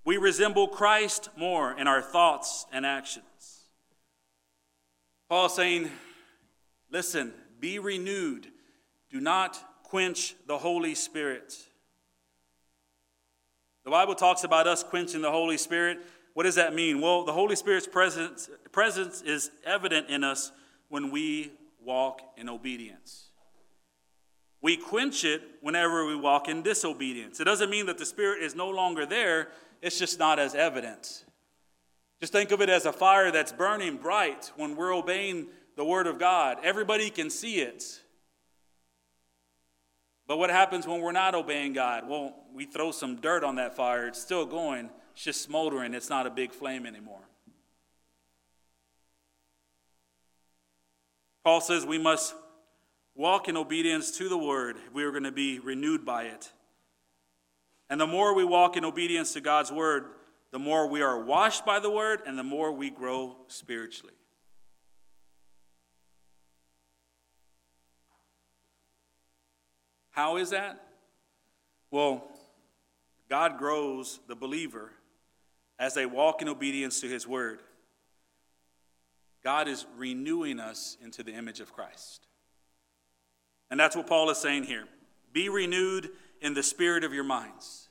We 0.04 0.18
resemble 0.18 0.68
Christ 0.68 1.30
more 1.38 1.72
in 1.72 1.88
our 1.88 2.02
thoughts 2.02 2.66
and 2.74 2.86
actions. 2.86 3.62
Paul 5.30 5.48
saying, 5.48 5.90
Listen, 6.92 7.32
be 7.62 7.80
renewed. 7.80 8.48
Do 9.10 9.22
not 9.22 9.58
quench 9.84 10.36
the 10.48 10.58
Holy 10.58 10.96
Spirit. 10.96 11.56
The 13.86 13.92
Bible 13.92 14.16
talks 14.16 14.44
about 14.44 14.68
us 14.68 14.84
quenching 14.84 15.22
the 15.22 15.32
Holy 15.32 15.58
Spirit. 15.58 16.00
What 16.34 16.44
does 16.44 16.56
that 16.56 16.76
mean? 16.76 17.00
Well, 17.00 17.24
the 17.24 17.32
Holy 17.32 17.56
Spirit's 17.56 17.88
presence, 17.88 18.50
presence 18.74 19.22
is 19.22 19.50
evident 19.66 20.10
in 20.10 20.26
us 20.26 20.52
when 20.90 21.12
we 21.12 21.52
walk 21.84 22.22
in 22.38 22.50
obedience. 22.50 23.30
We 24.62 24.78
quench 24.78 25.24
it 25.24 25.42
whenever 25.62 26.06
we 26.06 26.16
walk 26.16 26.48
in 26.48 26.64
disobedience. 26.64 27.40
It 27.40 27.44
doesn't 27.44 27.70
mean 27.70 27.86
that 27.86 27.98
the 27.98 28.06
Spirit 28.06 28.42
is 28.42 28.56
no 28.56 28.70
longer 28.70 29.06
there, 29.06 29.50
it's 29.82 30.00
just 30.00 30.18
not 30.18 30.40
as 30.40 30.56
evident. 30.56 31.26
Just 32.20 32.34
think 32.34 32.52
of 32.52 32.62
it 32.62 32.70
as 32.70 32.86
a 32.86 32.92
fire 32.92 33.32
that's 33.32 33.52
burning 33.52 33.98
bright 33.98 34.52
when 34.56 34.76
we're 34.76 34.96
obeying 34.96 35.48
the 35.76 35.86
Word 35.86 36.08
of 36.08 36.18
God. 36.18 36.58
Everybody 36.64 37.12
can 37.12 37.30
see 37.30 37.60
it. 37.60 38.02
But 40.28 40.40
what 40.40 40.50
happens 40.50 40.88
when 40.88 41.02
we're 41.02 41.12
not 41.12 41.36
obeying 41.36 41.74
God? 41.74 42.10
Well, 42.10 42.36
we 42.54 42.66
throw 42.66 42.92
some 42.92 43.18
dirt 43.18 43.44
on 43.44 43.56
that 43.56 43.76
fire. 43.76 44.08
It's 44.08 44.20
still 44.20 44.46
going, 44.46 44.90
it's 45.14 45.24
just 45.24 45.42
smoldering. 45.42 45.94
It's 45.94 46.10
not 46.10 46.28
a 46.28 46.30
big 46.32 46.52
flame 46.52 46.86
anymore. 46.86 47.22
Paul 51.48 51.62
says 51.62 51.86
we 51.86 51.98
must 51.98 52.36
walk 53.16 53.48
in 53.48 53.56
obedience 53.56 54.12
to 54.18 54.28
the 54.28 54.38
word 54.38 54.76
if 54.86 54.94
we 54.94 55.06
are 55.06 55.12
going 55.12 55.24
to 55.24 55.32
be 55.32 55.60
renewed 55.60 56.04
by 56.04 56.24
it. 56.24 56.52
And 57.90 58.02
the 58.02 58.06
more 58.06 58.36
we 58.36 58.44
walk 58.44 58.76
in 58.76 58.84
obedience 58.84 59.32
to 59.32 59.40
God's 59.40 59.72
word, 59.72 60.08
the 60.52 60.60
more 60.60 60.90
we 60.90 61.02
are 61.02 61.24
washed 61.24 61.66
by 61.66 61.80
the 61.80 61.90
word 61.90 62.20
and 62.28 62.38
the 62.38 62.44
more 62.44 62.74
we 62.74 62.90
grow 62.90 63.38
spiritually. 63.48 64.12
How 70.12 70.36
is 70.36 70.50
that? 70.50 70.86
Well, 71.92 72.28
God 73.30 73.58
grows 73.58 74.20
the 74.28 74.36
believer 74.36 74.92
as 75.80 75.94
they 75.94 76.06
walk 76.06 76.42
in 76.42 76.50
obedience 76.50 77.00
to 77.00 77.08
his 77.08 77.26
word. 77.26 77.62
God 79.48 79.70
is 79.70 79.86
renewing 79.96 80.60
us 80.60 80.98
into 81.02 81.24
the 81.24 81.32
image 81.32 81.62
of 81.62 81.72
Christ. 81.72 82.28
And 83.72 83.80
that's 83.80 83.96
what 83.96 84.06
Paul 84.06 84.30
is 84.30 84.38
saying 84.38 84.64
here. 84.64 84.84
Be 85.32 85.48
renewed 85.48 86.10
in 86.42 86.54
the 86.54 86.62
spirit 86.62 87.06
of 87.06 87.14
your 87.14 87.24
minds. 87.24 87.88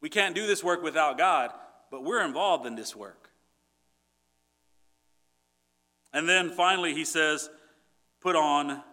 We 0.00 0.08
can't 0.08 0.36
do 0.36 0.46
this 0.46 0.62
work 0.62 0.84
without 0.84 1.18
God, 1.18 1.50
but 1.90 2.04
we're 2.04 2.24
involved 2.24 2.64
in 2.64 2.76
this 2.76 2.94
work. 2.94 3.28
And 6.12 6.28
then 6.28 6.48
finally, 6.48 6.94
he 6.94 7.04
says, 7.04 7.50
put 8.20 8.36
on 8.36 8.84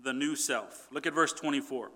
the 0.00 0.12
new 0.12 0.36
self. 0.36 0.86
Look 0.92 1.08
at 1.08 1.12
verse 1.12 1.32
24. 1.32 1.90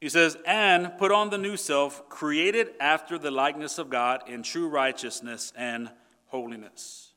He 0.00 0.08
says, 0.08 0.36
and 0.46 0.96
put 0.96 1.12
on 1.12 1.28
the 1.28 1.38
new 1.38 1.58
self, 1.58 2.08
created 2.08 2.70
after 2.80 3.18
the 3.18 3.30
likeness 3.30 3.78
of 3.78 3.90
God 3.90 4.22
in 4.26 4.42
true 4.42 4.68
righteousness 4.68 5.52
and 5.54 5.90
holiness. 6.26 7.12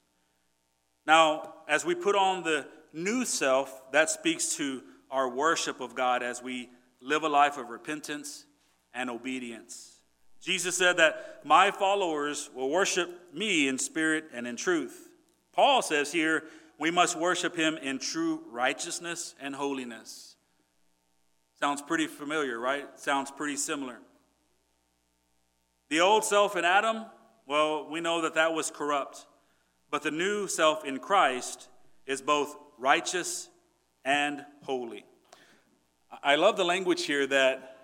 Now, 1.07 1.53
as 1.67 1.85
we 1.85 1.95
put 1.95 2.15
on 2.15 2.43
the 2.43 2.67
new 2.91 3.23
self, 3.23 3.81
that 3.91 4.09
speaks 4.09 4.57
to 4.57 4.83
our 5.09 5.29
worship 5.29 5.79
of 5.79 5.95
God 5.95 6.23
as 6.23 6.43
we 6.43 6.69
live 7.01 7.23
a 7.23 7.29
life 7.29 7.57
of 7.57 7.69
repentance 7.69 8.45
and 8.93 9.09
obedience. 9.09 10.01
Jesus 10.41 10.75
said 10.75 10.97
that 10.97 11.39
my 11.45 11.71
followers 11.71 12.49
will 12.53 12.69
worship 12.69 13.33
me 13.33 13.69
in 13.69 13.77
spirit 13.77 14.25
and 14.33 14.45
in 14.45 14.57
truth. 14.57 15.09
Paul 15.53 15.81
says 15.81 16.11
here, 16.11 16.43
we 16.77 16.91
must 16.91 17.17
worship 17.17 17.55
him 17.55 17.77
in 17.77 17.99
true 17.99 18.41
righteousness 18.51 19.35
and 19.39 19.55
holiness. 19.55 20.32
Sounds 21.63 21.81
pretty 21.81 22.07
familiar, 22.07 22.59
right? 22.59 22.89
Sounds 22.99 23.31
pretty 23.31 23.55
similar. 23.55 23.97
The 25.87 26.01
old 26.01 26.25
self 26.25 26.57
in 26.57 26.65
Adam, 26.65 27.05
well, 27.47 27.89
we 27.89 28.01
know 28.01 28.23
that 28.23 28.33
that 28.35 28.53
was 28.53 28.69
corrupt. 28.69 29.25
But 29.89 30.03
the 30.03 30.11
new 30.11 30.49
self 30.49 30.83
in 30.83 30.99
Christ 30.99 31.69
is 32.05 32.21
both 32.21 32.53
righteous 32.77 33.47
and 34.03 34.43
holy. 34.63 35.05
I 36.21 36.35
love 36.35 36.57
the 36.57 36.65
language 36.65 37.05
here 37.05 37.25
that, 37.27 37.77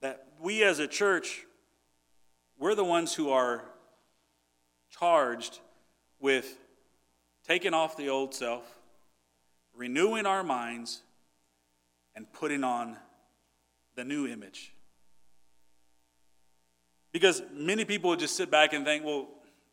that 0.00 0.26
we 0.40 0.64
as 0.64 0.78
a 0.78 0.86
church 0.86 1.44
we're 2.58 2.74
the 2.74 2.84
ones 2.84 3.12
who 3.12 3.28
are 3.28 3.66
charged 4.98 5.60
with 6.20 6.58
taking 7.46 7.74
off 7.74 7.98
the 7.98 8.08
old 8.08 8.34
self, 8.34 8.64
renewing 9.76 10.24
our 10.24 10.42
minds, 10.42 11.02
and 12.16 12.30
putting 12.32 12.64
on 12.64 12.96
the 13.96 14.04
new 14.04 14.26
image. 14.26 14.72
Because 17.12 17.42
many 17.52 17.84
people 17.84 18.14
just 18.16 18.36
sit 18.36 18.50
back 18.50 18.72
and 18.72 18.84
think, 18.84 19.04
well, 19.04 19.28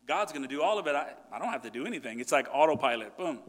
God's 0.08 0.32
going 0.32 0.44
to 0.44 0.48
do 0.48 0.62
all 0.62 0.78
of 0.78 0.88
it. 0.88 0.96
I, 0.96 1.14
I 1.32 1.40
don't 1.40 1.50
have 1.50 1.64
to 1.64 1.70
do 1.70 1.86
anything. 1.86 2.20
It's 2.20 2.32
like 2.32 2.48
autopilot. 2.54 3.18
Boom. 3.18 3.40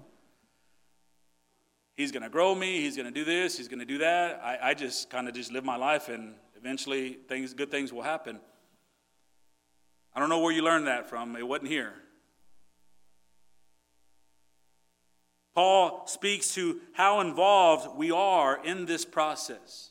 He's 1.96 2.10
going 2.10 2.22
to 2.22 2.30
grow 2.30 2.54
me. 2.54 2.80
He's 2.80 2.96
going 2.96 3.12
to 3.12 3.12
do 3.12 3.24
this. 3.24 3.56
He's 3.56 3.68
going 3.68 3.80
to 3.80 3.84
do 3.84 3.98
that. 3.98 4.40
I, 4.42 4.70
I 4.70 4.74
just 4.74 5.10
kind 5.10 5.28
of 5.28 5.34
just 5.34 5.52
live 5.52 5.64
my 5.64 5.76
life, 5.76 6.08
and 6.08 6.34
eventually 6.56 7.18
things, 7.28 7.52
good 7.52 7.70
things 7.70 7.92
will 7.92 8.02
happen. 8.02 8.40
I 10.14 10.20
don't 10.20 10.28
know 10.28 10.40
where 10.40 10.52
you 10.52 10.62
learned 10.62 10.86
that 10.86 11.08
from, 11.08 11.36
it 11.36 11.46
wasn't 11.46 11.68
here. 11.68 11.94
Paul 15.54 16.06
speaks 16.06 16.54
to 16.54 16.80
how 16.92 17.20
involved 17.20 17.96
we 17.96 18.10
are 18.10 18.64
in 18.64 18.86
this 18.86 19.04
process. 19.04 19.90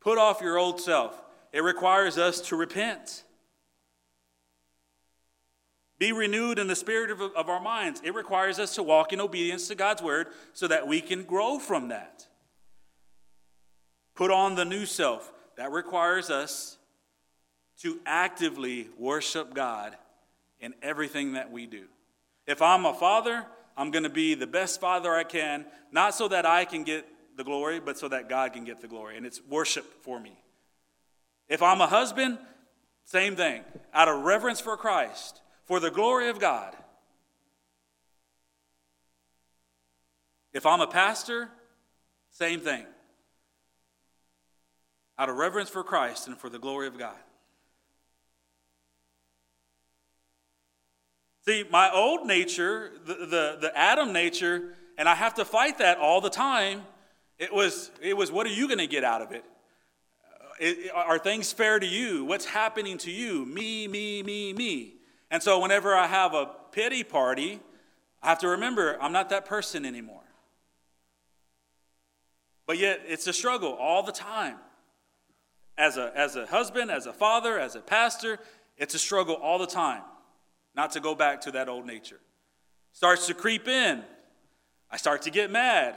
Put 0.00 0.18
off 0.18 0.40
your 0.40 0.58
old 0.58 0.80
self. 0.80 1.20
It 1.52 1.62
requires 1.62 2.18
us 2.18 2.40
to 2.42 2.56
repent. 2.56 3.24
Be 5.98 6.12
renewed 6.12 6.58
in 6.58 6.68
the 6.68 6.76
spirit 6.76 7.10
of, 7.10 7.20
of, 7.20 7.48
our 7.48 7.60
minds. 7.60 8.00
It 8.02 8.14
requires 8.14 8.58
us 8.58 8.74
to 8.76 8.82
walk 8.82 9.12
in 9.12 9.20
obedience 9.20 9.68
to 9.68 9.74
God's 9.74 10.02
word 10.02 10.28
so 10.54 10.66
that 10.68 10.86
we 10.86 11.00
can 11.00 11.24
grow 11.24 11.58
from 11.58 11.88
that. 11.88 12.26
Put 14.14 14.30
on 14.30 14.54
the 14.54 14.64
new 14.64 14.86
self. 14.86 15.30
That 15.56 15.72
requires 15.72 16.30
us 16.30 16.78
to 17.82 18.00
actively 18.06 18.88
worship 18.98 19.52
God 19.52 19.96
in 20.58 20.74
everything 20.82 21.34
that 21.34 21.50
we 21.50 21.66
do. 21.66 21.84
If 22.46 22.62
I'm 22.62 22.86
a 22.86 22.94
father, 22.94 23.44
I'm 23.76 23.90
going 23.90 24.02
to 24.02 24.10
be 24.10 24.34
the 24.34 24.46
best 24.46 24.80
father 24.80 25.14
I 25.14 25.24
can, 25.24 25.64
not 25.92 26.14
so 26.14 26.28
that 26.28 26.46
I 26.46 26.64
can 26.64 26.84
get 26.84 27.06
the 27.36 27.44
glory, 27.44 27.80
but 27.80 27.98
so 27.98 28.08
that 28.08 28.28
God 28.28 28.52
can 28.52 28.64
get 28.64 28.80
the 28.80 28.88
glory. 28.88 29.16
And 29.16 29.24
it's 29.24 29.40
worship 29.48 29.84
for 30.02 30.20
me. 30.20 30.38
If 31.48 31.62
I'm 31.62 31.80
a 31.80 31.86
husband, 31.86 32.38
same 33.04 33.36
thing. 33.36 33.62
Out 33.92 34.08
of 34.08 34.22
reverence 34.22 34.60
for 34.60 34.76
Christ, 34.76 35.40
for 35.64 35.80
the 35.80 35.90
glory 35.90 36.28
of 36.28 36.38
God. 36.38 36.76
If 40.52 40.66
I'm 40.66 40.80
a 40.80 40.86
pastor, 40.86 41.48
same 42.30 42.60
thing. 42.60 42.84
Out 45.18 45.28
of 45.28 45.36
reverence 45.36 45.70
for 45.70 45.84
Christ 45.84 46.28
and 46.28 46.36
for 46.36 46.48
the 46.48 46.58
glory 46.58 46.86
of 46.86 46.98
God. 46.98 47.16
My 51.70 51.90
old 51.92 52.26
nature, 52.26 52.92
the, 53.04 53.14
the, 53.14 53.58
the 53.60 53.72
Adam 53.74 54.12
nature, 54.12 54.74
and 54.98 55.08
I 55.08 55.14
have 55.14 55.34
to 55.34 55.44
fight 55.44 55.78
that 55.78 55.98
all 55.98 56.20
the 56.20 56.30
time. 56.30 56.82
It 57.38 57.52
was, 57.52 57.90
it 58.02 58.16
was 58.16 58.30
what 58.30 58.46
are 58.46 58.52
you 58.52 58.66
going 58.66 58.78
to 58.78 58.86
get 58.86 59.04
out 59.04 59.22
of 59.22 59.32
uh, 59.32 59.36
it? 59.36 59.44
it? 60.58 60.92
Are 60.94 61.18
things 61.18 61.52
fair 61.52 61.78
to 61.78 61.86
you? 61.86 62.24
What's 62.24 62.44
happening 62.44 62.98
to 62.98 63.10
you? 63.10 63.46
Me, 63.46 63.88
me, 63.88 64.22
me, 64.22 64.52
me. 64.52 64.94
And 65.30 65.42
so 65.42 65.58
whenever 65.60 65.94
I 65.94 66.06
have 66.06 66.34
a 66.34 66.50
pity 66.72 67.02
party, 67.02 67.60
I 68.22 68.28
have 68.28 68.40
to 68.40 68.48
remember 68.48 68.98
I'm 69.00 69.12
not 69.12 69.30
that 69.30 69.46
person 69.46 69.84
anymore. 69.84 70.22
But 72.66 72.78
yet 72.78 73.00
it's 73.08 73.26
a 73.26 73.32
struggle 73.32 73.72
all 73.72 74.02
the 74.02 74.12
time. 74.12 74.56
As 75.78 75.96
a, 75.96 76.12
as 76.14 76.36
a 76.36 76.46
husband, 76.46 76.90
as 76.90 77.06
a 77.06 77.12
father, 77.12 77.58
as 77.58 77.74
a 77.74 77.80
pastor, 77.80 78.38
it's 78.76 78.94
a 78.94 78.98
struggle 78.98 79.36
all 79.36 79.58
the 79.58 79.66
time 79.66 80.02
not 80.74 80.92
to 80.92 81.00
go 81.00 81.14
back 81.14 81.40
to 81.42 81.52
that 81.52 81.68
old 81.68 81.86
nature. 81.86 82.20
Starts 82.92 83.26
to 83.26 83.34
creep 83.34 83.68
in. 83.68 84.02
I 84.90 84.96
start 84.96 85.22
to 85.22 85.30
get 85.30 85.50
mad. 85.50 85.94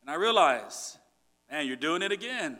And 0.00 0.10
I 0.10 0.14
realize, 0.14 0.96
man, 1.50 1.66
you're 1.66 1.76
doing 1.76 2.02
it 2.02 2.12
again. 2.12 2.58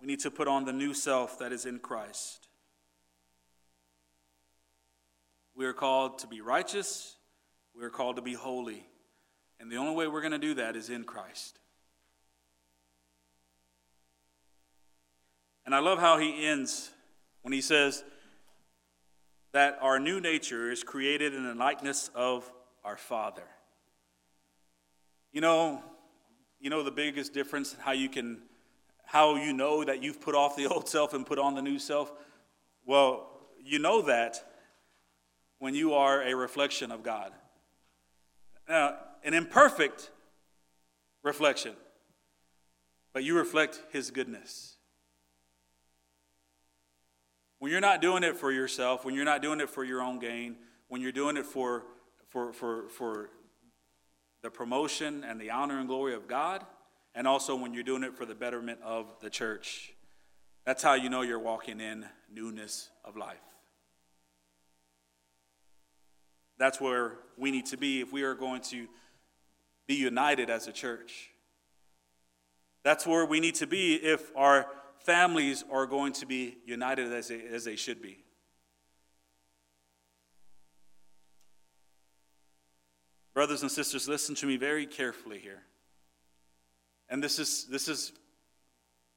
We 0.00 0.06
need 0.06 0.20
to 0.20 0.30
put 0.30 0.48
on 0.48 0.64
the 0.64 0.72
new 0.72 0.94
self 0.94 1.38
that 1.40 1.52
is 1.52 1.66
in 1.66 1.80
Christ. 1.80 2.48
We 5.54 5.66
are 5.66 5.72
called 5.72 6.20
to 6.20 6.26
be 6.26 6.40
righteous, 6.40 7.16
we 7.74 7.84
are 7.84 7.90
called 7.90 8.16
to 8.16 8.22
be 8.22 8.32
holy. 8.32 8.86
And 9.60 9.70
the 9.70 9.76
only 9.76 9.94
way 9.94 10.06
we're 10.06 10.20
going 10.20 10.32
to 10.32 10.38
do 10.38 10.54
that 10.54 10.76
is 10.76 10.90
in 10.90 11.04
Christ. 11.04 11.58
And 15.66 15.74
I 15.74 15.80
love 15.80 15.98
how 15.98 16.18
he 16.18 16.46
ends 16.46 16.90
when 17.42 17.52
he 17.52 17.60
says 17.60 18.04
that 19.52 19.78
our 19.80 19.98
new 19.98 20.20
nature 20.20 20.70
is 20.70 20.82
created 20.82 21.34
in 21.34 21.44
the 21.44 21.54
likeness 21.54 22.10
of 22.14 22.50
our 22.84 22.96
Father. 22.96 23.44
You 25.32 25.40
know, 25.40 25.82
you 26.60 26.70
know 26.70 26.82
the 26.82 26.90
biggest 26.90 27.34
difference 27.34 27.76
how 27.80 27.92
you 27.92 28.08
can 28.08 28.42
how 29.04 29.36
you 29.36 29.52
know 29.52 29.84
that 29.84 30.02
you've 30.02 30.20
put 30.20 30.34
off 30.34 30.56
the 30.56 30.66
old 30.72 30.88
self 30.88 31.14
and 31.14 31.26
put 31.26 31.38
on 31.38 31.54
the 31.54 31.62
new 31.62 31.78
self? 31.78 32.12
Well, 32.84 33.28
you 33.62 33.78
know 33.78 34.02
that 34.02 34.42
when 35.58 35.74
you 35.74 35.94
are 35.94 36.22
a 36.22 36.34
reflection 36.34 36.90
of 36.90 37.02
God. 37.02 37.32
Now, 38.68 38.96
an 39.24 39.34
imperfect 39.34 40.10
reflection, 41.22 41.74
but 43.12 43.24
you 43.24 43.36
reflect 43.36 43.80
His 43.90 44.10
goodness. 44.10 44.76
When 47.58 47.72
you're 47.72 47.80
not 47.80 48.00
doing 48.00 48.22
it 48.22 48.36
for 48.36 48.52
yourself, 48.52 49.04
when 49.04 49.14
you're 49.14 49.24
not 49.24 49.42
doing 49.42 49.60
it 49.60 49.68
for 49.68 49.84
your 49.84 50.00
own 50.00 50.18
gain, 50.18 50.56
when 50.88 51.00
you're 51.00 51.12
doing 51.12 51.36
it 51.36 51.44
for, 51.44 51.84
for, 52.28 52.52
for, 52.52 52.88
for 52.88 53.30
the 54.42 54.50
promotion 54.50 55.24
and 55.24 55.40
the 55.40 55.50
honor 55.50 55.78
and 55.78 55.88
glory 55.88 56.14
of 56.14 56.28
God, 56.28 56.64
and 57.14 57.26
also 57.26 57.56
when 57.56 57.74
you're 57.74 57.82
doing 57.82 58.04
it 58.04 58.14
for 58.14 58.24
the 58.24 58.34
betterment 58.34 58.78
of 58.84 59.06
the 59.20 59.28
church, 59.28 59.92
that's 60.64 60.82
how 60.82 60.94
you 60.94 61.08
know 61.08 61.22
you're 61.22 61.38
walking 61.38 61.80
in 61.80 62.06
newness 62.32 62.90
of 63.04 63.16
life. 63.16 63.38
That's 66.58 66.80
where 66.80 67.14
we 67.36 67.50
need 67.50 67.66
to 67.66 67.76
be 67.76 68.00
if 68.00 68.12
we 68.12 68.22
are 68.22 68.34
going 68.34 68.60
to 68.62 68.86
be 69.88 69.94
united 69.94 70.50
as 70.50 70.68
a 70.68 70.72
church. 70.72 71.30
That's 72.84 73.06
where 73.06 73.26
we 73.26 73.40
need 73.40 73.56
to 73.56 73.66
be 73.66 73.94
if 73.94 74.30
our 74.36 74.66
families 75.00 75.64
are 75.72 75.86
going 75.86 76.12
to 76.12 76.26
be 76.26 76.58
united 76.64 77.12
as 77.12 77.28
they, 77.28 77.40
as 77.52 77.64
they 77.64 77.74
should 77.74 78.00
be. 78.00 78.22
Brothers 83.34 83.62
and 83.62 83.70
sisters, 83.70 84.06
listen 84.08 84.34
to 84.36 84.46
me 84.46 84.56
very 84.56 84.86
carefully 84.86 85.38
here. 85.38 85.62
And 87.08 87.24
this 87.24 87.38
is, 87.38 87.64
this 87.66 87.88
is 87.88 88.12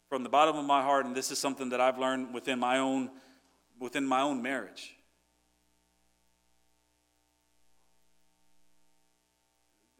from 0.07 0.23
the 0.23 0.29
bottom 0.29 0.55
of 0.55 0.65
my 0.65 0.81
heart, 0.81 1.05
and 1.05 1.15
this 1.15 1.31
is 1.31 1.39
something 1.39 1.69
that 1.69 1.81
I've 1.81 1.97
learned 1.97 2.33
within 2.33 2.59
my 2.59 2.77
own, 2.77 3.09
within 3.79 4.05
my 4.05 4.21
own 4.21 4.41
marriage. 4.41 4.95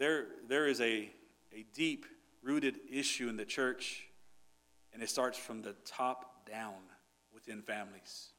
There, 0.02 0.26
there 0.48 0.66
is 0.66 0.82
a, 0.82 1.12
a 1.54 1.64
deep 1.76 2.08
rooted 2.42 2.80
issue 2.92 3.30
in 3.30 3.38
the 3.38 3.46
church, 3.46 4.08
and 4.92 5.04
it 5.04 5.12
starts 5.12 5.38
from 5.38 5.62
the 5.62 5.76
top 5.86 6.50
down 6.50 6.74
within 7.32 7.62
families. 7.62 8.30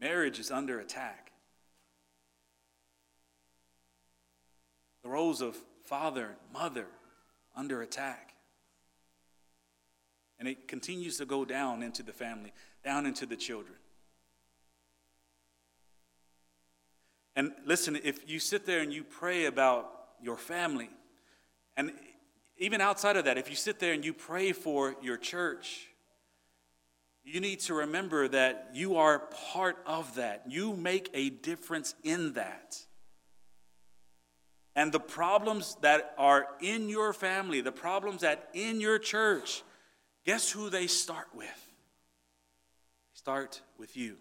Marriage 0.00 0.38
is 0.38 0.52
under 0.52 0.78
attack. 0.78 1.32
The 5.02 5.08
roles 5.08 5.40
of 5.40 5.56
father 5.86 6.26
and 6.26 6.52
mother 6.52 6.86
under 7.56 7.82
attack. 7.82 8.34
And 10.38 10.46
it 10.46 10.68
continues 10.68 11.18
to 11.18 11.24
go 11.24 11.44
down 11.44 11.82
into 11.82 12.04
the 12.04 12.12
family, 12.12 12.52
down 12.84 13.06
into 13.06 13.26
the 13.26 13.34
children. 13.34 13.74
And 17.36 17.52
listen, 17.66 17.98
if 18.02 18.28
you 18.28 18.40
sit 18.40 18.64
there 18.64 18.80
and 18.80 18.92
you 18.92 19.04
pray 19.04 19.44
about 19.44 19.92
your 20.22 20.38
family, 20.38 20.88
and 21.76 21.92
even 22.56 22.80
outside 22.80 23.16
of 23.16 23.26
that, 23.26 23.36
if 23.36 23.50
you 23.50 23.56
sit 23.56 23.78
there 23.78 23.92
and 23.92 24.02
you 24.02 24.14
pray 24.14 24.52
for 24.52 24.96
your 25.02 25.18
church, 25.18 25.88
you 27.22 27.40
need 27.40 27.60
to 27.60 27.74
remember 27.74 28.28
that 28.28 28.70
you 28.72 28.96
are 28.96 29.18
part 29.52 29.76
of 29.84 30.14
that. 30.14 30.44
You 30.48 30.74
make 30.74 31.10
a 31.12 31.28
difference 31.28 31.94
in 32.02 32.32
that. 32.32 32.78
And 34.74 34.92
the 34.92 35.00
problems 35.00 35.76
that 35.82 36.14
are 36.16 36.46
in 36.60 36.88
your 36.88 37.12
family, 37.12 37.60
the 37.60 37.72
problems 37.72 38.22
that 38.22 38.48
in 38.54 38.80
your 38.80 38.98
church, 38.98 39.62
guess 40.24 40.50
who 40.50 40.70
they 40.70 40.86
start 40.86 41.26
with? 41.34 41.46
They 41.46 43.14
start 43.14 43.60
with 43.76 43.96
you. 43.96 44.16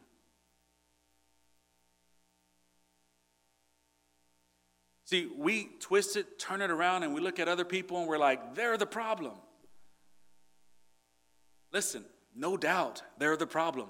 See, 5.06 5.28
we 5.38 5.70
twist 5.80 6.18
it, 6.18 6.39
turn 6.39 6.62
it 6.62 6.72
around, 6.72 7.03
and 7.03 7.14
we 7.14 7.22
look 7.22 7.39
at 7.39 7.47
other 7.47 7.64
people 7.64 7.99
and 7.99 8.08
we're 8.08 8.18
like, 8.18 8.56
they're 8.56 8.76
the 8.76 8.88
problem. 8.88 9.34
Listen, 11.72 12.03
no 12.36 12.58
doubt 12.58 13.03
they're 13.20 13.38
the 13.38 13.45
problem. 13.45 13.88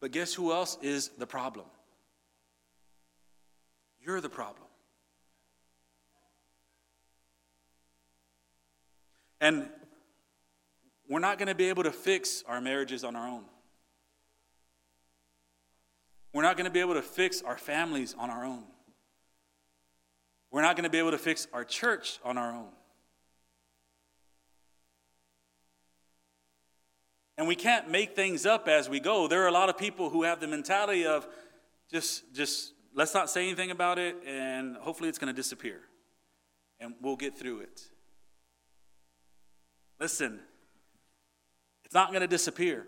But 0.00 0.12
guess 0.12 0.32
who 0.32 0.52
else 0.52 0.78
is 0.80 1.08
the 1.18 1.26
problem? 1.26 1.66
You're 4.00 4.20
the 4.20 4.28
problem. 4.28 4.68
And 9.40 9.68
we're 11.08 11.18
not 11.18 11.38
going 11.38 11.48
to 11.48 11.54
be 11.54 11.68
able 11.68 11.82
to 11.82 11.92
fix 11.92 12.44
our 12.46 12.60
marriages 12.60 13.02
on 13.02 13.16
our 13.16 13.26
own. 13.26 13.44
We're 16.32 16.42
not 16.42 16.56
going 16.56 16.66
to 16.66 16.70
be 16.70 16.80
able 16.80 16.94
to 16.94 17.02
fix 17.02 17.42
our 17.42 17.58
families 17.58 18.14
on 18.18 18.30
our 18.30 18.44
own. 18.44 18.64
We're 20.54 20.62
not 20.62 20.76
going 20.76 20.84
to 20.84 20.90
be 20.90 21.00
able 21.00 21.10
to 21.10 21.18
fix 21.18 21.48
our 21.52 21.64
church 21.64 22.20
on 22.24 22.38
our 22.38 22.52
own. 22.52 22.68
And 27.36 27.48
we 27.48 27.56
can't 27.56 27.90
make 27.90 28.14
things 28.14 28.46
up 28.46 28.68
as 28.68 28.88
we 28.88 29.00
go. 29.00 29.26
There 29.26 29.42
are 29.42 29.48
a 29.48 29.52
lot 29.52 29.68
of 29.68 29.76
people 29.76 30.10
who 30.10 30.22
have 30.22 30.38
the 30.38 30.46
mentality 30.46 31.06
of 31.06 31.26
just, 31.90 32.32
just 32.32 32.72
let's 32.94 33.12
not 33.14 33.28
say 33.28 33.42
anything 33.42 33.72
about 33.72 33.98
it 33.98 34.14
and 34.24 34.76
hopefully 34.76 35.08
it's 35.08 35.18
going 35.18 35.26
to 35.26 35.36
disappear 35.36 35.80
and 36.78 36.94
we'll 37.02 37.16
get 37.16 37.36
through 37.36 37.58
it. 37.58 37.82
Listen, 39.98 40.38
it's 41.84 41.94
not 41.94 42.10
going 42.10 42.20
to 42.20 42.28
disappear. 42.28 42.86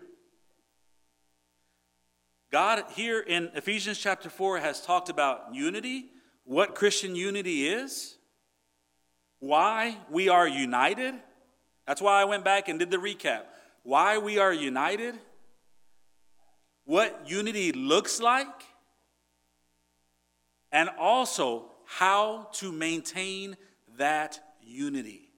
God, 2.49 2.85
here 2.95 3.19
in 3.19 3.51
Ephesians 3.55 3.97
chapter 3.97 4.29
4, 4.29 4.59
has 4.59 4.79
talked 4.79 5.09
about 5.09 5.53
unity 5.53 6.11
what 6.47 6.75
Christian 6.75 7.13
unity 7.13 7.67
is, 7.67 8.15
why 9.39 9.97
we 10.09 10.29
are 10.29 10.47
united. 10.47 11.13
That's 11.85 12.01
why 12.01 12.21
I 12.21 12.25
went 12.25 12.45
back 12.45 12.69
and 12.69 12.79
did 12.79 12.89
the 12.89 12.97
recap. 12.97 13.41
Why 13.83 14.17
we 14.17 14.39
are 14.39 14.53
united, 14.53 15.15
what 16.85 17.21
unity 17.25 17.73
looks 17.73 18.21
like, 18.21 18.47
and 20.71 20.89
also 20.97 21.65
how 21.85 22.47
to 22.53 22.71
maintain 22.71 23.57
that 23.97 24.39
unity. 24.61 25.29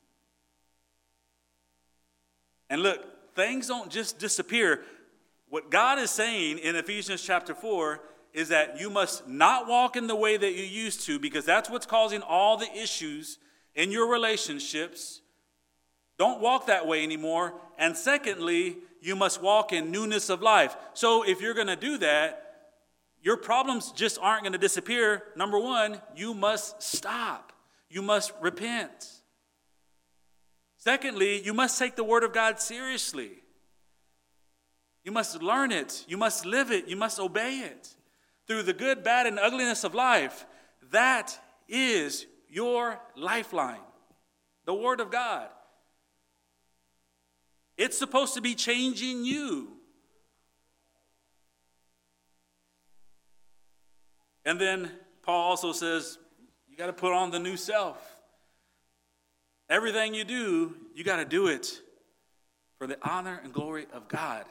And 2.69 2.83
look, 2.83 3.35
things 3.35 3.67
don't 3.67 3.89
just 3.89 4.19
disappear. 4.19 4.83
What 5.49 5.71
God 5.71 5.97
is 5.97 6.11
saying 6.11 6.59
in 6.59 6.75
Ephesians 6.75 7.23
chapter 7.23 7.55
4 7.55 7.99
is 8.33 8.49
that 8.49 8.79
you 8.79 8.89
must 8.89 9.27
not 9.27 9.67
walk 9.67 9.95
in 9.95 10.07
the 10.07 10.15
way 10.15 10.37
that 10.37 10.53
you 10.53 10.63
used 10.63 11.01
to 11.05 11.19
because 11.19 11.45
that's 11.45 11.69
what's 11.69 11.85
causing 11.85 12.21
all 12.21 12.57
the 12.57 12.71
issues 12.75 13.39
in 13.75 13.91
your 13.91 14.11
relationships. 14.11 15.21
Don't 16.17 16.41
walk 16.41 16.67
that 16.67 16.85
way 16.85 17.03
anymore. 17.03 17.53
And 17.77 17.95
secondly, 17.95 18.77
you 19.01 19.15
must 19.15 19.41
walk 19.41 19.71
in 19.71 19.91
newness 19.91 20.29
of 20.29 20.41
life. 20.41 20.75
So 20.93 21.23
if 21.23 21.41
you're 21.41 21.53
going 21.53 21.67
to 21.67 21.75
do 21.75 21.97
that, 21.99 22.45
your 23.21 23.37
problems 23.37 23.91
just 23.91 24.17
aren't 24.21 24.43
going 24.43 24.53
to 24.53 24.59
disappear. 24.59 25.23
Number 25.35 25.59
one, 25.59 26.01
you 26.15 26.33
must 26.33 26.81
stop, 26.81 27.53
you 27.89 28.01
must 28.01 28.31
repent. 28.41 29.07
Secondly, 30.77 31.41
you 31.41 31.53
must 31.53 31.77
take 31.77 31.95
the 31.95 32.03
Word 32.03 32.23
of 32.23 32.33
God 32.33 32.59
seriously. 32.59 33.31
You 35.03 35.11
must 35.11 35.41
learn 35.41 35.71
it, 35.71 36.05
you 36.07 36.17
must 36.17 36.45
live 36.45 36.71
it, 36.71 36.87
you 36.87 36.95
must 36.95 37.19
obey 37.19 37.59
it. 37.59 37.95
Through 38.49 38.63
the 38.63 38.73
good, 38.73 39.03
bad, 39.03 39.27
and 39.27 39.37
ugliness 39.37 39.83
of 39.83 39.93
life, 39.93 40.45
that 40.91 41.37
is 41.67 42.25
your 42.49 42.99
lifeline, 43.15 43.77
the 44.65 44.73
Word 44.73 44.99
of 44.99 45.11
God. 45.11 45.47
It's 47.77 47.95
supposed 47.95 48.33
to 48.33 48.41
be 48.41 48.55
changing 48.55 49.23
you. 49.23 49.73
And 54.43 54.59
then 54.59 54.91
Paul 55.21 55.51
also 55.51 55.71
says, 55.71 56.17
you 56.67 56.75
got 56.75 56.87
to 56.87 56.93
put 56.93 57.13
on 57.13 57.29
the 57.29 57.37
new 57.37 57.55
self. 57.55 57.97
Everything 59.69 60.15
you 60.15 60.23
do, 60.23 60.75
you 60.95 61.03
got 61.03 61.17
to 61.17 61.25
do 61.25 61.47
it 61.47 61.79
for 62.79 62.87
the 62.87 62.97
honor 63.07 63.39
and 63.43 63.53
glory 63.53 63.85
of 63.93 64.07
God. 64.07 64.45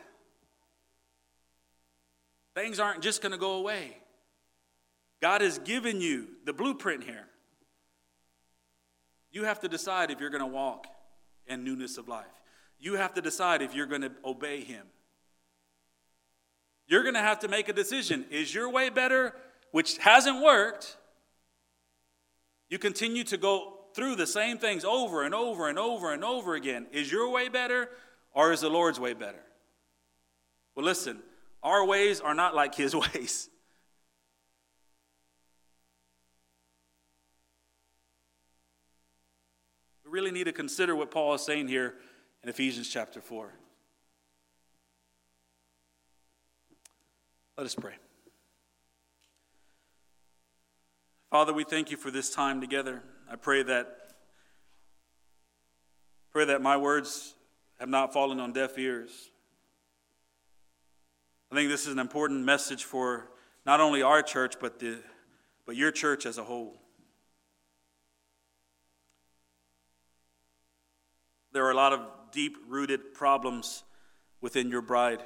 Things 2.59 2.81
aren't 2.81 3.03
just 3.03 3.23
going 3.23 3.31
to 3.31 3.39
go 3.39 3.53
away. 3.53 3.97
God 5.23 5.43
has 5.43 5.61
given 5.61 6.01
you 6.01 6.27
the 6.45 6.53
blueprint 6.53 7.05
here. 7.05 7.29
You 9.31 9.45
have 9.45 9.61
to 9.61 9.69
decide 9.69 10.11
if 10.11 10.19
you're 10.19 10.29
going 10.29 10.43
to 10.43 10.47
walk 10.49 10.89
in 11.47 11.63
newness 11.63 11.99
of 11.99 12.09
life. 12.09 12.27
You 12.81 12.95
have 12.95 13.15
to 13.15 13.21
decide 13.21 13.63
if 13.63 13.77
you're 13.77 13.87
going 13.87 14.03
to 14.03 14.11
obey 14.25 14.65
Him. 14.65 14.87
You're 16.89 17.05
going 17.05 17.15
to 17.15 17.21
have 17.21 17.39
to 17.41 17.49
make 17.49 17.69
a 17.69 17.73
decision. 17.73 18.25
Is 18.29 18.53
your 18.53 18.69
way 18.69 18.91
better 18.91 19.37
which 19.71 19.99
hasn't 19.99 20.43
worked, 20.43 20.97
you 22.69 22.81
continue 22.81 23.23
to 23.23 23.37
go 23.37 23.75
through 23.95 24.17
the 24.17 24.27
same 24.27 24.59
things 24.59 24.85
over 24.85 25.23
and 25.23 25.33
over 25.33 25.69
and 25.69 25.79
over 25.79 26.13
and 26.13 26.25
over 26.25 26.57
again. 26.57 26.89
Is 26.91 27.13
your 27.13 27.31
way 27.31 27.51
better 27.51 27.89
or 28.33 28.51
is 28.51 28.63
the 28.63 28.69
Lord's 28.69 28.99
way 28.99 29.15
better? 29.15 29.45
Well, 30.75 30.85
listen, 30.85 31.23
our 31.63 31.85
ways 31.85 32.21
are 32.21 32.35
not 32.35 32.55
like 32.55 32.75
His 32.75 32.95
ways. 33.15 33.49
We 40.05 40.11
really 40.11 40.31
need 40.31 40.45
to 40.45 40.53
consider 40.53 40.97
what 40.97 41.11
Paul 41.11 41.35
is 41.35 41.43
saying 41.43 41.69
here 41.69 41.95
in 42.43 42.49
Ephesians 42.49 42.89
chapter 42.89 43.21
4. 43.21 43.53
Let 47.59 47.67
us 47.67 47.75
pray. 47.75 47.95
Father, 51.31 51.53
we 51.53 51.65
thank 51.65 51.91
you 51.91 51.97
for 51.97 52.11
this 52.11 52.31
time 52.31 52.61
together. 52.61 53.03
I 53.31 53.37
pray 53.37 53.63
that 53.65 54.15
pray 56.33 56.47
that 56.47 56.63
my 56.63 56.77
words 56.77 57.35
have 57.79 57.89
not 57.89 58.13
fallen 58.13 58.41
on 58.41 58.53
deaf 58.53 58.79
ears. 58.79 59.28
I 61.51 61.55
think 61.55 61.71
this 61.71 61.87
is 61.87 61.93
an 61.93 61.99
important 61.99 62.45
message 62.45 62.85
for 62.85 63.31
not 63.65 63.81
only 63.81 64.03
our 64.03 64.23
church 64.23 64.57
but 64.61 64.79
the 64.79 64.99
but 65.65 65.77
your 65.77 65.91
church 65.91 66.25
as 66.25 66.39
a 66.39 66.45
whole. 66.45 66.81
There 71.53 71.65
are 71.65 71.71
a 71.71 71.75
lot 71.77 71.93
of 71.93 72.01
deep 72.33 72.57
rooted 72.67 73.15
problems 73.15 73.83
within 74.41 74.71
your 74.71 74.81
bride. 74.81 75.23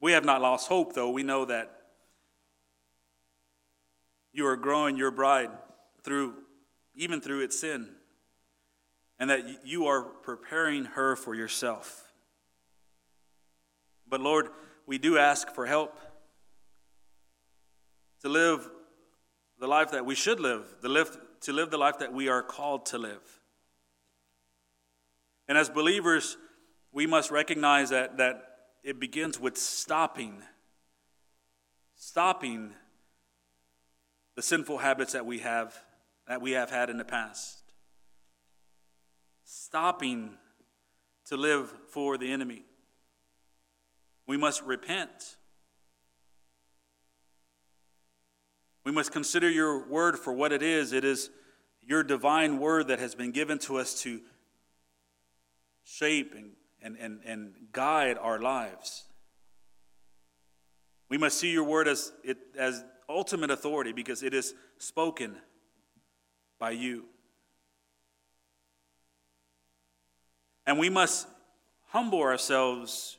We 0.00 0.12
have 0.12 0.24
not 0.24 0.40
lost 0.40 0.68
hope, 0.68 0.94
though. 0.94 1.10
We 1.10 1.22
know 1.22 1.44
that 1.46 1.70
you 4.32 4.46
are 4.46 4.56
growing 4.56 4.96
your 4.96 5.10
bride 5.10 5.50
through 6.02 6.34
even 6.94 7.20
through 7.20 7.40
its 7.40 7.58
sin 7.58 7.88
and 9.18 9.28
that 9.30 9.66
you 9.66 9.86
are 9.86 10.02
preparing 10.02 10.84
her 10.84 11.16
for 11.16 11.34
yourself 11.34 12.07
but 14.08 14.20
lord 14.20 14.48
we 14.86 14.98
do 14.98 15.18
ask 15.18 15.54
for 15.54 15.66
help 15.66 15.98
to 18.20 18.28
live 18.28 18.68
the 19.60 19.66
life 19.66 19.90
that 19.90 20.06
we 20.06 20.14
should 20.14 20.40
live 20.40 20.64
the 20.80 20.88
live, 20.88 21.16
to 21.40 21.52
live 21.52 21.70
the 21.70 21.78
life 21.78 21.98
that 21.98 22.12
we 22.12 22.28
are 22.28 22.42
called 22.42 22.86
to 22.86 22.98
live 22.98 23.40
and 25.46 25.56
as 25.56 25.68
believers 25.68 26.36
we 26.90 27.06
must 27.06 27.30
recognize 27.30 27.90
that, 27.90 28.16
that 28.16 28.42
it 28.82 28.98
begins 28.98 29.38
with 29.38 29.56
stopping 29.56 30.42
stopping 31.98 32.72
the 34.36 34.42
sinful 34.42 34.78
habits 34.78 35.12
that 35.12 35.26
we 35.26 35.40
have 35.40 35.76
that 36.28 36.40
we 36.40 36.52
have 36.52 36.70
had 36.70 36.90
in 36.90 36.98
the 36.98 37.04
past. 37.04 37.62
Stopping 39.44 40.36
to 41.26 41.36
live 41.36 41.72
for 41.88 42.18
the 42.18 42.30
enemy. 42.30 42.64
We 44.28 44.36
must 44.36 44.62
repent. 44.62 45.36
We 48.84 48.92
must 48.92 49.10
consider 49.10 49.50
your 49.50 49.88
word 49.88 50.18
for 50.18 50.32
what 50.32 50.52
it 50.52 50.62
is. 50.62 50.92
It 50.92 51.04
is 51.04 51.30
your 51.82 52.04
divine 52.04 52.58
word 52.58 52.88
that 52.88 53.00
has 53.00 53.14
been 53.14 53.32
given 53.32 53.58
to 53.60 53.78
us 53.78 54.00
to 54.02 54.20
shape 55.82 56.34
and, 56.36 56.52
and, 56.82 56.96
and, 56.96 57.20
and 57.24 57.52
guide 57.72 58.18
our 58.18 58.38
lives. 58.38 59.04
We 61.08 61.16
must 61.18 61.38
see 61.38 61.50
your 61.50 61.64
word 61.64 61.88
as, 61.88 62.12
it, 62.22 62.36
as 62.56 62.84
ultimate 63.08 63.50
authority 63.50 63.92
because 63.92 64.22
it 64.22 64.34
is 64.34 64.54
spoken 64.76 65.36
by 66.58 66.72
you. 66.72 67.04
And 70.66 70.78
we 70.78 70.90
must 70.90 71.26
humble 71.88 72.20
ourselves. 72.20 73.17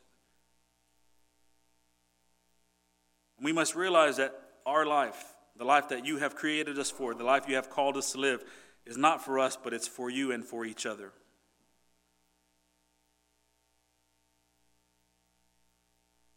We 3.42 3.52
must 3.52 3.76
realize 3.76 4.18
that 4.18 4.34
our 4.66 4.86
life, 4.86 5.36
the 5.58 5.66
life 5.66 5.90
that 5.90 6.06
you 6.06 6.18
have 6.18 6.36
created 6.36 6.78
us 6.78 6.92
for, 6.92 7.14
the 7.14 7.24
life 7.24 7.48
you 7.48 7.56
have 7.56 7.70
called 7.70 7.98
us 7.98 8.12
to 8.12 8.20
live, 8.20 8.44
is 8.86 8.98
not 8.98 9.24
for 9.24 9.40
us, 9.40 9.58
but 9.62 9.74
it's 9.74 9.88
for 9.88 10.10
you 10.10 10.32
and 10.32 10.46
for 10.46 10.66
each 10.66 10.86
other. 10.86 11.12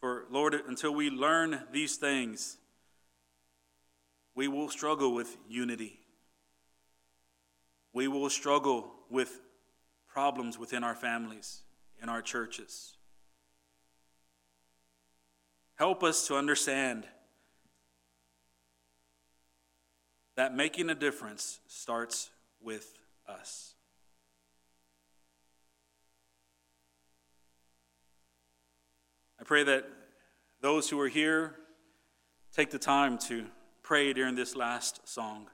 For, 0.00 0.24
Lord, 0.30 0.54
until 0.54 0.92
we 0.92 1.10
learn 1.10 1.62
these 1.72 1.96
things, 1.96 2.58
we 4.34 4.48
will 4.48 4.68
struggle 4.68 5.14
with 5.14 5.36
unity. 5.48 6.00
We 7.92 8.08
will 8.08 8.30
struggle 8.30 8.92
with 9.10 9.40
problems 10.08 10.58
within 10.58 10.82
our 10.82 10.94
families, 10.94 11.62
in 12.02 12.08
our 12.08 12.22
churches. 12.22 12.96
Help 15.82 16.04
us 16.04 16.28
to 16.28 16.36
understand 16.36 17.08
that 20.36 20.54
making 20.54 20.88
a 20.90 20.94
difference 20.94 21.58
starts 21.66 22.30
with 22.62 22.96
us. 23.26 23.74
I 29.40 29.42
pray 29.42 29.64
that 29.64 29.88
those 30.60 30.88
who 30.88 31.00
are 31.00 31.08
here 31.08 31.56
take 32.54 32.70
the 32.70 32.78
time 32.78 33.18
to 33.26 33.46
pray 33.82 34.12
during 34.12 34.36
this 34.36 34.54
last 34.54 35.00
song. 35.08 35.48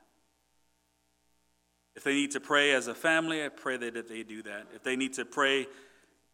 If 1.96 2.04
they 2.04 2.12
need 2.12 2.32
to 2.32 2.40
pray 2.40 2.72
as 2.72 2.86
a 2.86 2.94
family, 2.94 3.42
I 3.42 3.48
pray 3.48 3.78
that 3.78 4.10
they 4.10 4.24
do 4.24 4.42
that. 4.42 4.66
If 4.74 4.82
they 4.82 4.94
need 4.94 5.14
to 5.14 5.24
pray 5.24 5.68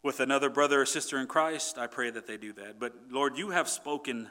with 0.05 0.19
another 0.19 0.51
brother 0.51 0.81
or 0.81 0.85
sister 0.85 1.17
in 1.17 1.25
Christ, 1.25 1.79
I 1.79 1.87
pray 1.87 2.11
that 2.11 2.27
they 2.27 2.37
do 2.37 2.53
that. 2.53 2.79
But 2.79 2.93
Lord, 3.09 3.39
you 3.39 3.49
have 3.49 3.67
spoken 3.67 4.29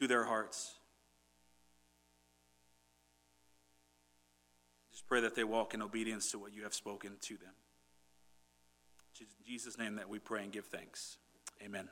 to 0.00 0.08
their 0.08 0.24
hearts. 0.24 0.74
Just 4.90 5.06
pray 5.06 5.20
that 5.20 5.36
they 5.36 5.44
walk 5.44 5.74
in 5.74 5.80
obedience 5.80 6.32
to 6.32 6.40
what 6.40 6.52
you 6.52 6.64
have 6.64 6.74
spoken 6.74 7.12
to 7.20 7.34
them. 7.36 7.52
In 9.20 9.26
Jesus' 9.46 9.78
name 9.78 9.94
that 9.94 10.08
we 10.08 10.18
pray 10.18 10.42
and 10.42 10.52
give 10.52 10.66
thanks. 10.66 11.18
Amen. 11.64 11.88